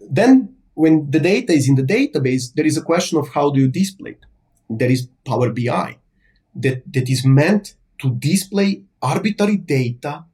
then 0.00 0.56
when 0.74 1.08
the 1.08 1.20
data 1.20 1.52
is 1.52 1.68
in 1.68 1.76
the 1.76 1.84
database, 1.84 2.52
there 2.52 2.66
is 2.66 2.76
a 2.76 2.82
question 2.82 3.16
of 3.16 3.28
how 3.28 3.50
do 3.50 3.60
you 3.60 3.68
display 3.68 4.12
it. 4.12 4.24
There 4.68 4.90
is 4.90 5.06
Power 5.24 5.50
BI 5.50 5.96
that, 6.56 6.82
that 6.92 7.08
is 7.08 7.24
meant 7.24 7.76
to 8.00 8.10
display 8.10 8.82
arbitrary 9.00 9.58
data 9.58 10.24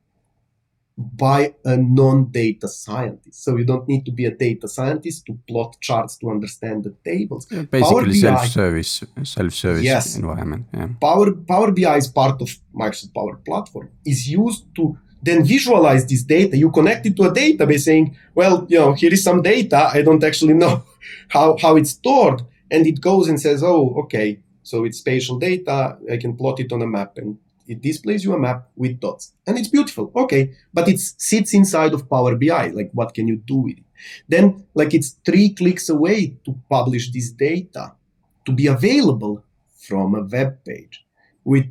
by 1.00 1.54
a 1.64 1.76
non-data 1.76 2.68
scientist. 2.68 3.44
So 3.44 3.56
you 3.56 3.64
don't 3.64 3.88
need 3.88 4.04
to 4.04 4.12
be 4.12 4.26
a 4.26 4.30
data 4.30 4.68
scientist 4.68 5.26
to 5.26 5.38
plot 5.48 5.76
charts 5.80 6.16
to 6.18 6.30
understand 6.30 6.84
the 6.84 6.94
tables. 7.04 7.46
Yeah, 7.50 7.62
basically, 7.62 8.14
self-service, 8.14 9.04
self-service 9.22 9.82
yes. 9.82 10.16
environment. 10.16 10.66
Yeah. 10.74 10.88
Power 11.00 11.32
Power 11.32 11.72
BI 11.72 11.96
is 11.96 12.08
part 12.08 12.40
of 12.42 12.48
Microsoft 12.74 13.14
Power 13.14 13.36
Platform. 13.36 13.90
is 14.04 14.28
used 14.28 14.64
to 14.76 14.98
then 15.22 15.44
visualize 15.44 16.06
this 16.06 16.22
data. 16.22 16.56
You 16.56 16.70
connect 16.70 17.06
it 17.06 17.16
to 17.16 17.24
a 17.24 17.32
database, 17.32 17.84
saying, 17.84 18.16
"Well, 18.34 18.66
you 18.68 18.78
know, 18.78 18.92
here 18.92 19.12
is 19.12 19.22
some 19.22 19.42
data. 19.42 19.90
I 19.92 20.02
don't 20.02 20.24
actually 20.24 20.54
know 20.54 20.84
how 21.28 21.56
how 21.62 21.76
it's 21.76 21.90
stored," 21.90 22.42
and 22.70 22.86
it 22.86 23.00
goes 23.00 23.28
and 23.28 23.40
says, 23.40 23.62
"Oh, 23.62 23.94
okay." 24.02 24.40
So 24.62 24.84
it's 24.84 24.98
spatial 24.98 25.38
data. 25.38 25.98
I 26.10 26.16
can 26.16 26.36
plot 26.36 26.60
it 26.60 26.72
on 26.72 26.82
a 26.82 26.86
map 26.86 27.18
and 27.18 27.38
it 27.70 27.80
displays 27.80 28.24
you 28.24 28.32
a 28.34 28.38
map 28.38 28.68
with 28.74 28.98
dots. 29.00 29.32
And 29.46 29.56
it's 29.58 29.68
beautiful 29.68 30.10
okay. 30.16 30.52
But 30.74 30.88
it 30.88 30.98
sits 30.98 31.54
inside 31.54 31.94
of 31.94 32.08
power 32.10 32.34
bi 32.34 32.66
like 32.78 32.90
what 32.92 33.14
can 33.14 33.28
you 33.28 33.36
do 33.36 33.58
with 33.66 33.78
it? 33.78 33.84
Then 34.28 34.66
like 34.74 34.92
it's 34.92 35.10
three 35.24 35.50
clicks 35.54 35.88
away 35.88 36.36
to 36.44 36.58
publish 36.68 37.12
this 37.12 37.30
data 37.30 37.94
to 38.46 38.52
be 38.52 38.66
available 38.66 39.44
from 39.78 40.14
a 40.14 40.22
web 40.22 40.64
page 40.64 41.04
with 41.44 41.66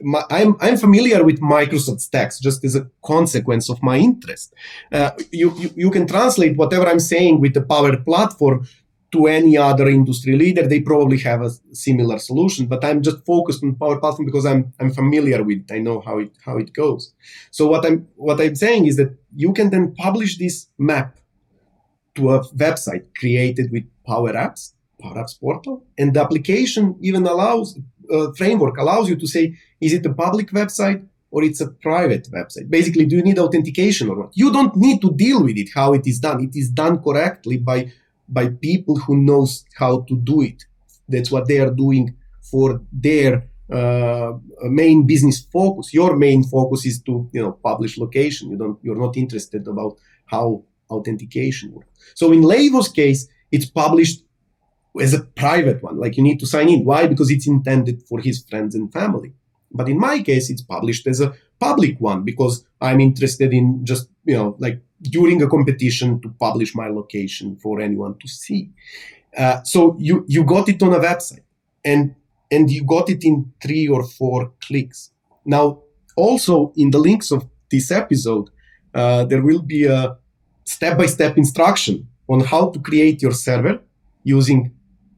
my, 0.00 0.22
I'm, 0.30 0.56
I'm 0.60 0.76
familiar 0.76 1.24
with 1.24 1.40
Microsoft 1.40 2.00
stacks 2.00 2.38
just 2.38 2.64
as 2.64 2.76
a 2.76 2.88
consequence 3.04 3.68
of 3.68 3.82
my 3.82 3.98
interest. 3.98 4.54
Uh, 4.92 5.10
you, 5.32 5.52
you, 5.58 5.70
you 5.74 5.90
can 5.90 6.06
translate 6.06 6.56
whatever 6.56 6.86
I'm 6.86 7.00
saying 7.00 7.40
with 7.40 7.54
the 7.54 7.62
Power 7.62 7.96
Platform 7.96 8.66
to 9.12 9.26
any 9.26 9.58
other 9.58 9.88
industry 9.88 10.36
leader, 10.36 10.66
they 10.66 10.80
probably 10.80 11.18
have 11.18 11.42
a 11.42 11.50
similar 11.72 12.18
solution. 12.18 12.66
But 12.66 12.84
I'm 12.84 13.02
just 13.02 13.24
focused 13.26 13.62
on 13.62 13.74
Power 13.74 13.98
Platform 14.00 14.26
because 14.26 14.46
I'm 14.46 14.72
I'm 14.80 14.90
familiar 14.90 15.42
with 15.44 15.58
it. 15.58 15.72
I 15.72 15.78
know 15.78 16.00
how 16.00 16.18
it 16.18 16.32
how 16.44 16.56
it 16.56 16.72
goes. 16.72 17.12
So 17.50 17.66
what 17.66 17.84
I'm 17.86 18.08
what 18.16 18.40
I'm 18.40 18.56
saying 18.56 18.86
is 18.86 18.96
that 18.96 19.14
you 19.36 19.52
can 19.52 19.70
then 19.70 19.94
publish 19.94 20.38
this 20.38 20.68
map 20.78 21.18
to 22.14 22.30
a 22.30 22.44
website 22.54 23.04
created 23.16 23.70
with 23.70 23.84
Power 24.06 24.32
Apps, 24.32 24.72
Power 25.00 25.16
Apps 25.16 25.38
portal, 25.38 25.84
and 25.98 26.14
the 26.14 26.20
application 26.20 26.96
even 27.00 27.26
allows 27.26 27.78
uh, 28.10 28.32
framework 28.32 28.76
allows 28.78 29.08
you 29.08 29.16
to 29.16 29.26
say, 29.26 29.56
is 29.80 29.92
it 29.92 30.06
a 30.06 30.12
public 30.12 30.50
website 30.50 31.06
or 31.30 31.42
it's 31.42 31.60
a 31.60 31.68
private 31.68 32.28
website? 32.30 32.68
Basically, 32.68 33.06
do 33.06 33.16
you 33.16 33.22
need 33.22 33.38
authentication 33.38 34.08
or 34.08 34.16
not? 34.16 34.30
You 34.34 34.52
don't 34.52 34.74
need 34.76 35.00
to 35.02 35.10
deal 35.12 35.42
with 35.42 35.56
it 35.56 35.70
how 35.74 35.92
it 35.92 36.06
is 36.06 36.18
done. 36.18 36.42
It 36.42 36.56
is 36.56 36.70
done 36.70 37.02
correctly 37.02 37.58
by 37.58 37.92
by 38.32 38.48
people 38.48 38.96
who 38.96 39.16
knows 39.16 39.64
how 39.74 40.00
to 40.08 40.16
do 40.16 40.40
it. 40.40 40.64
That's 41.08 41.30
what 41.30 41.46
they 41.48 41.60
are 41.60 41.70
doing 41.70 42.16
for 42.50 42.82
their 42.92 43.48
uh, 43.70 44.32
main 44.62 45.06
business 45.06 45.46
focus. 45.52 45.94
Your 45.94 46.16
main 46.16 46.42
focus 46.44 46.86
is 46.86 47.02
to 47.02 47.28
you 47.32 47.42
know 47.42 47.52
publish 47.52 47.98
location. 47.98 48.50
You 48.50 48.56
don't 48.56 48.78
you're 48.82 49.02
not 49.06 49.16
interested 49.16 49.66
about 49.68 49.96
how 50.26 50.64
authentication 50.90 51.72
works. 51.72 51.88
So 52.14 52.32
in 52.32 52.42
Leivo's 52.42 52.88
case, 52.88 53.28
it's 53.50 53.66
published 53.66 54.24
as 55.00 55.14
a 55.14 55.20
private 55.20 55.82
one. 55.82 55.98
Like 55.98 56.16
you 56.16 56.22
need 56.22 56.40
to 56.40 56.46
sign 56.46 56.68
in. 56.68 56.84
Why? 56.84 57.06
Because 57.06 57.30
it's 57.30 57.46
intended 57.46 58.02
for 58.08 58.20
his 58.20 58.44
friends 58.48 58.74
and 58.74 58.92
family. 58.92 59.32
But 59.70 59.88
in 59.88 59.98
my 59.98 60.20
case, 60.22 60.50
it's 60.50 60.62
published 60.62 61.06
as 61.06 61.20
a 61.20 61.34
public 61.58 62.00
one 62.00 62.24
because 62.24 62.64
I'm 62.80 63.00
interested 63.00 63.52
in 63.52 63.84
just 63.84 64.08
you 64.24 64.34
know 64.34 64.56
like 64.58 64.80
during 65.02 65.42
a 65.42 65.48
competition 65.48 66.20
to 66.20 66.28
publish 66.40 66.74
my 66.74 66.88
location 66.88 67.56
for 67.56 67.80
anyone 67.80 68.16
to 68.18 68.28
see. 68.28 68.70
Uh, 69.36 69.62
so 69.62 69.96
you 69.98 70.24
you 70.28 70.44
got 70.44 70.68
it 70.68 70.82
on 70.82 70.92
a 70.92 70.98
website, 70.98 71.44
and 71.84 72.14
and 72.50 72.70
you 72.70 72.84
got 72.84 73.08
it 73.08 73.24
in 73.24 73.52
three 73.62 73.88
or 73.88 74.04
four 74.04 74.52
clicks. 74.60 75.10
Now, 75.44 75.82
also 76.16 76.72
in 76.76 76.90
the 76.90 76.98
links 76.98 77.30
of 77.30 77.46
this 77.70 77.90
episode, 77.90 78.50
uh, 78.94 79.24
there 79.24 79.42
will 79.42 79.62
be 79.62 79.86
a 79.86 80.16
step-by-step 80.64 81.36
instruction 81.38 82.06
on 82.28 82.40
how 82.40 82.70
to 82.70 82.78
create 82.78 83.22
your 83.22 83.32
server 83.32 83.80
using 84.22 84.70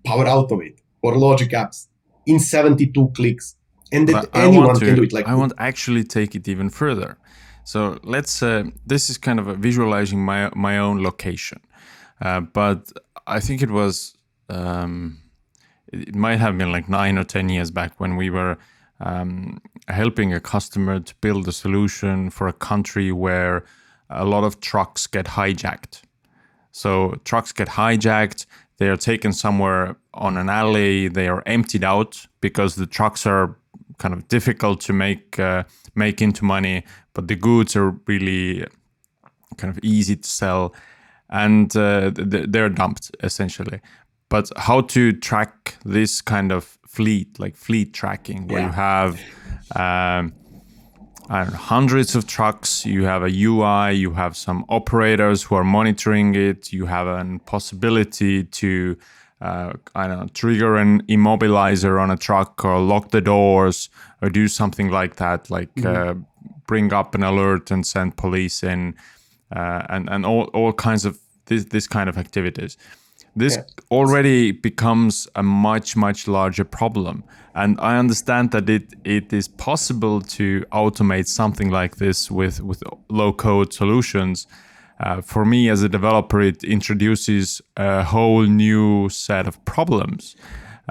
Power 0.04 0.24
Automate 0.24 0.78
or 1.02 1.16
Logic 1.16 1.50
Apps 1.50 1.88
in 2.26 2.38
72 2.38 3.12
clicks, 3.14 3.56
and 3.92 4.08
that 4.08 4.30
but 4.32 4.40
anyone 4.40 4.78
to, 4.78 4.84
can 4.86 4.94
do 4.94 5.02
it. 5.02 5.12
Like 5.12 5.26
I 5.26 5.34
want 5.34 5.52
to 5.56 5.62
actually 5.62 6.04
take 6.04 6.34
it 6.34 6.48
even 6.48 6.70
further. 6.70 7.18
So 7.64 7.98
let's. 8.02 8.42
Uh, 8.42 8.64
this 8.86 9.10
is 9.10 9.18
kind 9.18 9.38
of 9.40 9.46
visualizing 9.58 10.24
my 10.24 10.50
my 10.54 10.78
own 10.78 11.02
location, 11.02 11.60
uh, 12.20 12.40
but 12.40 12.92
I 13.26 13.40
think 13.40 13.62
it 13.62 13.70
was. 13.70 14.16
Um, 14.48 15.18
it 15.92 16.14
might 16.14 16.36
have 16.36 16.58
been 16.58 16.72
like 16.72 16.88
nine 16.88 17.18
or 17.18 17.24
ten 17.24 17.48
years 17.48 17.70
back 17.70 17.98
when 17.98 18.16
we 18.16 18.28
were 18.28 18.58
um, 19.00 19.60
helping 19.88 20.32
a 20.32 20.40
customer 20.40 21.00
to 21.00 21.14
build 21.20 21.48
a 21.48 21.52
solution 21.52 22.30
for 22.30 22.48
a 22.48 22.52
country 22.52 23.12
where 23.12 23.64
a 24.10 24.24
lot 24.24 24.44
of 24.44 24.60
trucks 24.60 25.06
get 25.06 25.26
hijacked. 25.26 26.02
So 26.72 27.20
trucks 27.24 27.52
get 27.52 27.68
hijacked. 27.68 28.46
They 28.78 28.88
are 28.88 28.96
taken 28.96 29.32
somewhere 29.32 29.96
on 30.12 30.36
an 30.36 30.48
alley. 30.48 31.08
They 31.08 31.28
are 31.28 31.42
emptied 31.46 31.84
out 31.84 32.26
because 32.40 32.74
the 32.74 32.86
trucks 32.86 33.26
are 33.26 33.56
kind 33.98 34.14
of 34.14 34.28
difficult 34.28 34.80
to 34.82 34.92
make 34.92 35.38
uh, 35.38 35.64
make 35.94 36.22
into 36.22 36.44
money, 36.44 36.84
but 37.12 37.28
the 37.28 37.36
goods 37.36 37.76
are 37.76 37.90
really 38.06 38.66
kind 39.56 39.70
of 39.70 39.78
easy 39.82 40.16
to 40.16 40.28
sell, 40.28 40.74
and 41.30 41.76
uh, 41.76 42.10
they're 42.14 42.68
dumped 42.68 43.10
essentially. 43.22 43.80
But 44.28 44.50
how 44.56 44.80
to 44.80 45.12
track 45.12 45.76
this 45.84 46.20
kind 46.20 46.50
of 46.50 46.78
fleet, 46.86 47.38
like 47.38 47.56
fleet 47.56 47.92
tracking, 47.92 48.48
where 48.48 48.60
yeah. 48.60 48.66
you 48.66 48.72
have 48.72 49.20
um, 49.76 50.32
know, 51.28 51.44
hundreds 51.44 52.14
of 52.14 52.26
trucks, 52.26 52.84
you 52.84 53.04
have 53.04 53.22
a 53.22 53.30
UI, 53.30 53.92
you 53.92 54.12
have 54.12 54.36
some 54.36 54.64
operators 54.68 55.42
who 55.42 55.54
are 55.54 55.64
monitoring 55.64 56.34
it, 56.34 56.72
you 56.72 56.86
have 56.86 57.06
a 57.06 57.38
possibility 57.46 58.44
to 58.44 58.96
uh, 59.44 59.74
I 59.94 60.06
don't 60.06 60.18
know, 60.20 60.28
trigger 60.32 60.76
an 60.76 61.02
immobilizer 61.02 62.00
on 62.00 62.10
a 62.10 62.16
truck 62.16 62.64
or 62.64 62.80
lock 62.80 63.10
the 63.10 63.20
doors 63.20 63.90
or 64.22 64.30
do 64.30 64.48
something 64.48 64.90
like 64.90 65.16
that, 65.16 65.50
like 65.50 65.72
mm-hmm. 65.74 65.86
uh, 65.86 66.14
bring 66.66 66.94
up 66.94 67.14
an 67.14 67.22
alert 67.22 67.70
and 67.70 67.86
send 67.86 68.16
police 68.16 68.62
in, 68.62 68.94
uh, 69.54 69.82
and 69.90 70.08
and 70.08 70.24
all, 70.24 70.44
all 70.54 70.72
kinds 70.72 71.04
of 71.04 71.18
this 71.44 71.66
this 71.66 71.86
kind 71.86 72.08
of 72.08 72.16
activities. 72.16 72.78
This 73.36 73.56
yeah. 73.56 73.64
already 73.90 74.52
becomes 74.52 75.28
a 75.34 75.42
much 75.42 75.94
much 75.94 76.26
larger 76.26 76.64
problem, 76.64 77.22
and 77.54 77.78
I 77.80 77.98
understand 77.98 78.50
that 78.52 78.70
it 78.70 78.94
it 79.04 79.30
is 79.30 79.46
possible 79.46 80.22
to 80.22 80.64
automate 80.72 81.26
something 81.26 81.68
like 81.68 81.96
this 81.96 82.30
with 82.30 82.62
with 82.62 82.82
low 83.10 83.32
code 83.34 83.74
solutions 83.74 84.46
uh, 85.00 85.20
for 85.20 85.44
me 85.44 85.68
as 85.68 85.82
a 85.82 85.88
developer, 85.88 86.40
it 86.40 86.62
introduces 86.62 87.60
a 87.76 88.04
whole 88.04 88.42
new 88.42 89.08
set 89.08 89.46
of 89.46 89.62
problems. 89.64 90.36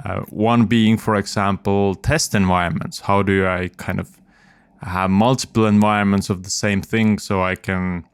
Uh, 0.04 0.20
one 0.28 0.66
being, 0.66 0.98
for 0.98 1.16
example, 1.16 1.94
test 1.94 2.34
environments. 2.34 3.00
How 3.00 3.22
do 3.22 3.46
I 3.46 3.68
kind 3.76 4.00
of 4.00 4.20
have 4.82 5.10
multiple 5.10 5.66
environments 5.66 6.28
of 6.30 6.42
the 6.42 6.50
same 6.50 6.82
thing 6.82 7.18
so 7.18 7.42
I 7.42 7.54
can, 7.54 8.04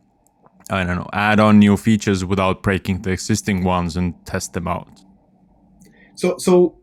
I 0.70 0.84
don't 0.84 0.96
know, 0.96 1.10
add 1.12 1.40
on 1.40 1.58
new 1.58 1.76
features 1.76 2.24
without 2.24 2.62
breaking 2.62 3.02
the 3.02 3.10
existing 3.10 3.64
ones 3.64 3.96
and 3.96 4.14
test 4.26 4.52
them 4.52 4.68
out? 4.68 5.00
So, 6.14 6.36
so 6.38 6.80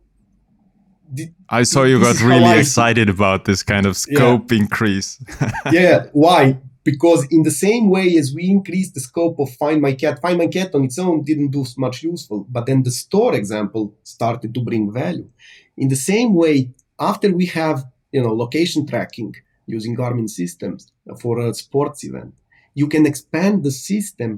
I 1.49 1.63
saw 1.63 1.83
you 1.83 2.01
got 2.01 2.19
really 2.21 2.59
excited 2.59 3.07
about 3.07 3.45
this 3.45 3.63
kind 3.63 3.85
of 3.85 3.95
scope 3.95 4.51
yeah. 4.51 4.57
increase. 4.57 5.23
yeah, 5.71 6.07
why? 6.11 6.57
Because 6.91 7.27
in 7.31 7.43
the 7.43 7.57
same 7.65 7.89
way 7.89 8.15
as 8.15 8.33
we 8.33 8.43
increased 8.49 8.93
the 8.93 9.01
scope 9.09 9.37
of 9.39 9.49
find 9.63 9.81
my 9.81 9.93
cat 10.01 10.21
find 10.21 10.37
my 10.37 10.47
cat 10.47 10.73
on 10.73 10.85
its 10.85 10.97
own 10.97 11.17
didn't 11.29 11.51
do 11.57 11.65
much 11.85 11.97
useful 12.11 12.39
but 12.55 12.65
then 12.65 12.81
the 12.83 12.95
store 13.03 13.33
example 13.35 13.83
started 14.03 14.53
to 14.53 14.61
bring 14.69 14.85
value. 15.03 15.29
In 15.75 15.89
the 15.89 16.01
same 16.11 16.31
way 16.33 16.55
after 16.97 17.29
we 17.39 17.45
have 17.47 17.77
you 18.13 18.21
know 18.23 18.33
location 18.43 18.87
tracking 18.91 19.33
using 19.75 19.97
garmin 19.97 20.29
systems 20.29 20.81
for 21.21 21.33
a 21.41 21.53
sports 21.53 22.05
event 22.09 22.33
you 22.73 22.87
can 22.93 23.05
expand 23.05 23.55
the 23.63 23.75
system 23.89 24.31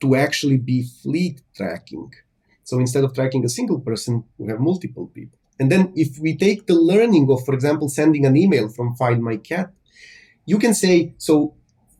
to 0.00 0.16
actually 0.26 0.60
be 0.72 0.78
fleet 1.02 1.42
tracking. 1.58 2.10
So 2.64 2.78
instead 2.78 3.04
of 3.04 3.12
tracking 3.12 3.44
a 3.44 3.54
single 3.58 3.80
person 3.88 4.24
we 4.38 4.48
have 4.48 4.60
multiple 4.70 5.08
people. 5.18 5.38
And 5.60 5.70
then 5.70 5.92
if 5.94 6.18
we 6.18 6.30
take 6.46 6.60
the 6.66 6.80
learning 6.92 7.26
of 7.30 7.44
for 7.44 7.52
example 7.52 7.90
sending 7.90 8.24
an 8.24 8.34
email 8.44 8.70
from 8.70 8.94
find 8.94 9.22
my 9.22 9.36
cat 9.36 9.68
you 10.46 10.58
can 10.58 10.74
say 10.74 11.14
so 11.18 11.54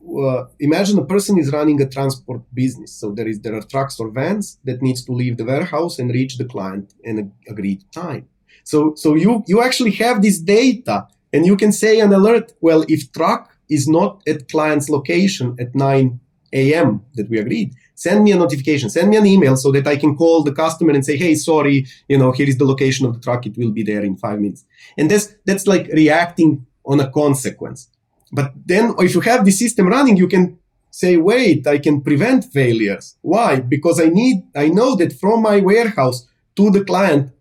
uh, 0.07 0.45
imagine 0.59 0.99
a 0.99 1.05
person 1.05 1.37
is 1.37 1.51
running 1.51 1.81
a 1.81 1.87
transport 1.87 2.41
business. 2.53 2.91
So 2.93 3.11
there 3.11 3.27
is 3.27 3.39
there 3.41 3.55
are 3.55 3.61
trucks 3.61 3.99
or 3.99 4.09
vans 4.09 4.59
that 4.63 4.81
needs 4.81 5.03
to 5.05 5.11
leave 5.11 5.37
the 5.37 5.45
warehouse 5.45 5.99
and 5.99 6.11
reach 6.11 6.37
the 6.37 6.45
client 6.45 6.93
in 7.03 7.19
a 7.19 7.51
agreed 7.51 7.83
time. 7.91 8.27
So 8.63 8.93
so 8.95 9.15
you 9.15 9.43
you 9.47 9.61
actually 9.61 9.91
have 9.91 10.21
this 10.21 10.39
data 10.39 11.07
and 11.31 11.45
you 11.45 11.57
can 11.57 11.71
say 11.71 11.99
an 11.99 12.13
alert 12.13 12.53
well 12.61 12.85
if 12.87 13.11
truck 13.11 13.57
is 13.69 13.87
not 13.87 14.21
at 14.27 14.49
client's 14.49 14.89
location 14.89 15.55
at 15.59 15.73
9 15.73 16.19
a.m 16.53 17.01
that 17.15 17.29
we 17.29 17.39
agreed 17.39 17.73
send 17.95 18.23
me 18.23 18.31
a 18.31 18.35
notification 18.35 18.89
send 18.89 19.09
me 19.09 19.17
an 19.17 19.25
email 19.25 19.55
so 19.55 19.71
that 19.71 19.87
i 19.87 19.95
can 19.95 20.15
call 20.15 20.43
the 20.43 20.51
customer 20.51 20.91
and 20.91 21.05
say 21.05 21.17
hey 21.17 21.33
sorry 21.33 21.85
you 22.07 22.17
know 22.17 22.31
here 22.31 22.47
is 22.47 22.57
the 22.57 22.65
location 22.65 23.05
of 23.05 23.13
the 23.13 23.19
truck. 23.19 23.45
It 23.45 23.57
will 23.57 23.71
be 23.71 23.83
there 23.83 24.03
in 24.03 24.15
five 24.17 24.39
minutes. 24.39 24.65
And 24.97 25.09
that's 25.09 25.35
that's 25.45 25.65
like 25.65 25.87
reacting 25.87 26.65
on 26.85 26.99
a 26.99 27.09
consequence 27.09 27.89
but 28.33 28.51
then 28.65 28.95
if 28.97 29.13
you 29.13 29.21
have 29.21 29.45
the 29.45 29.51
system 29.51 29.87
running, 29.87 30.17
you 30.17 30.27
can 30.27 30.57
say, 30.89 31.17
wait, 31.17 31.67
I 31.67 31.77
can 31.77 32.01
prevent 32.01 32.45
failures. 32.45 33.15
Why? 33.21 33.59
Because 33.59 34.01
I 34.01 34.07
need, 34.07 34.43
I 34.55 34.67
know 34.69 34.95
that 34.95 35.13
from 35.13 35.43
my 35.43 35.59
warehouse 35.59 36.27
to 36.55 36.71
the 36.71 36.83
client, 36.83 37.31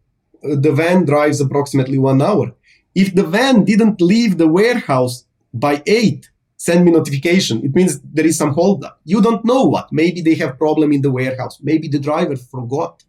uh, 0.44 0.56
the 0.56 0.72
van 0.72 1.04
drives 1.06 1.40
approximately 1.40 1.98
one 1.98 2.20
hour. 2.20 2.54
If 2.94 3.14
the 3.14 3.24
van 3.24 3.64
didn't 3.64 4.02
leave 4.02 4.36
the 4.36 4.48
warehouse 4.48 5.24
by 5.54 5.82
eight, 5.86 6.30
send 6.58 6.84
me 6.84 6.92
notification. 6.92 7.64
It 7.64 7.74
means 7.74 7.98
there 8.00 8.26
is 8.26 8.36
some 8.36 8.52
holdup. 8.52 9.00
You 9.04 9.22
don't 9.22 9.44
know 9.44 9.64
what. 9.64 9.92
Maybe 9.92 10.20
they 10.20 10.34
have 10.36 10.58
problem 10.58 10.92
in 10.92 11.00
the 11.00 11.10
warehouse. 11.10 11.58
Maybe 11.62 11.88
the 11.88 11.98
driver 11.98 12.36
forgot. 12.36 13.02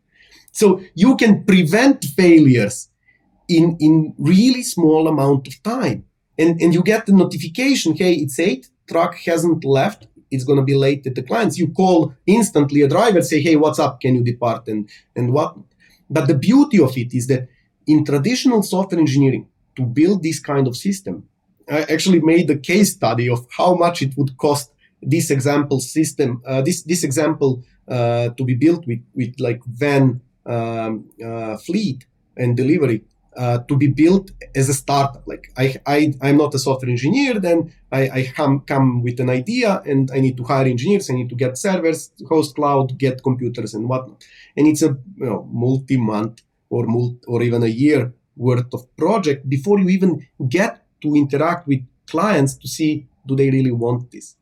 So 0.51 0.81
you 0.95 1.17
can 1.17 1.43
prevent 1.43 2.05
failures 2.05 2.89
in, 3.49 3.75
in 3.79 4.13
really 4.17 4.63
small 4.63 5.07
amount 5.07 5.47
of 5.47 5.61
time 5.63 6.05
and 6.37 6.61
and 6.61 6.73
you 6.73 6.83
get 6.83 7.05
the 7.05 7.13
notification 7.13 7.95
hey 7.95 8.13
it's 8.13 8.39
eight 8.39 8.69
truck 8.87 9.15
hasn't 9.15 9.63
left 9.63 10.07
it's 10.33 10.43
going 10.43 10.57
to 10.57 10.65
be 10.65 10.73
late 10.73 11.05
at 11.05 11.13
the 11.13 11.21
clients. 11.21 11.59
You 11.59 11.67
call 11.67 12.15
instantly 12.25 12.81
a 12.81 12.87
driver 12.87 13.21
say 13.21 13.39
hey 13.39 13.55
what's 13.55 13.79
up 13.79 14.01
can 14.01 14.15
you 14.15 14.23
depart 14.23 14.67
and 14.67 14.89
and 15.15 15.31
what? 15.31 15.55
But 16.09 16.27
the 16.27 16.39
beauty 16.49 16.79
of 16.79 16.97
it 16.97 17.13
is 17.13 17.27
that 17.27 17.47
in 17.85 18.03
traditional 18.03 18.63
software 18.63 18.99
engineering 18.99 19.47
to 19.75 19.83
build 19.83 20.23
this 20.23 20.39
kind 20.39 20.67
of 20.67 20.75
system 20.75 21.15
i 21.69 21.81
actually 21.95 22.21
made 22.21 22.49
a 22.49 22.57
case 22.57 22.91
study 22.93 23.27
of 23.29 23.39
how 23.57 23.73
much 23.75 24.01
it 24.01 24.11
would 24.17 24.37
cost 24.37 24.71
this 25.01 25.29
example 25.29 25.79
system 25.79 26.41
uh, 26.45 26.61
this 26.61 26.83
this 26.83 27.03
example 27.03 27.51
uh, 27.87 28.29
to 28.37 28.43
be 28.43 28.55
built 28.55 28.85
with 28.87 29.03
with 29.19 29.33
like 29.39 29.61
van 29.65 30.21
um, 30.45 31.09
uh, 31.27 31.57
fleet 31.57 32.05
and 32.37 32.57
delivery 32.57 33.03
uh, 33.37 33.59
to 33.59 33.77
be 33.77 33.87
built 33.87 34.31
as 34.55 34.69
a 34.69 34.73
startup. 34.73 35.23
Like 35.25 35.51
I, 35.57 35.75
I, 35.85 36.13
I'm 36.21 36.37
not 36.37 36.53
a 36.53 36.59
software 36.59 36.89
engineer. 36.89 37.39
Then 37.39 37.73
I, 37.91 38.09
I 38.09 38.31
come, 38.35 38.61
come 38.61 39.03
with 39.03 39.19
an 39.19 39.29
idea 39.29 39.81
and 39.85 40.11
I 40.11 40.19
need 40.19 40.37
to 40.37 40.43
hire 40.43 40.65
engineers. 40.65 41.09
I 41.09 41.13
need 41.13 41.29
to 41.29 41.35
get 41.35 41.57
servers, 41.57 42.11
host 42.27 42.55
cloud, 42.55 42.97
get 42.97 43.23
computers 43.23 43.73
and 43.73 43.87
whatnot. 43.89 44.23
And 44.55 44.67
it's 44.67 44.81
a 44.81 44.97
you 45.17 45.25
know, 45.25 45.47
multi-month 45.51 46.41
or 46.69 46.85
multi, 46.87 47.19
or 47.27 47.41
even 47.41 47.63
a 47.63 47.67
year 47.67 48.13
worth 48.35 48.73
of 48.73 48.95
project 48.97 49.47
before 49.47 49.79
you 49.79 49.89
even 49.89 50.27
get 50.49 50.85
to 51.01 51.15
interact 51.15 51.67
with 51.67 51.81
clients 52.07 52.55
to 52.55 52.67
see 52.67 53.07
do 53.27 53.35
they 53.35 53.49
really 53.49 53.71
want 53.71 54.11
this. 54.11 54.35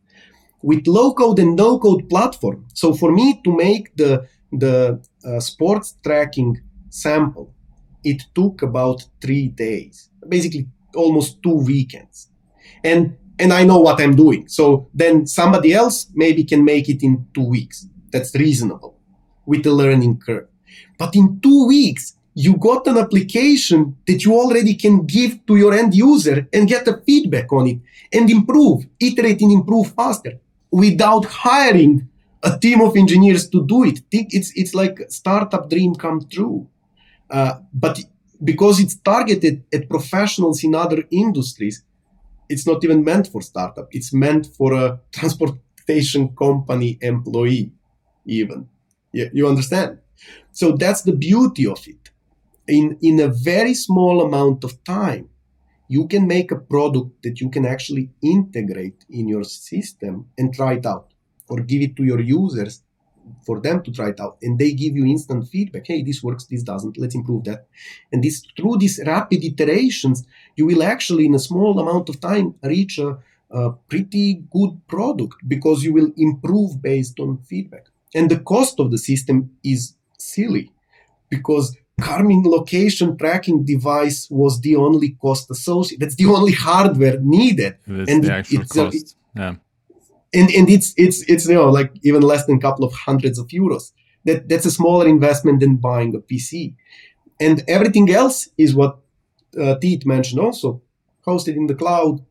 With 0.63 0.87
low 0.87 1.13
code 1.13 1.39
and 1.39 1.55
no 1.55 1.79
code 1.79 2.09
platform. 2.09 2.67
So 2.73 2.93
for 2.93 3.11
me 3.11 3.41
to 3.43 3.55
make 3.55 3.95
the 3.95 4.27
the 4.51 5.01
uh, 5.25 5.39
sports 5.39 5.95
tracking 6.03 6.61
sample 6.89 7.53
it 8.03 8.23
took 8.33 8.61
about 8.61 9.03
three 9.21 9.47
days, 9.49 10.09
basically 10.27 10.67
almost 10.95 11.41
two 11.43 11.55
weekends. 11.55 12.29
And 12.83 13.17
and 13.39 13.51
I 13.51 13.63
know 13.63 13.79
what 13.79 13.99
I'm 13.99 14.15
doing. 14.15 14.47
So 14.47 14.87
then 14.93 15.25
somebody 15.25 15.73
else 15.73 16.07
maybe 16.13 16.43
can 16.43 16.63
make 16.63 16.87
it 16.89 17.01
in 17.01 17.25
two 17.33 17.43
weeks. 17.43 17.87
That's 18.11 18.35
reasonable 18.35 18.99
with 19.47 19.63
the 19.63 19.71
learning 19.71 20.19
curve. 20.19 20.47
But 20.99 21.15
in 21.15 21.39
two 21.41 21.65
weeks, 21.65 22.15
you 22.35 22.55
got 22.57 22.87
an 22.87 22.97
application 22.97 23.97
that 24.07 24.23
you 24.23 24.33
already 24.33 24.75
can 24.75 25.05
give 25.05 25.45
to 25.47 25.57
your 25.57 25.73
end 25.73 25.95
user 25.95 26.47
and 26.53 26.67
get 26.67 26.87
a 26.87 27.01
feedback 27.05 27.51
on 27.51 27.67
it 27.67 27.79
and 28.13 28.29
improve, 28.29 28.85
iterate 28.99 29.41
and 29.41 29.51
improve 29.51 29.91
faster 29.93 30.39
without 30.71 31.25
hiring 31.25 32.07
a 32.43 32.57
team 32.57 32.81
of 32.81 32.95
engineers 32.95 33.49
to 33.49 33.65
do 33.65 33.83
it. 33.83 34.01
It's, 34.11 34.51
it's 34.55 34.73
like 34.73 34.99
startup 35.09 35.69
dream 35.69 35.95
come 35.95 36.27
true. 36.31 36.67
Uh, 37.31 37.59
but 37.73 37.99
because 38.43 38.79
it's 38.79 38.95
targeted 38.95 39.63
at 39.73 39.89
professionals 39.89 40.63
in 40.63 40.75
other 40.75 41.03
industries, 41.11 41.83
it's 42.49 42.67
not 42.67 42.83
even 42.83 43.03
meant 43.03 43.27
for 43.27 43.41
startup. 43.41 43.87
It's 43.91 44.13
meant 44.13 44.45
for 44.47 44.73
a 44.73 44.99
transportation 45.13 46.35
company 46.35 46.97
employee, 47.01 47.71
even. 48.25 48.67
Yeah, 49.13 49.29
you 49.33 49.47
understand? 49.47 49.99
So 50.51 50.73
that's 50.73 51.03
the 51.03 51.13
beauty 51.13 51.65
of 51.65 51.87
it. 51.87 52.09
In 52.67 52.97
in 53.01 53.19
a 53.19 53.27
very 53.27 53.73
small 53.73 54.21
amount 54.21 54.63
of 54.63 54.83
time, 54.83 55.29
you 55.87 56.07
can 56.07 56.27
make 56.27 56.51
a 56.51 56.63
product 56.73 57.23
that 57.23 57.41
you 57.41 57.49
can 57.49 57.65
actually 57.65 58.09
integrate 58.21 59.05
in 59.09 59.27
your 59.27 59.43
system 59.43 60.27
and 60.37 60.53
try 60.53 60.73
it 60.73 60.85
out 60.85 61.07
or 61.49 61.57
give 61.61 61.81
it 61.81 61.95
to 61.95 62.03
your 62.03 62.21
users 62.21 62.83
for 63.45 63.59
them 63.59 63.81
to 63.83 63.91
try 63.91 64.09
it 64.09 64.19
out 64.19 64.37
and 64.41 64.59
they 64.59 64.71
give 64.71 64.95
you 64.95 65.05
instant 65.05 65.47
feedback 65.47 65.85
hey 65.87 66.01
this 66.03 66.21
works 66.23 66.45
this 66.45 66.63
doesn't 66.63 66.97
let's 66.97 67.15
improve 67.15 67.43
that 67.43 67.65
and 68.11 68.23
this 68.23 68.45
through 68.57 68.77
these 68.77 68.99
rapid 69.05 69.43
iterations 69.43 70.25
you 70.55 70.65
will 70.65 70.83
actually 70.83 71.25
in 71.25 71.35
a 71.35 71.39
small 71.39 71.79
amount 71.79 72.09
of 72.09 72.19
time 72.19 72.53
reach 72.63 72.99
a, 72.99 73.17
a 73.49 73.71
pretty 73.89 74.43
good 74.51 74.79
product 74.87 75.35
because 75.47 75.83
you 75.83 75.93
will 75.93 76.11
improve 76.17 76.81
based 76.81 77.19
on 77.19 77.37
feedback 77.49 77.85
and 78.13 78.29
the 78.29 78.39
cost 78.39 78.79
of 78.79 78.91
the 78.91 78.97
system 78.97 79.51
is 79.63 79.95
silly 80.17 80.71
because 81.29 81.75
Garmin 81.99 82.43
location 82.45 83.17
tracking 83.17 83.63
device 83.63 84.27
was 84.29 84.59
the 84.61 84.75
only 84.75 85.11
cost 85.21 85.49
associated. 85.51 86.01
That's 86.01 86.15
the 86.15 86.25
only 86.25 86.53
hardware 86.53 87.19
needed. 87.21 87.77
That's 87.85 88.11
and 88.11 88.23
the 88.23 88.33
actual 88.33 88.65
cost. 88.65 89.15
yeah. 89.35 89.55
And 90.33 90.49
and 90.51 90.69
it's 90.69 90.93
it's 90.97 91.23
it's 91.29 91.47
you 91.47 91.55
know 91.55 91.69
like 91.69 91.91
even 92.03 92.21
less 92.21 92.45
than 92.45 92.57
a 92.57 92.61
couple 92.61 92.85
of 92.85 92.93
hundreds 92.93 93.37
of 93.37 93.47
euros. 93.47 93.91
That 94.25 94.47
that's 94.47 94.65
a 94.65 94.71
smaller 94.71 95.07
investment 95.07 95.59
than 95.59 95.77
buying 95.77 96.15
a 96.15 96.19
PC. 96.19 96.75
And 97.39 97.63
everything 97.67 98.11
else 98.11 98.49
is 98.57 98.75
what 98.75 98.99
uh, 99.57 99.75
Tiit 99.81 100.05
mentioned 100.05 100.39
also, 100.39 100.81
hosted 101.25 101.55
in 101.55 101.67
the 101.67 101.75
cloud, 101.75 102.23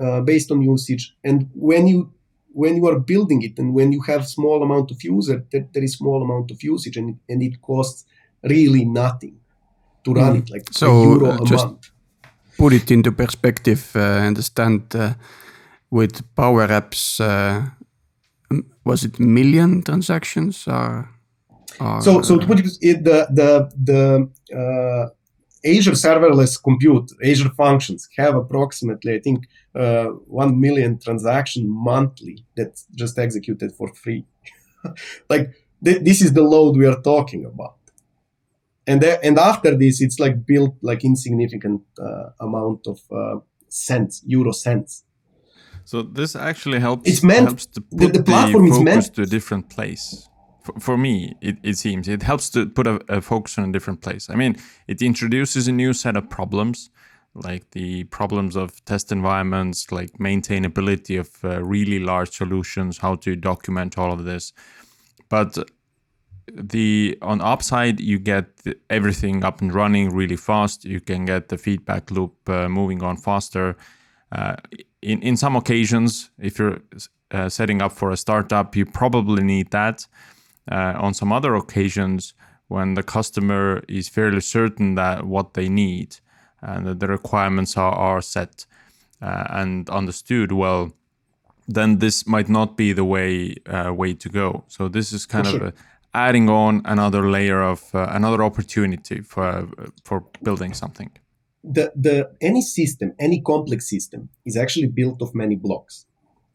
uh, 0.00 0.20
based 0.20 0.50
on 0.50 0.60
usage. 0.60 1.14
And 1.24 1.48
when 1.54 1.86
you 1.86 2.12
when 2.52 2.76
you 2.76 2.86
are 2.86 2.98
building 2.98 3.42
it 3.42 3.58
and 3.58 3.74
when 3.74 3.92
you 3.92 4.00
have 4.02 4.26
small 4.26 4.62
amount 4.62 4.90
of 4.90 5.04
user, 5.04 5.44
there, 5.50 5.68
there 5.72 5.84
is 5.84 5.92
small 5.94 6.22
amount 6.22 6.50
of 6.50 6.62
usage 6.62 6.96
and, 6.96 7.18
and 7.28 7.42
it 7.42 7.60
costs 7.60 8.06
really 8.42 8.84
nothing 8.84 9.36
to 10.04 10.14
run 10.14 10.36
mm. 10.36 10.38
it, 10.38 10.50
like 10.50 10.64
so 10.72 11.02
euro 11.02 11.42
a 11.42 11.44
just 11.44 11.66
month. 11.66 11.90
Put 12.56 12.72
it 12.72 12.90
into 12.90 13.12
perspective. 13.12 13.92
Uh, 13.94 14.00
understand 14.30 14.82
uh, 14.94 15.12
with 15.90 16.34
Power 16.34 16.66
Apps, 16.68 17.20
uh, 17.20 17.70
was 18.84 19.04
it 19.04 19.18
million 19.18 19.82
transactions 19.82 20.66
or? 20.66 21.08
or 21.80 22.00
so, 22.00 22.22
so 22.22 22.38
to 22.38 22.46
put 22.46 22.60
it, 22.60 23.04
the 23.04 23.26
the 23.30 23.70
the 23.84 24.30
uh, 24.56 25.08
Azure 25.66 25.92
serverless 25.92 26.62
compute, 26.62 27.10
Azure 27.24 27.50
functions 27.50 28.08
have 28.16 28.36
approximately, 28.36 29.14
I 29.14 29.20
think, 29.20 29.46
uh, 29.74 30.06
1 30.28 30.60
million 30.60 30.98
transaction 30.98 31.68
monthly 31.68 32.44
that's 32.56 32.86
just 32.94 33.18
executed 33.18 33.72
for 33.74 33.92
free. 33.94 34.24
like 35.30 35.50
th- 35.84 36.02
this 36.02 36.22
is 36.22 36.32
the 36.32 36.42
load 36.42 36.76
we 36.76 36.86
are 36.86 37.00
talking 37.02 37.44
about. 37.44 37.76
And, 38.86 39.02
and 39.02 39.38
after 39.38 39.76
this, 39.76 40.00
it's 40.00 40.20
like 40.20 40.46
built 40.46 40.76
like 40.82 41.04
insignificant 41.04 41.82
uh, 41.98 42.30
amount 42.40 42.86
of 42.86 43.00
uh, 43.10 43.40
cents, 43.68 44.22
euro 44.24 44.52
cents. 44.52 45.02
So 45.86 46.02
this 46.02 46.36
actually 46.36 46.80
helps. 46.80 47.08
It's 47.10 47.22
meant 47.22 47.46
helps 47.46 47.66
to 47.74 47.80
put 47.80 48.12
the, 48.12 48.18
the 48.18 48.22
platform 48.22 48.68
the 48.68 48.76
is 48.76 48.80
meant 48.80 49.14
to 49.14 49.22
a 49.22 49.26
different 49.36 49.70
place 49.70 50.28
for, 50.66 50.80
for 50.80 50.98
me, 50.98 51.36
it, 51.40 51.56
it 51.62 51.78
seems 51.78 52.08
it 52.08 52.22
helps 52.22 52.50
to 52.50 52.66
put 52.66 52.86
a, 52.86 53.00
a 53.08 53.20
focus 53.20 53.58
on 53.58 53.68
a 53.68 53.72
different 53.72 54.02
place. 54.02 54.28
I 54.28 54.34
mean, 54.34 54.56
it 54.88 55.00
introduces 55.00 55.68
a 55.68 55.72
new 55.72 55.92
set 55.92 56.16
of 56.16 56.28
problems, 56.28 56.90
like 57.34 57.70
the 57.70 58.04
problems 58.04 58.56
of 58.56 58.84
test 58.84 59.12
environments, 59.12 59.92
like 59.92 60.12
maintainability 60.18 61.18
of 61.20 61.30
uh, 61.44 61.62
really 61.62 62.00
large 62.00 62.30
solutions, 62.30 62.98
how 62.98 63.14
to 63.16 63.36
document 63.36 63.96
all 63.96 64.12
of 64.12 64.24
this. 64.24 64.52
But 65.28 65.56
the 66.52 67.18
on 67.22 67.40
upside, 67.40 68.00
you 68.00 68.18
get 68.18 68.46
everything 68.90 69.44
up 69.44 69.60
and 69.60 69.72
running 69.72 70.14
really 70.14 70.36
fast. 70.36 70.84
You 70.84 71.00
can 71.00 71.24
get 71.24 71.48
the 71.48 71.58
feedback 71.58 72.10
loop 72.10 72.34
uh, 72.48 72.68
moving 72.68 73.02
on 73.02 73.16
faster. 73.16 73.76
Uh, 74.32 74.56
in 75.02 75.22
in 75.22 75.36
some 75.36 75.56
occasions, 75.56 76.30
if 76.38 76.58
you're 76.58 76.80
uh, 77.30 77.48
setting 77.48 77.82
up 77.82 77.92
for 77.92 78.10
a 78.10 78.16
startup, 78.16 78.76
you 78.76 78.86
probably 78.86 79.42
need 79.42 79.70
that. 79.70 80.06
Uh, 80.70 80.94
on 80.98 81.14
some 81.14 81.32
other 81.32 81.54
occasions 81.54 82.34
when 82.68 82.94
the 82.94 83.02
customer 83.02 83.84
is 83.88 84.08
fairly 84.08 84.40
certain 84.40 84.96
that 84.96 85.24
what 85.24 85.54
they 85.54 85.68
need 85.68 86.16
and 86.60 86.86
that 86.86 86.98
the 86.98 87.06
requirements 87.06 87.76
are, 87.76 87.92
are 87.92 88.20
set 88.20 88.66
uh, 89.22 89.44
and 89.50 89.88
understood 89.90 90.50
well 90.50 90.92
then 91.68 91.98
this 91.98 92.26
might 92.26 92.48
not 92.48 92.76
be 92.76 92.92
the 92.92 93.04
way 93.04 93.54
uh, 93.66 93.92
way 93.92 94.14
to 94.14 94.28
go. 94.28 94.64
So 94.68 94.88
this 94.88 95.12
is 95.12 95.26
kind 95.26 95.46
for 95.46 95.56
of 95.56 95.60
sure. 95.60 95.72
adding 96.14 96.48
on 96.48 96.82
another 96.84 97.28
layer 97.28 97.62
of 97.62 97.94
uh, 97.94 98.06
another 98.10 98.42
opportunity 98.42 99.20
for 99.20 99.68
for 100.04 100.24
building 100.42 100.74
something 100.74 101.10
the 101.66 101.92
the 101.94 102.30
any 102.40 102.62
system 102.62 103.12
any 103.18 103.40
complex 103.40 103.90
system 103.90 104.28
is 104.44 104.56
actually 104.56 104.86
built 104.86 105.20
of 105.22 105.34
many 105.34 105.56
blocks. 105.56 106.06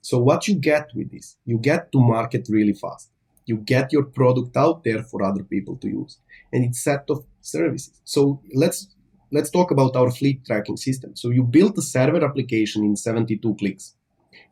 So 0.01 0.18
what 0.18 0.47
you 0.47 0.55
get 0.55 0.89
with 0.95 1.12
this 1.12 1.38
you 1.45 1.57
get 1.57 1.91
to 1.91 1.99
market 1.99 2.47
really 2.49 2.74
fast. 2.74 3.09
You 3.45 3.57
get 3.57 3.91
your 3.91 4.03
product 4.03 4.55
out 4.55 4.84
there 4.84 5.03
for 5.03 5.24
other 5.24 5.43
people 5.43 5.76
to 5.78 5.88
use. 5.88 6.20
And 6.53 6.64
it's 6.64 6.84
set 6.84 7.05
of 7.09 7.26
services. 7.41 7.99
So 8.03 8.41
let's 8.53 8.88
let's 9.32 9.49
talk 9.49 9.72
about 9.72 9.95
our 9.95 10.12
fleet 10.12 10.45
tracking 10.45 10.78
system. 10.78 11.16
So 11.16 11.30
you 11.30 11.43
build 11.43 11.78
a 11.78 11.82
server 11.82 12.24
application 12.24 12.84
in 12.84 12.95
72 12.95 13.55
clicks. 13.55 13.95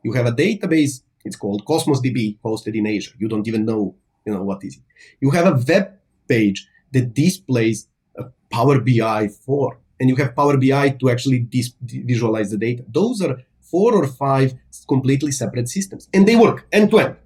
You 0.02 0.12
have 0.12 0.26
a 0.26 0.32
database 0.32 1.02
it's 1.22 1.36
called 1.36 1.66
cosmos 1.66 2.00
db 2.00 2.38
hosted 2.42 2.74
in 2.74 2.86
azure 2.86 3.14
you 3.18 3.28
don't 3.28 3.46
even 3.46 3.66
know 3.66 3.94
you 4.24 4.32
know 4.32 4.42
what 4.42 4.62
is 4.64 4.76
it. 4.76 4.82
You 5.20 5.30
have 5.30 5.46
a 5.46 5.62
web 5.66 5.92
page 6.28 6.68
that 6.92 7.14
displays 7.14 7.88
a 8.16 8.24
power 8.50 8.80
bi 8.80 9.28
for 9.28 9.78
and 10.00 10.08
you 10.08 10.16
have 10.16 10.34
power 10.34 10.56
bi 10.56 10.88
to 11.00 11.10
actually 11.10 11.38
dis- 11.38 11.74
visualize 12.12 12.50
the 12.50 12.58
data 12.58 12.82
those 12.88 13.20
are 13.22 13.36
four 13.60 13.94
or 13.94 14.06
five 14.06 14.54
completely 14.88 15.30
separate 15.30 15.68
systems 15.68 16.08
and 16.14 16.26
they 16.26 16.36
work 16.36 16.66
end 16.72 16.90
to 16.90 16.98
end 16.98 17.16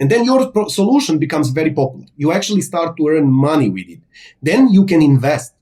and 0.00 0.10
then 0.10 0.24
your 0.24 0.50
pro- 0.50 0.68
solution 0.68 1.18
becomes 1.18 1.50
very 1.50 1.70
popular. 1.70 2.06
You 2.16 2.32
actually 2.32 2.62
start 2.62 2.96
to 2.96 3.08
earn 3.08 3.30
money 3.30 3.70
with 3.70 3.88
it. 3.88 4.00
Then 4.42 4.68
you 4.68 4.84
can 4.84 5.00
invest. 5.02 5.54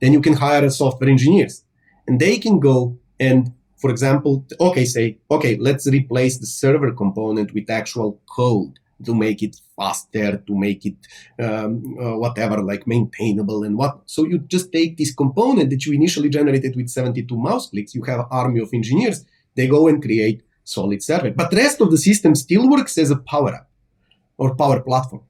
Then 0.00 0.12
you 0.12 0.20
can 0.20 0.34
hire 0.34 0.68
software 0.70 1.10
engineers 1.10 1.64
and 2.06 2.18
they 2.18 2.38
can 2.38 2.60
go 2.60 2.96
and, 3.18 3.52
for 3.76 3.90
example, 3.90 4.46
okay, 4.58 4.84
say, 4.84 5.18
okay, 5.30 5.56
let's 5.56 5.86
replace 5.86 6.38
the 6.38 6.46
server 6.46 6.92
component 6.92 7.52
with 7.52 7.68
actual 7.68 8.18
code 8.26 8.78
to 9.04 9.14
make 9.14 9.42
it 9.42 9.56
faster, 9.76 10.38
to 10.38 10.58
make 10.58 10.84
it 10.84 10.96
um, 11.38 11.96
uh, 11.98 12.16
whatever, 12.18 12.62
like 12.62 12.86
maintainable 12.86 13.64
and 13.64 13.76
what. 13.76 14.00
So 14.06 14.24
you 14.26 14.38
just 14.38 14.72
take 14.72 14.96
this 14.96 15.14
component 15.14 15.70
that 15.70 15.84
you 15.86 15.92
initially 15.92 16.28
generated 16.28 16.76
with 16.76 16.88
72 16.88 17.36
mouse 17.36 17.68
clicks. 17.70 17.94
You 17.94 18.02
have 18.04 18.26
army 18.30 18.60
of 18.60 18.70
engineers. 18.72 19.24
They 19.54 19.66
go 19.66 19.88
and 19.88 20.02
create 20.02 20.42
solid 20.64 21.02
server, 21.02 21.30
but 21.30 21.52
rest 21.52 21.80
of 21.80 21.90
the 21.90 21.98
system 21.98 22.34
still 22.34 22.68
works 22.68 22.96
as 22.98 23.10
a 23.10 23.16
Power 23.16 23.54
App 23.54 23.68
or 24.38 24.54
Power 24.54 24.80
Platform. 24.80 25.22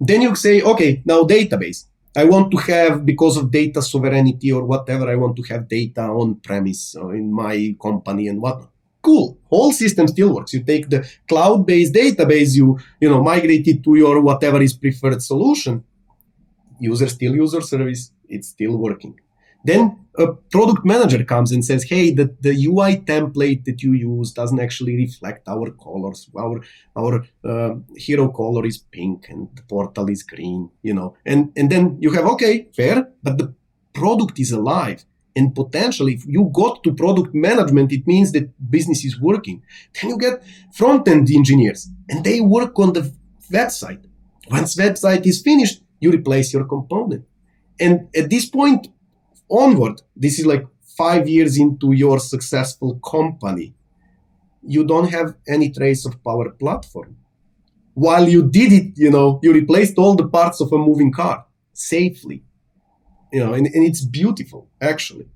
Then 0.00 0.22
you 0.22 0.34
say, 0.34 0.62
okay, 0.62 1.02
now 1.04 1.22
database. 1.22 1.84
I 2.14 2.24
want 2.24 2.50
to 2.50 2.58
have, 2.58 3.06
because 3.06 3.38
of 3.38 3.50
data 3.50 3.80
sovereignty 3.80 4.52
or 4.52 4.64
whatever, 4.64 5.08
I 5.08 5.14
want 5.16 5.36
to 5.36 5.42
have 5.44 5.68
data 5.68 6.02
on 6.02 6.40
premise 6.40 6.94
or 6.94 7.14
in 7.14 7.32
my 7.32 7.74
company 7.80 8.28
and 8.28 8.42
whatnot. 8.42 8.71
Cool. 9.02 9.38
Whole 9.50 9.72
system 9.72 10.06
still 10.06 10.34
works. 10.34 10.52
You 10.54 10.62
take 10.62 10.88
the 10.88 11.06
cloud-based 11.28 11.92
database, 11.92 12.54
you, 12.54 12.78
you 13.00 13.10
know, 13.10 13.22
migrate 13.22 13.66
it 13.66 13.82
to 13.82 13.96
your 13.96 14.20
whatever 14.20 14.62
is 14.62 14.74
preferred 14.74 15.20
solution. 15.22 15.84
User 16.80 17.08
still 17.08 17.34
user 17.34 17.60
service. 17.60 18.12
It's 18.28 18.48
still 18.48 18.76
working. 18.76 19.18
Then 19.64 19.98
a 20.18 20.26
product 20.50 20.84
manager 20.84 21.22
comes 21.24 21.52
and 21.52 21.64
says, 21.64 21.84
"Hey, 21.84 22.12
the, 22.12 22.34
the 22.40 22.66
UI 22.66 22.96
template 22.96 23.64
that 23.64 23.82
you 23.82 23.92
use 23.92 24.32
doesn't 24.32 24.60
actually 24.60 24.96
reflect 24.96 25.48
our 25.48 25.70
colors. 25.70 26.28
Our 26.36 26.62
our 26.96 27.24
uh, 27.44 27.74
hero 27.96 28.28
color 28.28 28.66
is 28.66 28.78
pink 28.78 29.26
and 29.28 29.48
the 29.54 29.62
portal 29.62 30.10
is 30.10 30.22
green. 30.22 30.70
You 30.82 30.94
know, 30.94 31.16
and 31.24 31.52
and 31.56 31.70
then 31.70 31.98
you 32.00 32.10
have 32.12 32.26
okay, 32.34 32.68
fair, 32.76 33.08
but 33.22 33.38
the 33.38 33.54
product 33.94 34.38
is 34.38 34.52
alive." 34.52 35.04
And 35.34 35.54
potentially, 35.54 36.14
if 36.14 36.26
you 36.26 36.50
got 36.52 36.82
to 36.84 36.92
product 36.92 37.34
management, 37.34 37.92
it 37.92 38.06
means 38.06 38.32
that 38.32 38.70
business 38.70 39.04
is 39.04 39.20
working. 39.20 39.62
Then 39.94 40.10
you 40.10 40.18
get 40.18 40.42
front 40.72 41.08
end 41.08 41.30
engineers 41.30 41.88
and 42.08 42.22
they 42.22 42.40
work 42.40 42.78
on 42.78 42.92
the 42.92 43.12
website. 43.50 44.04
Once 44.50 44.76
website 44.76 45.24
is 45.26 45.40
finished, 45.40 45.82
you 46.00 46.10
replace 46.10 46.52
your 46.52 46.64
component. 46.64 47.24
And 47.80 48.08
at 48.14 48.28
this 48.28 48.46
point, 48.46 48.88
onward, 49.48 50.02
this 50.14 50.38
is 50.38 50.46
like 50.46 50.66
five 50.96 51.28
years 51.28 51.58
into 51.58 51.92
your 51.92 52.18
successful 52.18 52.98
company, 52.98 53.74
you 54.62 54.84
don't 54.84 55.10
have 55.10 55.34
any 55.48 55.70
trace 55.70 56.04
of 56.06 56.22
Power 56.22 56.50
Platform. 56.50 57.16
While 57.94 58.28
you 58.28 58.42
did 58.48 58.72
it, 58.72 58.92
you 58.96 59.10
know, 59.10 59.40
you 59.42 59.52
replaced 59.52 59.98
all 59.98 60.14
the 60.14 60.28
parts 60.28 60.60
of 60.60 60.72
a 60.72 60.78
moving 60.78 61.12
car 61.12 61.46
safely, 61.72 62.42
you 63.32 63.40
know, 63.44 63.54
and, 63.54 63.66
and 63.66 63.84
it's 63.84 64.04
beautiful 64.04 64.68
actually. 64.80 65.26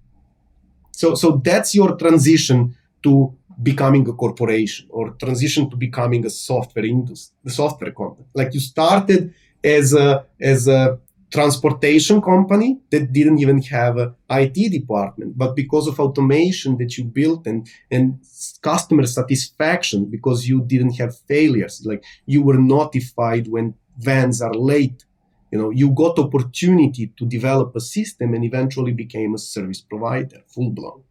So, 0.92 1.14
so 1.14 1.40
that's 1.44 1.74
your 1.74 1.96
transition 1.96 2.76
to 3.02 3.34
becoming 3.62 4.08
a 4.08 4.12
corporation 4.12 4.86
or 4.90 5.10
transition 5.10 5.70
to 5.70 5.76
becoming 5.76 6.24
a 6.26 6.30
software 6.30 6.84
industry, 6.84 7.34
the 7.44 7.50
software 7.50 7.92
company. 7.92 8.26
Like 8.34 8.54
you 8.54 8.60
started 8.60 9.34
as 9.64 9.94
a 9.94 10.26
as 10.40 10.68
a 10.68 10.98
transportation 11.30 12.20
company 12.22 12.78
that 12.90 13.12
didn't 13.12 13.38
even 13.38 13.60
have 13.62 13.98
a 13.98 14.14
IT 14.30 14.70
department, 14.70 15.36
but 15.36 15.56
because 15.56 15.86
of 15.88 15.98
automation 15.98 16.78
that 16.78 16.96
you 16.96 17.04
built 17.04 17.46
and, 17.46 17.68
and 17.90 18.20
customer 18.62 19.04
satisfaction, 19.06 20.04
because 20.04 20.48
you 20.48 20.62
didn't 20.62 20.94
have 20.96 21.18
failures, 21.26 21.82
like 21.84 22.04
you 22.26 22.42
were 22.42 22.58
notified 22.58 23.48
when 23.48 23.74
vans 23.98 24.40
are 24.40 24.54
late, 24.54 25.04
you 25.50 25.58
know, 25.58 25.70
you 25.70 25.90
got 25.90 26.18
opportunity 26.18 27.12
to 27.18 27.24
develop 27.24 27.74
a 27.76 27.80
system 27.80 28.34
and 28.34 28.44
eventually 28.44 28.92
became 28.92 29.34
a 29.34 29.38
service 29.38 29.80
provider, 29.80 30.42
full 30.48 30.70
blown. 30.70 31.02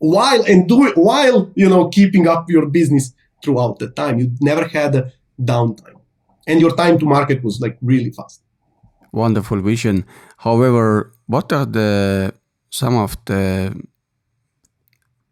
While 0.00 0.44
and 0.44 0.68
do 0.68 0.86
it 0.86 0.96
while 0.96 1.50
you 1.56 1.68
know 1.68 1.88
keeping 1.88 2.28
up 2.28 2.48
your 2.48 2.66
business 2.66 3.14
throughout 3.42 3.80
the 3.80 3.90
time, 3.90 4.20
you 4.20 4.30
never 4.40 4.64
had 4.68 4.94
a 4.94 5.12
downtime, 5.40 5.98
and 6.46 6.60
your 6.60 6.74
time 6.76 7.00
to 7.00 7.04
market 7.04 7.42
was 7.42 7.60
like 7.60 7.76
really 7.82 8.12
fast 8.12 8.42
wonderful 9.12 9.60
vision. 9.60 10.04
However, 10.38 11.12
what 11.26 11.52
are 11.52 11.66
the 11.66 12.32
some 12.70 12.96
of 12.96 13.16
the 13.24 13.74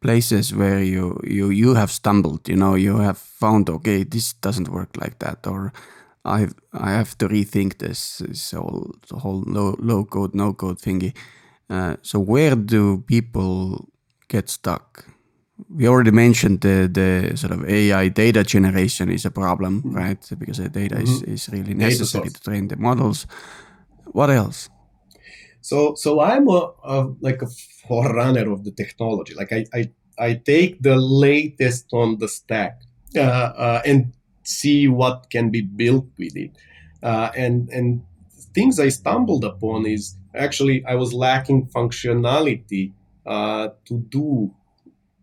places 0.00 0.54
where 0.54 0.82
you 0.82 1.20
you 1.24 1.50
you 1.50 1.74
have 1.74 1.90
stumbled? 1.90 2.48
You 2.48 2.56
know, 2.56 2.74
you 2.74 2.98
have 2.98 3.18
found 3.18 3.68
okay, 3.70 4.04
this 4.04 4.32
doesn't 4.34 4.68
work 4.68 4.96
like 4.96 5.18
that, 5.18 5.46
or 5.46 5.72
I 6.26 6.48
I 6.72 6.90
have 6.90 7.16
to 7.18 7.28
rethink 7.28 7.78
this, 7.78 8.18
this 8.18 8.50
whole 8.50 8.94
the 9.08 9.16
whole 9.16 9.44
low 9.46 9.76
low 9.78 10.04
code 10.04 10.34
no 10.34 10.52
code 10.52 10.78
thingy. 10.78 11.14
Uh, 11.70 11.96
so 12.02 12.18
where 12.18 12.56
do 12.56 12.98
people 13.06 13.88
get 14.28 14.48
stuck? 14.48 15.06
We 15.70 15.88
already 15.88 16.10
mentioned 16.10 16.60
the 16.60 16.88
the 16.92 17.36
sort 17.36 17.52
of 17.52 17.64
AI 17.68 18.08
data 18.08 18.44
generation 18.44 19.10
is 19.10 19.24
a 19.24 19.30
problem, 19.30 19.82
mm-hmm. 19.82 19.96
right? 19.96 20.28
Because 20.38 20.58
the 20.58 20.68
data 20.68 20.96
mm-hmm. 20.96 21.30
is, 21.30 21.46
is 21.46 21.48
really 21.48 21.74
necessary 21.74 22.28
to 22.28 22.40
train 22.40 22.68
the 22.68 22.76
models. 22.76 23.26
What 24.06 24.30
else? 24.30 24.68
So 25.60 25.94
so 25.94 26.20
I'm 26.20 26.48
a, 26.48 26.72
a 26.84 27.14
like 27.20 27.42
a 27.42 27.48
forerunner 27.88 28.52
of 28.52 28.64
the 28.64 28.72
technology. 28.72 29.34
Like 29.34 29.52
I 29.52 29.64
I, 29.72 29.90
I 30.18 30.34
take 30.34 30.82
the 30.82 30.96
latest 30.96 31.86
on 31.92 32.18
the 32.18 32.28
stack 32.28 32.80
uh, 33.16 33.20
uh, 33.20 33.82
and 33.84 34.12
see 34.46 34.88
what 34.88 35.28
can 35.30 35.50
be 35.50 35.60
built 35.60 36.06
with 36.18 36.36
it. 36.36 36.52
Uh, 37.02 37.30
and 37.36 37.68
and 37.70 38.02
things 38.54 38.80
I 38.80 38.88
stumbled 38.88 39.44
upon 39.44 39.86
is 39.86 40.16
actually 40.34 40.84
I 40.84 40.94
was 40.94 41.12
lacking 41.12 41.66
functionality 41.68 42.92
uh, 43.26 43.68
to 43.86 43.98
do 44.08 44.54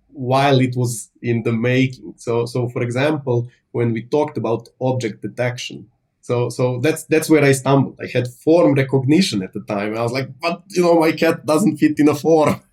while 0.09 0.59
it 0.59 0.75
was 0.75 1.09
in 1.21 1.43
the 1.43 1.53
making. 1.53 2.13
So 2.17 2.45
so 2.45 2.69
for 2.69 2.81
example, 2.81 3.49
when 3.71 3.93
we 3.93 4.03
talked 4.03 4.37
about 4.37 4.69
object 4.79 5.21
detection, 5.21 5.89
so 6.21 6.49
so 6.49 6.79
that's 6.79 7.03
that's 7.05 7.29
where 7.29 7.43
I 7.43 7.51
stumbled. 7.53 7.99
I 8.01 8.07
had 8.07 8.27
form 8.27 8.73
recognition 8.75 9.43
at 9.43 9.53
the 9.53 9.61
time. 9.61 9.97
I 9.97 10.01
was 10.01 10.11
like, 10.11 10.29
but 10.39 10.63
you 10.69 10.83
know, 10.83 10.99
my 10.99 11.11
cat 11.11 11.45
doesn't 11.45 11.77
fit 11.77 11.99
in 11.99 12.09
a 12.09 12.15
form. 12.15 12.61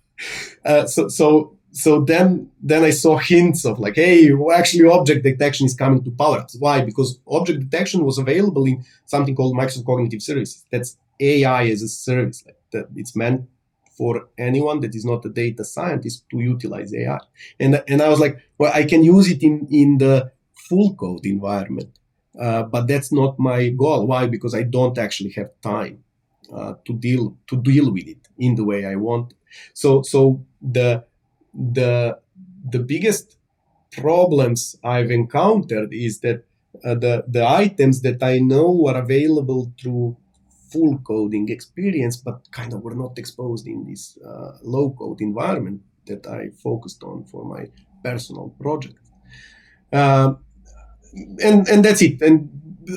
Uh, 0.63 0.85
so 0.85 1.07
so 1.07 1.57
so 1.71 2.01
then 2.01 2.51
then 2.61 2.83
I 2.83 2.89
saw 2.89 3.17
hints 3.17 3.65
of 3.65 3.79
like, 3.79 3.95
hey, 3.95 4.31
actually 4.53 4.87
object 4.89 5.23
detection 5.23 5.65
is 5.65 5.73
coming 5.73 6.03
to 6.03 6.11
PowerApps. 6.11 6.57
Why? 6.59 6.81
Because 6.81 7.19
object 7.27 7.59
detection 7.61 8.03
was 8.03 8.17
available 8.17 8.65
in 8.65 8.83
something 9.05 9.35
called 9.35 9.55
Microsoft 9.55 9.85
Cognitive 9.85 10.21
Services. 10.21 10.65
That's 10.71 10.97
AI 11.19 11.67
as 11.67 11.81
a 11.81 11.87
service. 11.87 12.43
Like 12.45 12.57
that 12.73 12.87
it's 12.95 13.15
meant 13.15 13.47
for 13.97 14.27
anyone 14.37 14.81
that 14.81 14.95
is 14.95 15.05
not 15.05 15.25
a 15.25 15.29
data 15.29 15.63
scientist 15.63 16.25
to 16.31 16.39
utilize 16.39 16.93
AI. 16.93 17.19
And 17.59 17.81
and 17.87 18.01
I 18.01 18.09
was 18.09 18.19
like, 18.19 18.37
well, 18.57 18.71
I 18.73 18.83
can 18.83 19.03
use 19.03 19.29
it 19.29 19.41
in 19.41 19.67
in 19.71 19.97
the 19.97 20.31
full 20.53 20.93
code 20.95 21.25
environment, 21.25 21.99
uh, 22.39 22.63
but 22.63 22.87
that's 22.87 23.13
not 23.13 23.39
my 23.39 23.69
goal. 23.69 24.07
Why? 24.07 24.27
Because 24.27 24.53
I 24.53 24.63
don't 24.63 24.97
actually 24.97 25.31
have 25.31 25.51
time 25.61 26.03
uh, 26.53 26.73
to 26.85 26.93
deal 26.93 27.37
to 27.47 27.55
deal 27.55 27.91
with 27.93 28.07
it 28.07 28.27
in 28.37 28.55
the 28.55 28.65
way 28.65 28.85
I 28.85 28.95
want. 28.95 29.33
So 29.73 30.01
so 30.01 30.43
the 30.61 31.05
the 31.53 32.19
the 32.69 32.79
biggest 32.79 33.37
problems 33.91 34.77
I've 34.83 35.11
encountered 35.11 35.93
is 35.93 36.19
that 36.21 36.45
uh, 36.83 36.95
the 36.95 37.25
the 37.27 37.47
items 37.47 38.01
that 38.01 38.23
I 38.23 38.39
know 38.39 38.87
are 38.87 38.97
available 38.97 39.71
through 39.79 40.17
full 40.71 40.97
coding 40.99 41.49
experience, 41.49 42.17
but 42.17 42.49
kind 42.51 42.73
of 42.73 42.81
were 42.81 42.95
not 42.95 43.17
exposed 43.17 43.67
in 43.67 43.85
this 43.85 44.17
uh, 44.25 44.57
low 44.63 44.91
code 44.91 45.21
environment 45.21 45.81
that 46.07 46.25
I 46.27 46.49
focused 46.63 47.03
on 47.03 47.25
for 47.25 47.43
my 47.43 47.67
personal 48.03 48.55
project. 48.59 48.97
Uh, 49.91 50.35
and 51.43 51.67
and 51.67 51.83
that's 51.83 52.01
it. 52.01 52.21
And 52.21 52.49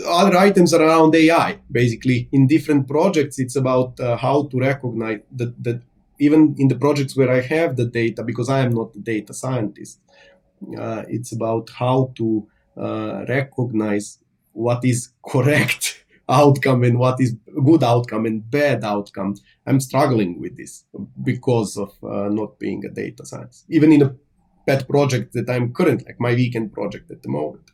other 0.07 0.37
items 0.37 0.73
are 0.73 0.83
around 0.83 1.15
AI. 1.15 1.59
Basically, 1.71 2.29
in 2.33 2.47
different 2.47 2.87
projects, 2.89 3.39
it's 3.39 3.57
about 3.57 3.99
uh, 4.01 4.17
how 4.17 4.45
to 4.49 4.59
recognize 4.59 5.21
that 5.33 5.63
that 5.65 5.83
even 6.19 6.55
in 6.59 6.69
the 6.69 6.77
projects 6.77 7.17
where 7.17 7.31
I 7.31 7.41
have 7.41 7.77
the 7.77 7.87
data, 7.87 8.23
because 8.23 8.49
I 8.49 8.61
am 8.61 8.73
not 8.73 8.95
a 8.95 9.01
data 9.01 9.35
scientist, 9.35 10.01
uh, 10.79 11.03
it's 11.09 11.33
about 11.33 11.71
how 11.71 12.12
to 12.17 12.47
uh, 12.77 13.25
recognize 13.29 14.19
what 14.53 14.85
is 14.85 15.11
correct 15.27 16.05
outcome 16.29 16.85
and 16.85 16.99
what 16.99 17.21
is 17.21 17.37
good 17.65 17.85
outcome 17.85 18.27
and 18.27 18.51
bad 18.51 18.85
outcome. 18.85 19.37
I'm 19.67 19.81
struggling 19.81 20.41
with 20.41 20.57
this 20.57 20.85
because 21.23 21.77
of 21.77 21.93
uh, 22.03 22.29
not 22.31 22.59
being 22.59 22.85
a 22.85 22.89
data 22.89 23.27
scientist. 23.27 23.67
Even 23.69 23.93
in 23.93 24.03
a 24.03 24.15
pet 24.67 24.89
project 24.89 25.35
that 25.35 25.51
I'm 25.51 25.73
currently, 25.73 26.07
like 26.07 26.21
my 26.21 26.35
weekend 26.35 26.73
project 26.73 27.11
at 27.11 27.23
the 27.23 27.29
moment, 27.29 27.71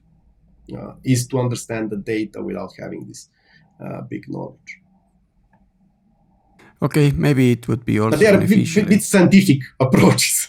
uh, 0.77 0.95
is 1.05 1.27
to 1.29 1.39
understand 1.39 1.91
the 1.91 1.97
data 1.97 2.43
without 2.43 2.73
having 2.79 3.07
this 3.07 3.29
uh, 3.85 4.03
big 4.03 4.29
knowledge. 4.29 4.80
Okay, 6.83 7.13
maybe 7.13 7.53
it 7.53 7.69
would 7.69 7.85
be 7.85 8.01
also 8.01 8.11
but 8.11 8.21
they 8.21 8.27
are 8.27 8.39
beneficial. 8.39 8.83
Bit, 8.83 8.89
bit 8.89 9.03
scientific 9.03 9.61
approaches. 9.81 10.49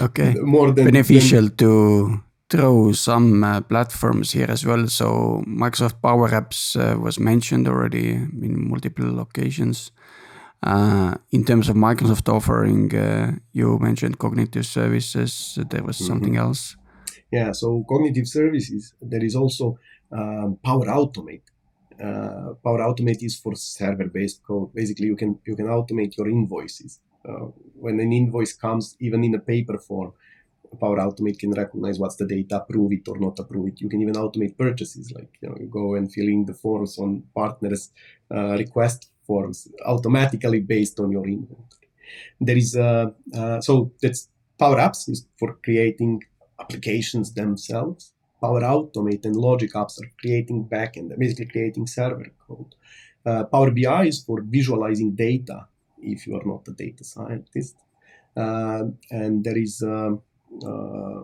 okay, 0.00 0.34
more 0.42 0.72
than 0.72 0.84
beneficial 0.84 1.42
than... 1.42 1.56
to 1.56 2.22
throw 2.48 2.92
some 2.92 3.44
uh, 3.44 3.60
platforms 3.60 4.32
here 4.32 4.50
as 4.50 4.64
well. 4.64 4.86
So 4.88 5.42
Microsoft 5.46 6.02
Power 6.02 6.28
Apps 6.28 6.76
uh, 6.76 6.98
was 6.98 7.18
mentioned 7.18 7.68
already 7.68 8.10
in 8.12 8.68
multiple 8.68 9.20
occasions. 9.20 9.92
Uh, 10.62 11.14
in 11.30 11.44
terms 11.44 11.68
of 11.68 11.76
Microsoft 11.76 12.28
offering, 12.28 12.94
uh, 12.94 13.32
you 13.52 13.78
mentioned 13.78 14.18
cognitive 14.18 14.66
services. 14.66 15.58
There 15.70 15.82
was 15.82 15.96
mm-hmm. 15.96 16.06
something 16.06 16.36
else. 16.36 16.76
Yeah, 17.32 17.52
so 17.52 17.84
cognitive 17.88 18.26
services. 18.26 18.92
There 19.00 19.24
is 19.24 19.36
also 19.36 19.78
um, 20.12 20.58
Power 20.62 20.86
Automate 20.86 21.42
uh, 22.02 22.54
Power 22.64 22.80
Automate 22.80 23.22
is 23.22 23.36
for 23.38 23.54
server-based 23.54 24.42
code. 24.42 24.74
Basically, 24.74 25.06
you 25.06 25.16
can 25.16 25.38
you 25.44 25.56
can 25.56 25.66
automate 25.66 26.16
your 26.16 26.28
invoices. 26.28 27.00
Uh, 27.28 27.46
when 27.74 28.00
an 28.00 28.12
invoice 28.12 28.54
comes, 28.54 28.96
even 29.00 29.22
in 29.24 29.34
a 29.34 29.38
paper 29.38 29.78
form, 29.78 30.12
Power 30.80 30.98
Automate 30.98 31.38
can 31.38 31.52
recognize 31.52 31.98
what's 31.98 32.16
the 32.16 32.26
data, 32.26 32.56
approve 32.56 32.92
it 32.92 33.08
or 33.08 33.18
not 33.18 33.38
approve 33.38 33.68
it. 33.68 33.80
You 33.80 33.88
can 33.88 34.00
even 34.00 34.14
automate 34.14 34.56
purchases, 34.56 35.10
like 35.12 35.30
you 35.40 35.48
know, 35.48 35.56
you 35.60 35.66
go 35.66 35.94
and 35.94 36.12
fill 36.12 36.28
in 36.28 36.46
the 36.46 36.54
forms 36.54 36.98
on 36.98 37.24
partners' 37.34 37.90
uh, 38.34 38.56
request 38.56 39.10
forms 39.26 39.68
automatically 39.84 40.60
based 40.60 41.00
on 41.00 41.10
your 41.12 41.26
inventory. 41.26 41.88
There 42.40 42.56
is 42.56 42.76
uh, 42.76 43.10
uh, 43.34 43.60
so 43.60 43.92
that's 44.00 44.28
Power 44.58 44.76
Apps 44.76 45.08
is 45.08 45.26
for 45.38 45.58
creating 45.62 46.22
applications 46.60 47.32
themselves. 47.34 48.12
Power 48.40 48.60
Automate 48.60 49.24
and 49.24 49.36
Logic 49.36 49.72
Apps 49.74 50.00
are 50.00 50.10
creating 50.20 50.66
backend, 50.66 51.16
basically 51.18 51.46
creating 51.46 51.86
server 51.86 52.26
code. 52.46 52.74
Uh, 53.24 53.44
Power 53.44 53.70
BI 53.70 54.06
is 54.06 54.22
for 54.22 54.42
visualizing 54.42 55.14
data 55.14 55.66
if 56.02 56.26
you 56.26 56.34
are 56.36 56.44
not 56.44 56.66
a 56.68 56.72
data 56.72 57.04
scientist. 57.04 57.76
Uh, 58.36 58.84
and 59.10 59.44
there 59.44 59.58
is 59.58 59.82
um, 59.82 60.22
uh, 60.64 61.22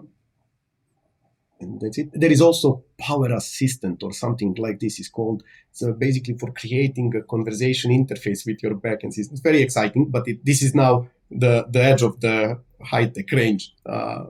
and 1.60 1.80
that's 1.80 1.98
it. 1.98 2.10
There 2.12 2.30
is 2.30 2.40
also 2.40 2.84
Power 2.98 3.32
Assistant 3.32 4.02
or 4.02 4.12
something 4.12 4.54
like 4.58 4.78
this 4.78 5.00
is 5.00 5.08
called. 5.08 5.42
So 5.72 5.92
basically 5.92 6.36
for 6.38 6.52
creating 6.52 7.14
a 7.16 7.22
conversation 7.22 7.90
interface 7.90 8.46
with 8.46 8.62
your 8.62 8.74
backend 8.74 9.14
system. 9.14 9.34
It's 9.34 9.40
very 9.40 9.62
exciting, 9.62 10.10
but 10.10 10.28
it, 10.28 10.44
this 10.44 10.62
is 10.62 10.74
now 10.74 11.08
the, 11.30 11.66
the 11.70 11.82
edge 11.82 12.02
of 12.02 12.20
the 12.20 12.60
high 12.82 13.06
tech 13.06 13.30
range, 13.32 13.74
uh, 13.86 14.26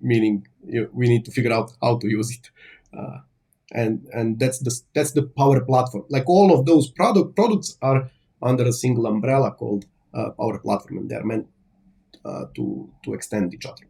meaning 0.00 0.46
you, 0.66 0.90
we 0.92 1.08
need 1.08 1.24
to 1.24 1.30
figure 1.30 1.52
out 1.52 1.72
how 1.82 1.98
to 1.98 2.08
use 2.08 2.30
it. 2.36 2.50
Uh, 2.96 3.18
and 3.72 4.06
and 4.12 4.38
that's 4.38 4.58
the 4.58 4.72
that's 4.94 5.12
the 5.12 5.22
power 5.22 5.60
platform. 5.60 6.04
Like 6.08 6.28
all 6.28 6.52
of 6.56 6.66
those 6.66 6.90
product 6.90 7.36
products 7.36 7.76
are 7.80 8.10
under 8.42 8.64
a 8.64 8.72
single 8.72 9.06
umbrella 9.06 9.52
called 9.52 9.84
uh, 10.14 10.30
Power 10.30 10.58
Platform, 10.58 10.98
and 10.98 11.10
they're 11.10 11.24
meant 11.24 11.46
uh, 12.24 12.44
to 12.56 12.90
to 13.04 13.14
extend 13.14 13.54
each 13.54 13.66
other. 13.66 13.86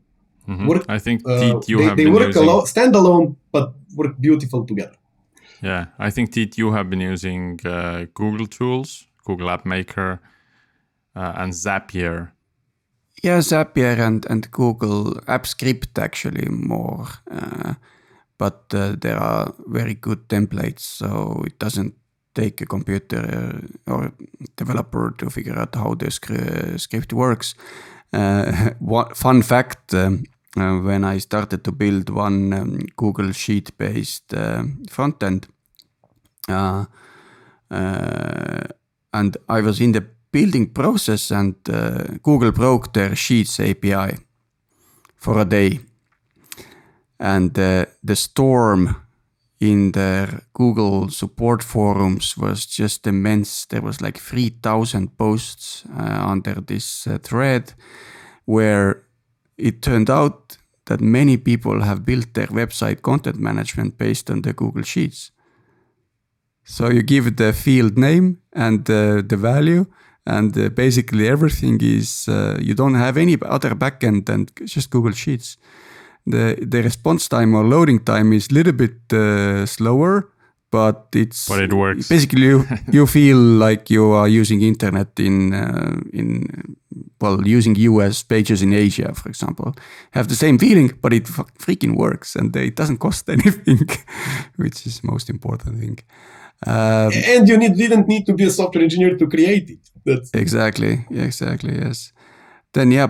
Mm-hmm. 0.48 0.66
Work, 0.66 0.84
I 0.88 0.98
think 0.98 1.22
uh, 1.26 1.60
you 1.66 1.78
they, 1.78 1.84
have 1.84 1.96
they 1.96 2.04
been 2.04 2.14
work 2.14 2.26
using... 2.28 2.42
alone, 2.42 2.64
standalone, 2.64 3.36
but 3.52 3.72
work 3.94 4.20
beautiful 4.20 4.66
together. 4.66 4.96
Yeah, 5.62 5.86
I 5.98 6.10
think 6.10 6.32
Tiit, 6.32 6.56
you 6.56 6.72
have 6.72 6.88
been 6.88 7.00
using 7.00 7.60
uh, 7.64 8.06
Google 8.14 8.46
tools, 8.46 9.06
Google 9.24 9.50
App 9.50 9.66
Maker, 9.66 10.20
uh, 11.14 11.32
and 11.36 11.52
Zapier 11.52 12.32
yeah, 13.22 13.38
Zapier 13.38 13.98
and, 13.98 14.26
and 14.30 14.50
Google 14.50 15.20
App 15.28 15.46
Script 15.46 15.98
actually 15.98 16.48
more. 16.48 17.06
Uh, 17.30 17.74
but 18.38 18.72
uh, 18.72 18.96
there 18.98 19.18
are 19.18 19.52
very 19.66 19.94
good 19.94 20.28
templates, 20.28 20.80
so 20.80 21.42
it 21.46 21.58
doesn't 21.58 21.94
take 22.34 22.60
a 22.62 22.66
computer 22.66 23.68
uh, 23.86 23.92
or 23.92 24.12
developer 24.56 25.14
to 25.18 25.28
figure 25.28 25.58
out 25.58 25.74
how 25.74 25.94
the 25.94 26.10
script 26.10 27.12
works. 27.12 27.54
Uh, 28.12 28.70
fun 29.14 29.42
fact 29.42 29.92
um, 29.94 30.24
when 30.54 31.04
I 31.04 31.18
started 31.18 31.64
to 31.64 31.72
build 31.72 32.08
one 32.08 32.52
um, 32.54 32.78
Google 32.96 33.32
Sheet 33.32 33.76
based 33.76 34.34
front 34.88 35.22
end, 35.22 35.46
and 36.48 36.86
I 39.48 39.60
was 39.60 39.80
in 39.80 39.92
the 39.92 40.06
building 40.32 40.72
process 40.72 41.30
and 41.30 41.54
uh, 41.68 42.18
Google 42.22 42.52
broke 42.52 42.92
their 42.92 43.16
Sheets 43.16 43.60
API 43.60 44.16
for 45.16 45.38
a 45.38 45.44
day. 45.44 45.80
And 47.18 47.58
uh, 47.58 47.86
the 48.02 48.16
storm 48.16 48.96
in 49.60 49.92
their 49.92 50.42
Google 50.54 51.10
support 51.10 51.62
forums 51.62 52.36
was 52.36 52.64
just 52.64 53.06
immense. 53.06 53.66
There 53.66 53.82
was 53.82 54.00
like 54.00 54.18
3,000 54.18 55.18
posts 55.18 55.84
uh, 55.98 56.02
under 56.02 56.54
this 56.54 57.06
uh, 57.06 57.18
thread 57.22 57.74
where 58.46 59.02
it 59.58 59.82
turned 59.82 60.08
out 60.08 60.56
that 60.86 61.00
many 61.00 61.36
people 61.36 61.82
have 61.82 62.04
built 62.04 62.34
their 62.34 62.48
website 62.48 63.02
content 63.02 63.38
management 63.38 63.98
based 63.98 64.30
on 64.30 64.42
the 64.42 64.52
Google 64.52 64.82
Sheets. 64.82 65.30
So 66.64 66.90
you 66.90 67.02
give 67.02 67.36
the 67.36 67.52
field 67.52 67.98
name 67.98 68.38
and 68.52 68.88
uh, 68.90 69.22
the 69.26 69.36
value, 69.36 69.86
and 70.26 70.56
uh, 70.56 70.68
basically 70.68 71.28
everything 71.28 71.78
is 71.80 72.28
uh, 72.28 72.58
you 72.60 72.74
don't 72.74 72.94
have 72.94 73.16
any 73.16 73.36
other 73.42 73.74
backend 73.74 74.26
than 74.26 74.46
just 74.64 74.90
Google 74.90 75.12
Sheets. 75.12 75.56
The 76.26 76.56
the 76.60 76.82
response 76.82 77.28
time 77.28 77.54
or 77.54 77.64
loading 77.64 78.04
time 78.04 78.32
is 78.32 78.48
a 78.50 78.54
little 78.54 78.74
bit 78.74 79.12
uh, 79.12 79.66
slower, 79.66 80.28
but 80.70 81.08
it's 81.14 81.48
but 81.48 81.60
it 81.60 81.72
works. 81.72 82.08
Basically, 82.08 82.46
you, 82.46 82.66
you 82.92 83.06
feel 83.06 83.36
like 83.36 83.90
you 83.90 84.12
are 84.12 84.28
using 84.28 84.62
internet 84.62 85.18
in 85.18 85.54
uh, 85.54 86.00
in 86.12 86.76
well 87.20 87.46
using 87.46 87.74
US 87.76 88.22
pages 88.22 88.62
in 88.62 88.72
Asia, 88.72 89.14
for 89.14 89.28
example. 89.28 89.74
Have 90.10 90.28
the 90.28 90.36
same 90.36 90.58
feeling, 90.58 90.92
but 91.00 91.12
it 91.12 91.24
freaking 91.58 91.96
works, 91.96 92.36
and 92.36 92.54
it 92.56 92.76
doesn't 92.76 92.98
cost 92.98 93.28
anything, 93.36 93.88
which 94.56 94.86
is 94.86 95.02
most 95.02 95.30
important 95.30 95.80
thing. 95.80 95.98
Um, 96.66 97.12
and 97.24 97.48
you 97.48 97.56
need, 97.56 97.76
didn't 97.76 98.06
need 98.06 98.26
to 98.26 98.34
be 98.34 98.44
a 98.44 98.50
software 98.50 98.84
engineer 98.84 99.16
to 99.16 99.26
create 99.26 99.70
it. 99.70 99.78
That's 100.04 100.30
exactly, 100.34 101.06
exactly, 101.10 101.74
yes. 101.74 102.12
Then 102.72 102.92
yeah, 102.92 103.08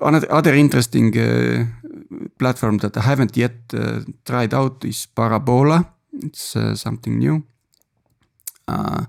another 0.00 0.30
other 0.30 0.54
interesting 0.54 1.16
uh, 1.18 1.66
platform 2.38 2.78
that 2.78 2.96
I 2.96 3.00
haven't 3.00 3.36
yet 3.36 3.54
uh, 3.74 4.00
tried 4.24 4.54
out 4.54 4.84
is 4.84 5.06
Parabola. 5.06 5.92
It's 6.22 6.56
uh, 6.56 6.74
something 6.74 7.18
new. 7.18 7.44
Uh, 8.68 9.06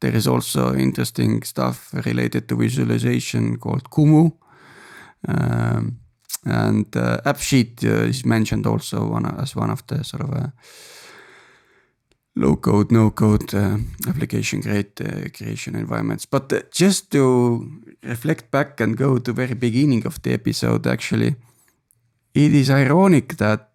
there 0.00 0.14
is 0.14 0.26
also 0.26 0.74
interesting 0.74 1.42
stuff 1.42 1.92
related 2.06 2.48
to 2.48 2.56
visualization 2.56 3.58
called 3.58 3.90
Kumu. 3.90 4.32
Um, 5.26 5.98
and 6.44 6.96
uh, 6.96 7.20
AppSheet 7.24 7.84
uh, 7.84 8.08
is 8.08 8.24
mentioned 8.24 8.66
also 8.66 9.06
one, 9.06 9.26
as 9.40 9.56
one 9.56 9.70
of 9.70 9.86
the 9.86 10.04
sort 10.04 10.22
of 10.22 10.52
low 12.38 12.56
code, 12.56 12.92
no 12.92 13.10
code 13.10 13.52
uh, 13.54 13.76
application 14.06 14.62
create, 14.62 15.00
uh, 15.00 15.28
creation 15.36 15.74
environments. 15.74 16.26
But 16.26 16.52
uh, 16.52 16.60
just 16.70 17.10
to 17.10 17.82
reflect 18.02 18.50
back 18.50 18.80
and 18.80 18.96
go 18.96 19.18
to 19.18 19.32
very 19.32 19.54
beginning 19.54 20.06
of 20.06 20.22
the 20.22 20.32
episode, 20.32 20.86
actually, 20.86 21.36
it 22.34 22.54
is 22.54 22.70
ironic 22.70 23.36
that 23.38 23.68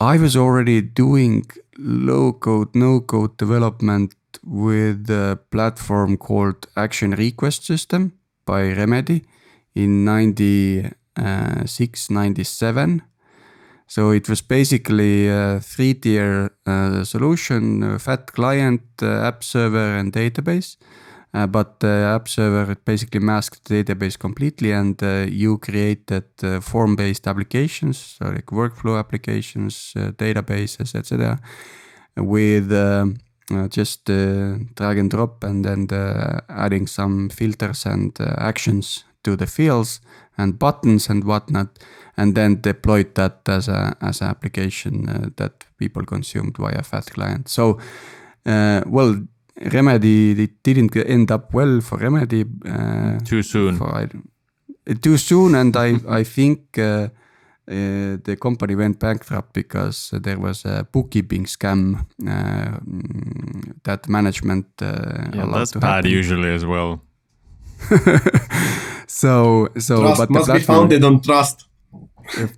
I 0.00 0.18
was 0.18 0.36
already 0.36 0.80
doing 0.80 1.46
low 1.78 2.32
code, 2.32 2.74
no 2.74 3.00
code 3.00 3.36
development 3.36 4.14
with 4.44 5.10
a 5.10 5.38
platform 5.50 6.16
called 6.16 6.66
Action 6.76 7.12
Request 7.12 7.64
System 7.64 8.12
by 8.44 8.72
Remedy 8.72 9.24
in 9.74 10.04
96, 10.04 12.10
97 12.10 13.02
so 13.92 14.10
it 14.10 14.26
was 14.26 14.40
basically 14.40 15.28
a 15.28 15.60
three 15.60 15.92
tier 15.92 16.50
uh, 16.64 17.04
solution 17.04 17.98
fat 17.98 18.32
client, 18.32 18.80
uh, 19.02 19.28
app 19.28 19.44
server, 19.44 19.98
and 19.98 20.14
database. 20.14 20.78
Uh, 21.34 21.46
but 21.46 21.80
the 21.80 22.14
app 22.16 22.26
server 22.26 22.74
basically 22.86 23.20
masked 23.20 23.68
the 23.68 23.84
database 23.84 24.18
completely, 24.18 24.72
and 24.72 25.02
uh, 25.02 25.26
you 25.28 25.58
created 25.58 26.24
uh, 26.42 26.60
form 26.60 26.96
based 26.96 27.28
applications, 27.28 27.98
so 27.98 28.30
like 28.30 28.46
workflow 28.46 28.98
applications, 28.98 29.92
uh, 29.96 30.10
databases, 30.12 30.94
etc., 30.94 31.38
with 32.16 32.72
um, 32.72 33.18
just 33.68 34.06
drag 34.06 34.96
and 34.98 35.10
drop, 35.10 35.44
and 35.44 35.66
then 35.66 35.86
adding 36.48 36.86
some 36.86 37.28
filters 37.28 37.84
and 37.84 38.16
actions 38.38 39.04
to 39.22 39.36
the 39.36 39.46
fields 39.46 40.00
and 40.36 40.58
buttons 40.58 41.08
and 41.08 41.24
whatnot 41.24 41.78
and 42.16 42.34
then 42.34 42.60
deployed 42.60 43.14
that 43.14 43.48
as 43.48 43.68
a 43.68 43.96
as 44.00 44.20
an 44.20 44.28
application 44.28 45.08
uh, 45.08 45.30
that 45.36 45.64
people 45.78 46.04
consumed 46.04 46.56
via 46.58 46.82
fat 46.82 47.06
client. 47.06 47.48
So, 47.48 47.78
uh, 48.46 48.82
well, 48.86 49.20
Remedy 49.72 50.32
it 50.42 50.62
didn't 50.62 50.96
end 50.96 51.30
up 51.30 51.54
well 51.54 51.80
for 51.80 51.98
Remedy. 51.98 52.44
Uh, 52.66 53.18
too 53.24 53.42
soon. 53.42 53.76
For, 53.76 54.08
too 55.00 55.16
soon, 55.16 55.54
and 55.54 55.76
I 55.76 55.96
I 56.08 56.24
think. 56.24 56.78
Uh, 56.78 57.08
uh, 57.68 58.18
the 58.24 58.36
company 58.40 58.74
went 58.74 58.98
bankrupt 58.98 59.52
because 59.52 60.10
there 60.20 60.38
was 60.38 60.64
a 60.64 60.84
bookkeeping 60.92 61.44
scam 61.44 62.04
uh, 62.28 62.76
that 63.84 64.08
management 64.08 64.66
uh, 64.82 65.30
yeah, 65.32 65.46
that's 65.46 65.72
bad 65.72 66.04
happen. 66.04 66.10
usually 66.10 66.52
as 66.52 66.66
well. 66.66 67.00
so 69.06 69.68
so 69.78 70.00
trust 70.00 70.18
but 70.18 70.30
must 70.30 70.52
be 70.52 70.60
founded 70.60 71.04
on 71.04 71.20
trust 71.20 71.66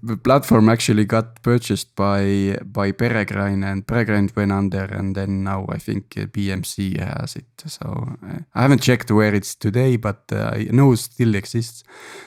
the 0.02 0.16
platform 0.16 0.68
actually 0.68 1.04
got 1.04 1.42
purchased 1.42 1.94
by 1.96 2.56
by 2.64 2.92
Peregrine 2.92 3.64
and 3.64 3.86
Peregrine 3.86 4.30
went 4.36 4.52
under 4.52 4.84
and 4.84 5.14
then 5.14 5.42
now 5.42 5.66
I 5.68 5.78
think 5.78 6.10
BMC 6.10 6.98
has 7.00 7.36
it. 7.36 7.46
So 7.66 8.16
uh, 8.22 8.38
I 8.54 8.62
haven't 8.62 8.82
checked 8.82 9.10
where 9.10 9.34
it's 9.34 9.54
today, 9.54 9.96
but 9.96 10.22
uh, 10.32 10.50
I 10.54 10.68
know 10.70 10.92
it 10.92 10.98
still 10.98 11.34
exists. 11.34 11.82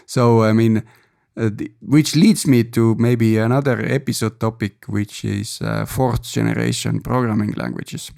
So 0.06 0.44
I 0.44 0.54
mean, 0.54 0.84
uh, 1.38 1.50
the, 1.54 1.72
which 1.82 2.16
leads 2.16 2.48
me 2.48 2.64
to 2.64 2.96
maybe 2.96 3.38
another 3.38 3.80
episode 3.86 4.40
topic, 4.40 4.86
which 4.88 5.24
is 5.24 5.62
uh, 5.62 5.86
fourth 5.86 6.24
generation 6.24 7.02
programming 7.02 7.54
languages. 7.54 8.12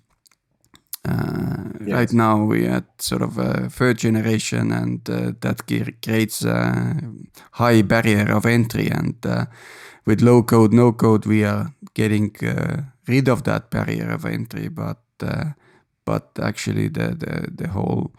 Uh, 1.10 1.70
yes. 1.86 1.96
Right 1.96 2.14
now 2.14 2.44
we 2.44 2.68
at 2.68 3.02
sort 3.02 3.22
of 3.22 3.38
a 3.38 3.70
third 3.70 3.98
generation, 3.98 4.72
and 4.72 5.10
uh, 5.10 5.32
that 5.42 5.66
creates 5.68 6.46
a 6.46 7.02
high 7.52 7.82
barrier 7.82 8.32
of 8.32 8.46
entry. 8.46 8.90
And 8.90 9.16
uh, 9.26 9.46
with 10.06 10.22
low 10.22 10.44
code, 10.44 10.74
no 10.74 10.92
code, 10.92 11.26
we 11.26 11.44
are 11.46 11.74
getting 11.94 12.36
rid 13.08 13.28
of 13.28 13.44
that 13.44 13.70
barrier 13.70 14.12
of 14.12 14.26
entry. 14.26 14.70
But 14.70 15.00
but 16.06 16.30
actually, 16.42 16.90
the 16.90 17.16
the 17.16 17.48
the 17.52 17.68
whole 17.70 18.12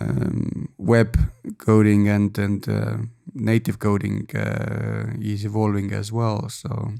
um, 0.00 0.68
web 0.78 1.16
coding 1.58 2.08
and 2.08 2.38
and 2.38 2.68
uh, 2.68 2.96
native 3.34 3.78
coding 3.78 4.28
uh, 4.34 5.12
is 5.20 5.44
evolving 5.44 5.92
as 5.92 6.12
well. 6.12 6.48
So 6.48 6.92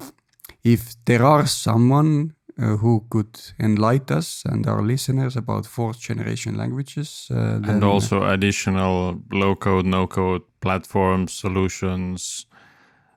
if 0.62 0.94
there 1.04 1.24
are 1.24 1.46
someone 1.46 2.34
who 2.58 3.04
could 3.08 3.40
enlighten 3.58 4.18
us 4.18 4.42
and 4.44 4.66
our 4.66 4.82
listeners 4.82 5.36
about 5.36 5.66
fourth 5.66 6.00
generation 6.00 6.56
languages. 6.56 7.28
Uh, 7.30 7.60
and 7.62 7.84
also 7.84 8.24
additional 8.24 9.22
low 9.32 9.54
code, 9.54 9.86
no 9.86 10.06
code 10.06 10.42
platform 10.60 11.28
solutions 11.28 12.46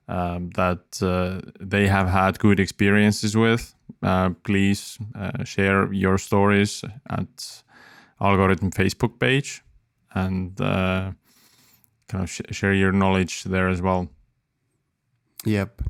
um, 0.07 0.49
that 0.51 1.01
uh, 1.01 1.41
they 1.59 1.87
have 1.87 2.07
had 2.07 2.37
good 2.39 2.59
experiences 2.59 3.35
with. 3.35 3.73
Uh, 4.03 4.31
please 4.43 4.97
uh, 5.15 5.43
share 5.43 5.91
your 5.93 6.17
stories 6.17 6.83
at 7.09 7.63
Algorütm 8.19 8.71
Facebook 8.71 9.19
page 9.19 9.63
and 10.13 10.59
uh, 10.61 11.11
kind 12.07 12.23
of 12.23 12.29
sh- 12.29 12.41
share 12.51 12.73
your 12.73 12.91
knowledge 12.91 13.43
there 13.43 13.69
as 13.69 13.81
well. 13.81 14.09
Yep. 15.45 15.81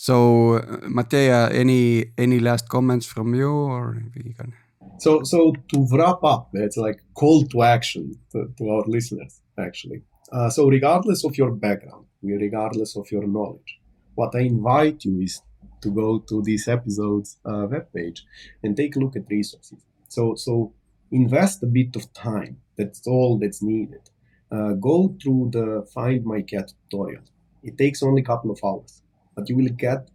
So, 0.00 0.60
Mateja, 0.86 1.50
any 1.52 2.12
any 2.16 2.38
last 2.38 2.68
comments 2.68 3.04
from 3.04 3.34
you, 3.34 3.50
or 3.50 4.00
we 4.14 4.32
can? 4.32 4.52
So, 4.98 5.24
so 5.24 5.52
to 5.70 5.88
wrap 5.90 6.22
up, 6.22 6.50
it's 6.52 6.76
like 6.76 7.00
call 7.14 7.44
to 7.46 7.62
action 7.62 8.14
to, 8.30 8.48
to 8.58 8.70
our 8.70 8.84
listeners, 8.86 9.40
actually. 9.58 10.02
Uh, 10.30 10.50
so, 10.50 10.68
regardless 10.68 11.24
of 11.24 11.36
your 11.36 11.50
background, 11.50 12.06
regardless 12.22 12.96
of 12.96 13.10
your 13.10 13.26
knowledge, 13.26 13.80
what 14.14 14.36
I 14.36 14.42
invite 14.42 15.04
you 15.04 15.20
is 15.20 15.42
to 15.82 15.90
go 15.90 16.20
to 16.28 16.42
this 16.42 16.68
episode's 16.68 17.38
uh, 17.44 17.66
webpage 17.66 18.20
and 18.62 18.76
take 18.76 18.94
a 18.94 19.00
look 19.00 19.16
at 19.16 19.24
resources. 19.28 19.80
So, 20.06 20.36
so 20.36 20.72
invest 21.10 21.64
a 21.64 21.66
bit 21.66 21.96
of 21.96 22.12
time. 22.12 22.60
That's 22.76 23.04
all 23.08 23.36
that's 23.36 23.62
needed. 23.62 24.10
Uh, 24.52 24.74
go 24.74 25.16
through 25.20 25.50
the 25.52 25.88
Find 25.92 26.24
My 26.24 26.42
Cat 26.42 26.70
tutorial. 26.88 27.24
It 27.64 27.76
takes 27.76 28.00
only 28.04 28.22
a 28.22 28.24
couple 28.24 28.52
of 28.52 28.60
hours 28.64 29.02
but 29.38 29.48
you 29.48 29.56
will 29.56 29.72
get 29.86 30.10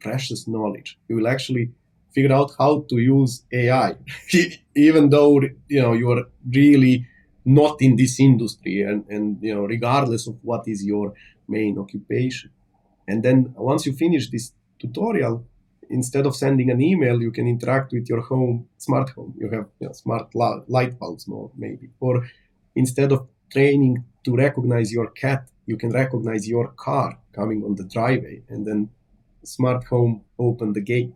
precious 0.00 0.48
knowledge. 0.48 0.98
You 1.08 1.14
will 1.16 1.28
actually 1.28 1.70
figure 2.12 2.32
out 2.32 2.50
how 2.58 2.84
to 2.90 2.96
use 2.98 3.44
AI, 3.52 3.94
even 4.74 5.10
though 5.10 5.40
you 5.74 5.82
know 5.82 5.92
you 5.92 6.10
are 6.10 6.24
really 6.60 7.06
not 7.44 7.80
in 7.80 7.94
this 7.96 8.18
industry, 8.18 8.82
and 8.82 9.04
and 9.08 9.24
you 9.40 9.54
know 9.54 9.64
regardless 9.76 10.26
of 10.26 10.34
what 10.42 10.62
is 10.66 10.84
your 10.84 11.14
main 11.46 11.78
occupation. 11.78 12.50
And 13.06 13.22
then 13.22 13.54
once 13.56 13.86
you 13.86 13.92
finish 13.92 14.24
this 14.30 14.52
tutorial, 14.80 15.34
instead 15.88 16.26
of 16.26 16.34
sending 16.34 16.68
an 16.70 16.80
email, 16.80 17.22
you 17.22 17.30
can 17.30 17.46
interact 17.46 17.92
with 17.92 18.08
your 18.08 18.22
home, 18.22 18.66
smart 18.78 19.10
home. 19.10 19.34
You 19.38 19.48
have 19.50 19.66
you 19.80 19.86
know, 19.86 19.92
smart 19.92 20.34
light 20.76 20.98
bulbs, 20.98 21.28
more 21.28 21.50
maybe, 21.56 21.90
or 22.00 22.14
instead 22.74 23.12
of 23.12 23.28
training 23.54 24.04
to 24.24 24.34
recognize 24.34 24.92
your 24.92 25.08
cat, 25.10 25.48
you 25.66 25.76
can 25.76 25.90
recognize 25.90 26.48
your 26.48 26.68
car 26.86 27.18
coming 27.32 27.64
on 27.64 27.74
the 27.76 27.84
driveway 27.84 28.42
and 28.48 28.66
then 28.66 28.90
smart 29.44 29.84
home 29.84 30.22
open 30.38 30.72
the 30.72 30.80
gate. 30.80 31.14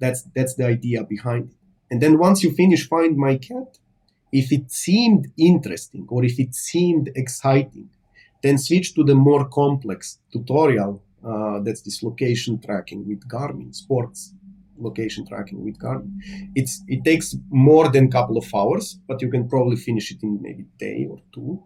That's 0.00 0.22
that's 0.34 0.54
the 0.54 0.66
idea 0.66 1.04
behind 1.04 1.50
it. 1.50 1.56
And 1.90 2.00
then 2.02 2.18
once 2.18 2.42
you 2.42 2.52
finish 2.52 2.88
find 2.88 3.16
my 3.16 3.36
cat, 3.36 3.78
if 4.32 4.52
it 4.52 4.70
seemed 4.70 5.28
interesting 5.38 6.06
or 6.08 6.24
if 6.24 6.38
it 6.38 6.54
seemed 6.54 7.10
exciting, 7.14 7.88
then 8.42 8.58
switch 8.58 8.94
to 8.94 9.04
the 9.04 9.14
more 9.14 9.48
complex 9.48 10.18
tutorial. 10.32 11.02
Uh, 11.24 11.58
that's 11.60 11.82
this 11.82 12.02
location 12.02 12.60
tracking 12.60 13.06
with 13.08 13.26
Garmin 13.28 13.74
sports 13.74 14.34
location 14.78 15.26
tracking 15.26 15.64
with 15.64 15.78
Garmin. 15.78 16.20
It's 16.54 16.82
it 16.88 17.04
takes 17.04 17.34
more 17.50 17.88
than 17.88 18.06
a 18.06 18.10
couple 18.10 18.36
of 18.36 18.54
hours, 18.54 18.98
but 19.08 19.22
you 19.22 19.30
can 19.30 19.48
probably 19.48 19.76
finish 19.76 20.10
it 20.10 20.22
in 20.22 20.40
maybe 20.42 20.64
a 20.64 20.78
day 20.78 21.06
or 21.08 21.18
two. 21.34 21.62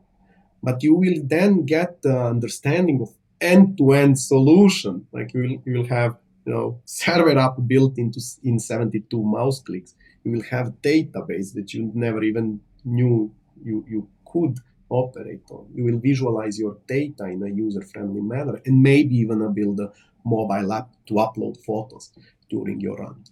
But 0.62 0.82
you 0.82 0.94
will 0.94 1.20
then 1.24 1.64
get 1.64 2.02
the 2.02 2.16
understanding 2.18 3.00
of 3.00 3.11
end-to-end 3.41 4.18
solution. 4.18 5.07
Like 5.12 5.34
you 5.34 5.41
will, 5.41 5.62
you 5.64 5.78
will 5.78 5.88
have 5.88 6.16
you 6.47 6.53
know 6.53 6.80
server 6.84 7.36
app 7.38 7.57
built 7.66 7.99
into 7.99 8.20
in 8.43 8.59
72 8.59 9.22
mouse 9.22 9.61
clicks. 9.61 9.95
You 10.24 10.32
will 10.32 10.43
have 10.51 10.74
database 10.82 11.55
that 11.55 11.72
you 11.72 11.91
never 11.95 12.22
even 12.22 12.61
knew 12.84 13.32
you 13.62 13.84
you 13.88 14.09
could 14.30 14.59
operate 14.88 15.43
on. 15.51 15.66
You 15.74 15.84
will 15.84 15.99
visualize 15.99 16.59
your 16.59 16.78
data 16.86 17.24
in 17.24 17.43
a 17.43 17.49
user-friendly 17.49 18.20
manner, 18.20 18.61
and 18.66 18.82
maybe 18.82 19.14
even 19.16 19.53
build 19.55 19.80
a 19.80 19.93
mobile 20.24 20.72
app 20.72 20.91
to 21.07 21.14
upload 21.14 21.62
photos 21.64 22.12
during 22.49 22.80
your 22.80 22.97
run. 22.97 23.24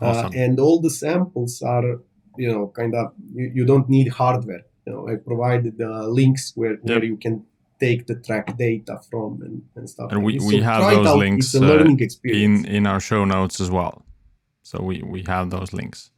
Uh, 0.00 0.06
awesome. 0.06 0.26
Uh, 0.26 0.30
and 0.34 0.60
all 0.60 0.80
the 0.80 0.90
samples 0.90 1.62
are, 1.62 2.00
you 2.36 2.50
know, 2.50 2.72
kind 2.74 2.94
of 2.94 3.12
you, 3.32 3.52
you 3.54 3.64
don't 3.64 3.88
need 3.88 4.08
hardware. 4.08 4.62
You 4.86 4.92
know, 4.92 5.08
I 5.08 5.16
provided 5.16 5.78
the 5.78 6.06
links 6.08 6.52
where, 6.54 6.72
yep. 6.72 6.84
where 6.84 7.04
you 7.04 7.16
can 7.16 7.44
take 7.78 8.06
the 8.06 8.14
track 8.14 8.56
data 8.56 8.98
from 9.10 9.42
and, 9.42 9.62
and 9.74 9.88
stuff. 9.88 10.10
And 10.12 10.24
like 10.24 10.40
we, 10.40 10.46
we 10.46 10.60
have 10.60 10.82
those 10.82 11.06
out. 11.06 11.18
links 11.18 11.54
uh, 11.54 11.84
in 12.24 12.64
in 12.66 12.86
our 12.86 13.00
show 13.00 13.24
notes 13.24 13.60
as 13.60 13.70
well. 13.70 14.04
So 14.62 14.82
we 14.82 15.02
we 15.02 15.22
have 15.26 15.50
those 15.50 15.72
links. 15.72 16.10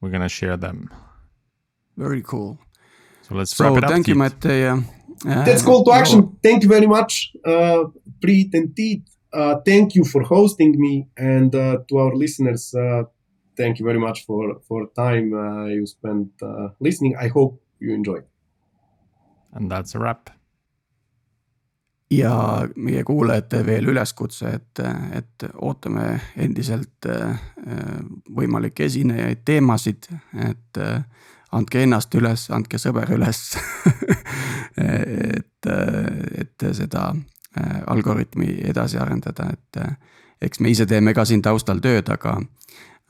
We're 0.00 0.10
gonna 0.10 0.28
share 0.28 0.56
them. 0.56 0.90
Very 1.96 2.22
cool. 2.22 2.58
So 3.22 3.34
let's 3.34 3.56
so 3.56 3.64
wrap 3.64 3.78
it 3.78 3.84
up. 3.84 3.90
Thank 3.90 4.08
you, 4.08 4.14
Mateja. 4.14 4.82
Uh, 5.24 5.44
That's 5.44 5.62
call 5.62 5.82
to 5.84 5.92
action. 5.92 6.36
Thank 6.42 6.62
you 6.62 6.68
very 6.68 6.86
much, 6.86 7.32
uh, 7.44 7.84
Priit 8.20 8.54
and 8.54 8.74
Tiit. 8.74 9.02
Uh, 9.32 9.56
thank 9.64 9.94
you 9.94 10.04
for 10.04 10.22
hosting 10.22 10.78
me, 10.78 11.08
and 11.16 11.54
uh, 11.54 11.78
to 11.88 11.98
our 11.98 12.14
listeners, 12.14 12.74
uh, 12.74 13.04
thank 13.56 13.78
you 13.78 13.84
very 13.84 13.98
much 13.98 14.24
for 14.26 14.60
for 14.68 14.88
time 14.94 15.32
uh, 15.32 15.66
you 15.66 15.86
spent 15.86 16.28
uh, 16.42 16.68
listening. 16.80 17.16
I 17.16 17.28
hope 17.28 17.60
you 17.80 17.94
enjoyed. 17.94 18.24
And 19.52 19.70
that's 19.70 19.94
a 19.94 19.98
wrap. 19.98 20.35
Ja 22.10 22.34
meie 22.76 23.02
kuulajate 23.04 23.64
veel 23.66 23.88
üleskutse, 23.90 24.52
et, 24.54 24.82
et 25.12 25.46
ootame 25.58 26.20
endiselt 26.36 27.08
võimalikke 28.30 28.86
esinejaid, 28.86 29.42
teemasid, 29.44 30.06
et 30.46 30.80
andke 31.52 31.82
ennast 31.82 32.14
üles, 32.14 32.46
andke 32.54 32.78
sõber 32.78 33.10
üles 33.16 33.40
et, 34.76 35.66
et 35.66 36.68
seda 36.78 37.08
Äh, 37.60 37.82
algoritmi 37.86 38.46
edasi 38.68 38.98
arendada, 39.00 39.46
et 39.52 39.76
äh, 39.80 39.92
eks 40.42 40.60
me 40.60 40.68
ise 40.68 40.84
teeme 40.86 41.14
ka 41.16 41.22
siin 41.24 41.40
taustal 41.40 41.78
tööd, 41.80 42.10
aga, 42.12 42.34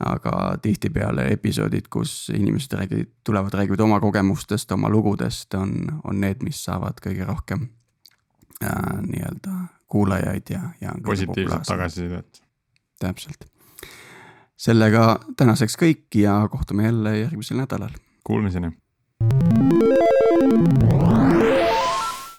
aga 0.07 0.35
tihtipeale 0.63 1.25
episoodid, 1.33 1.89
kus 1.91 2.29
inimesed 2.31 2.77
räägivad, 2.79 3.09
tulevad, 3.27 3.57
räägivad 3.59 3.83
oma 3.83 3.99
kogemustest, 3.99 4.71
oma 4.71 4.87
lugudest, 4.93 5.51
on, 5.59 5.73
on 6.03 6.21
need, 6.23 6.45
mis 6.47 6.61
saavad 6.63 7.03
kõige 7.03 7.27
rohkem 7.27 7.67
äh, 8.63 9.01
nii-öelda 9.01 9.51
kuulajaid 9.87 10.49
ja, 10.49 10.61
ja. 10.81 10.91
positiivset 11.05 11.63
tagasisidet. 11.67 12.43
täpselt. 12.99 13.45
sellega 14.57 15.19
tänaseks 15.37 15.77
kõik 15.77 16.15
ja 16.15 16.47
kohtume 16.51 16.83
jälle 16.83 17.19
järgmisel 17.19 17.57
nädalal. 17.57 17.93
Kuulmiseni. 18.23 18.71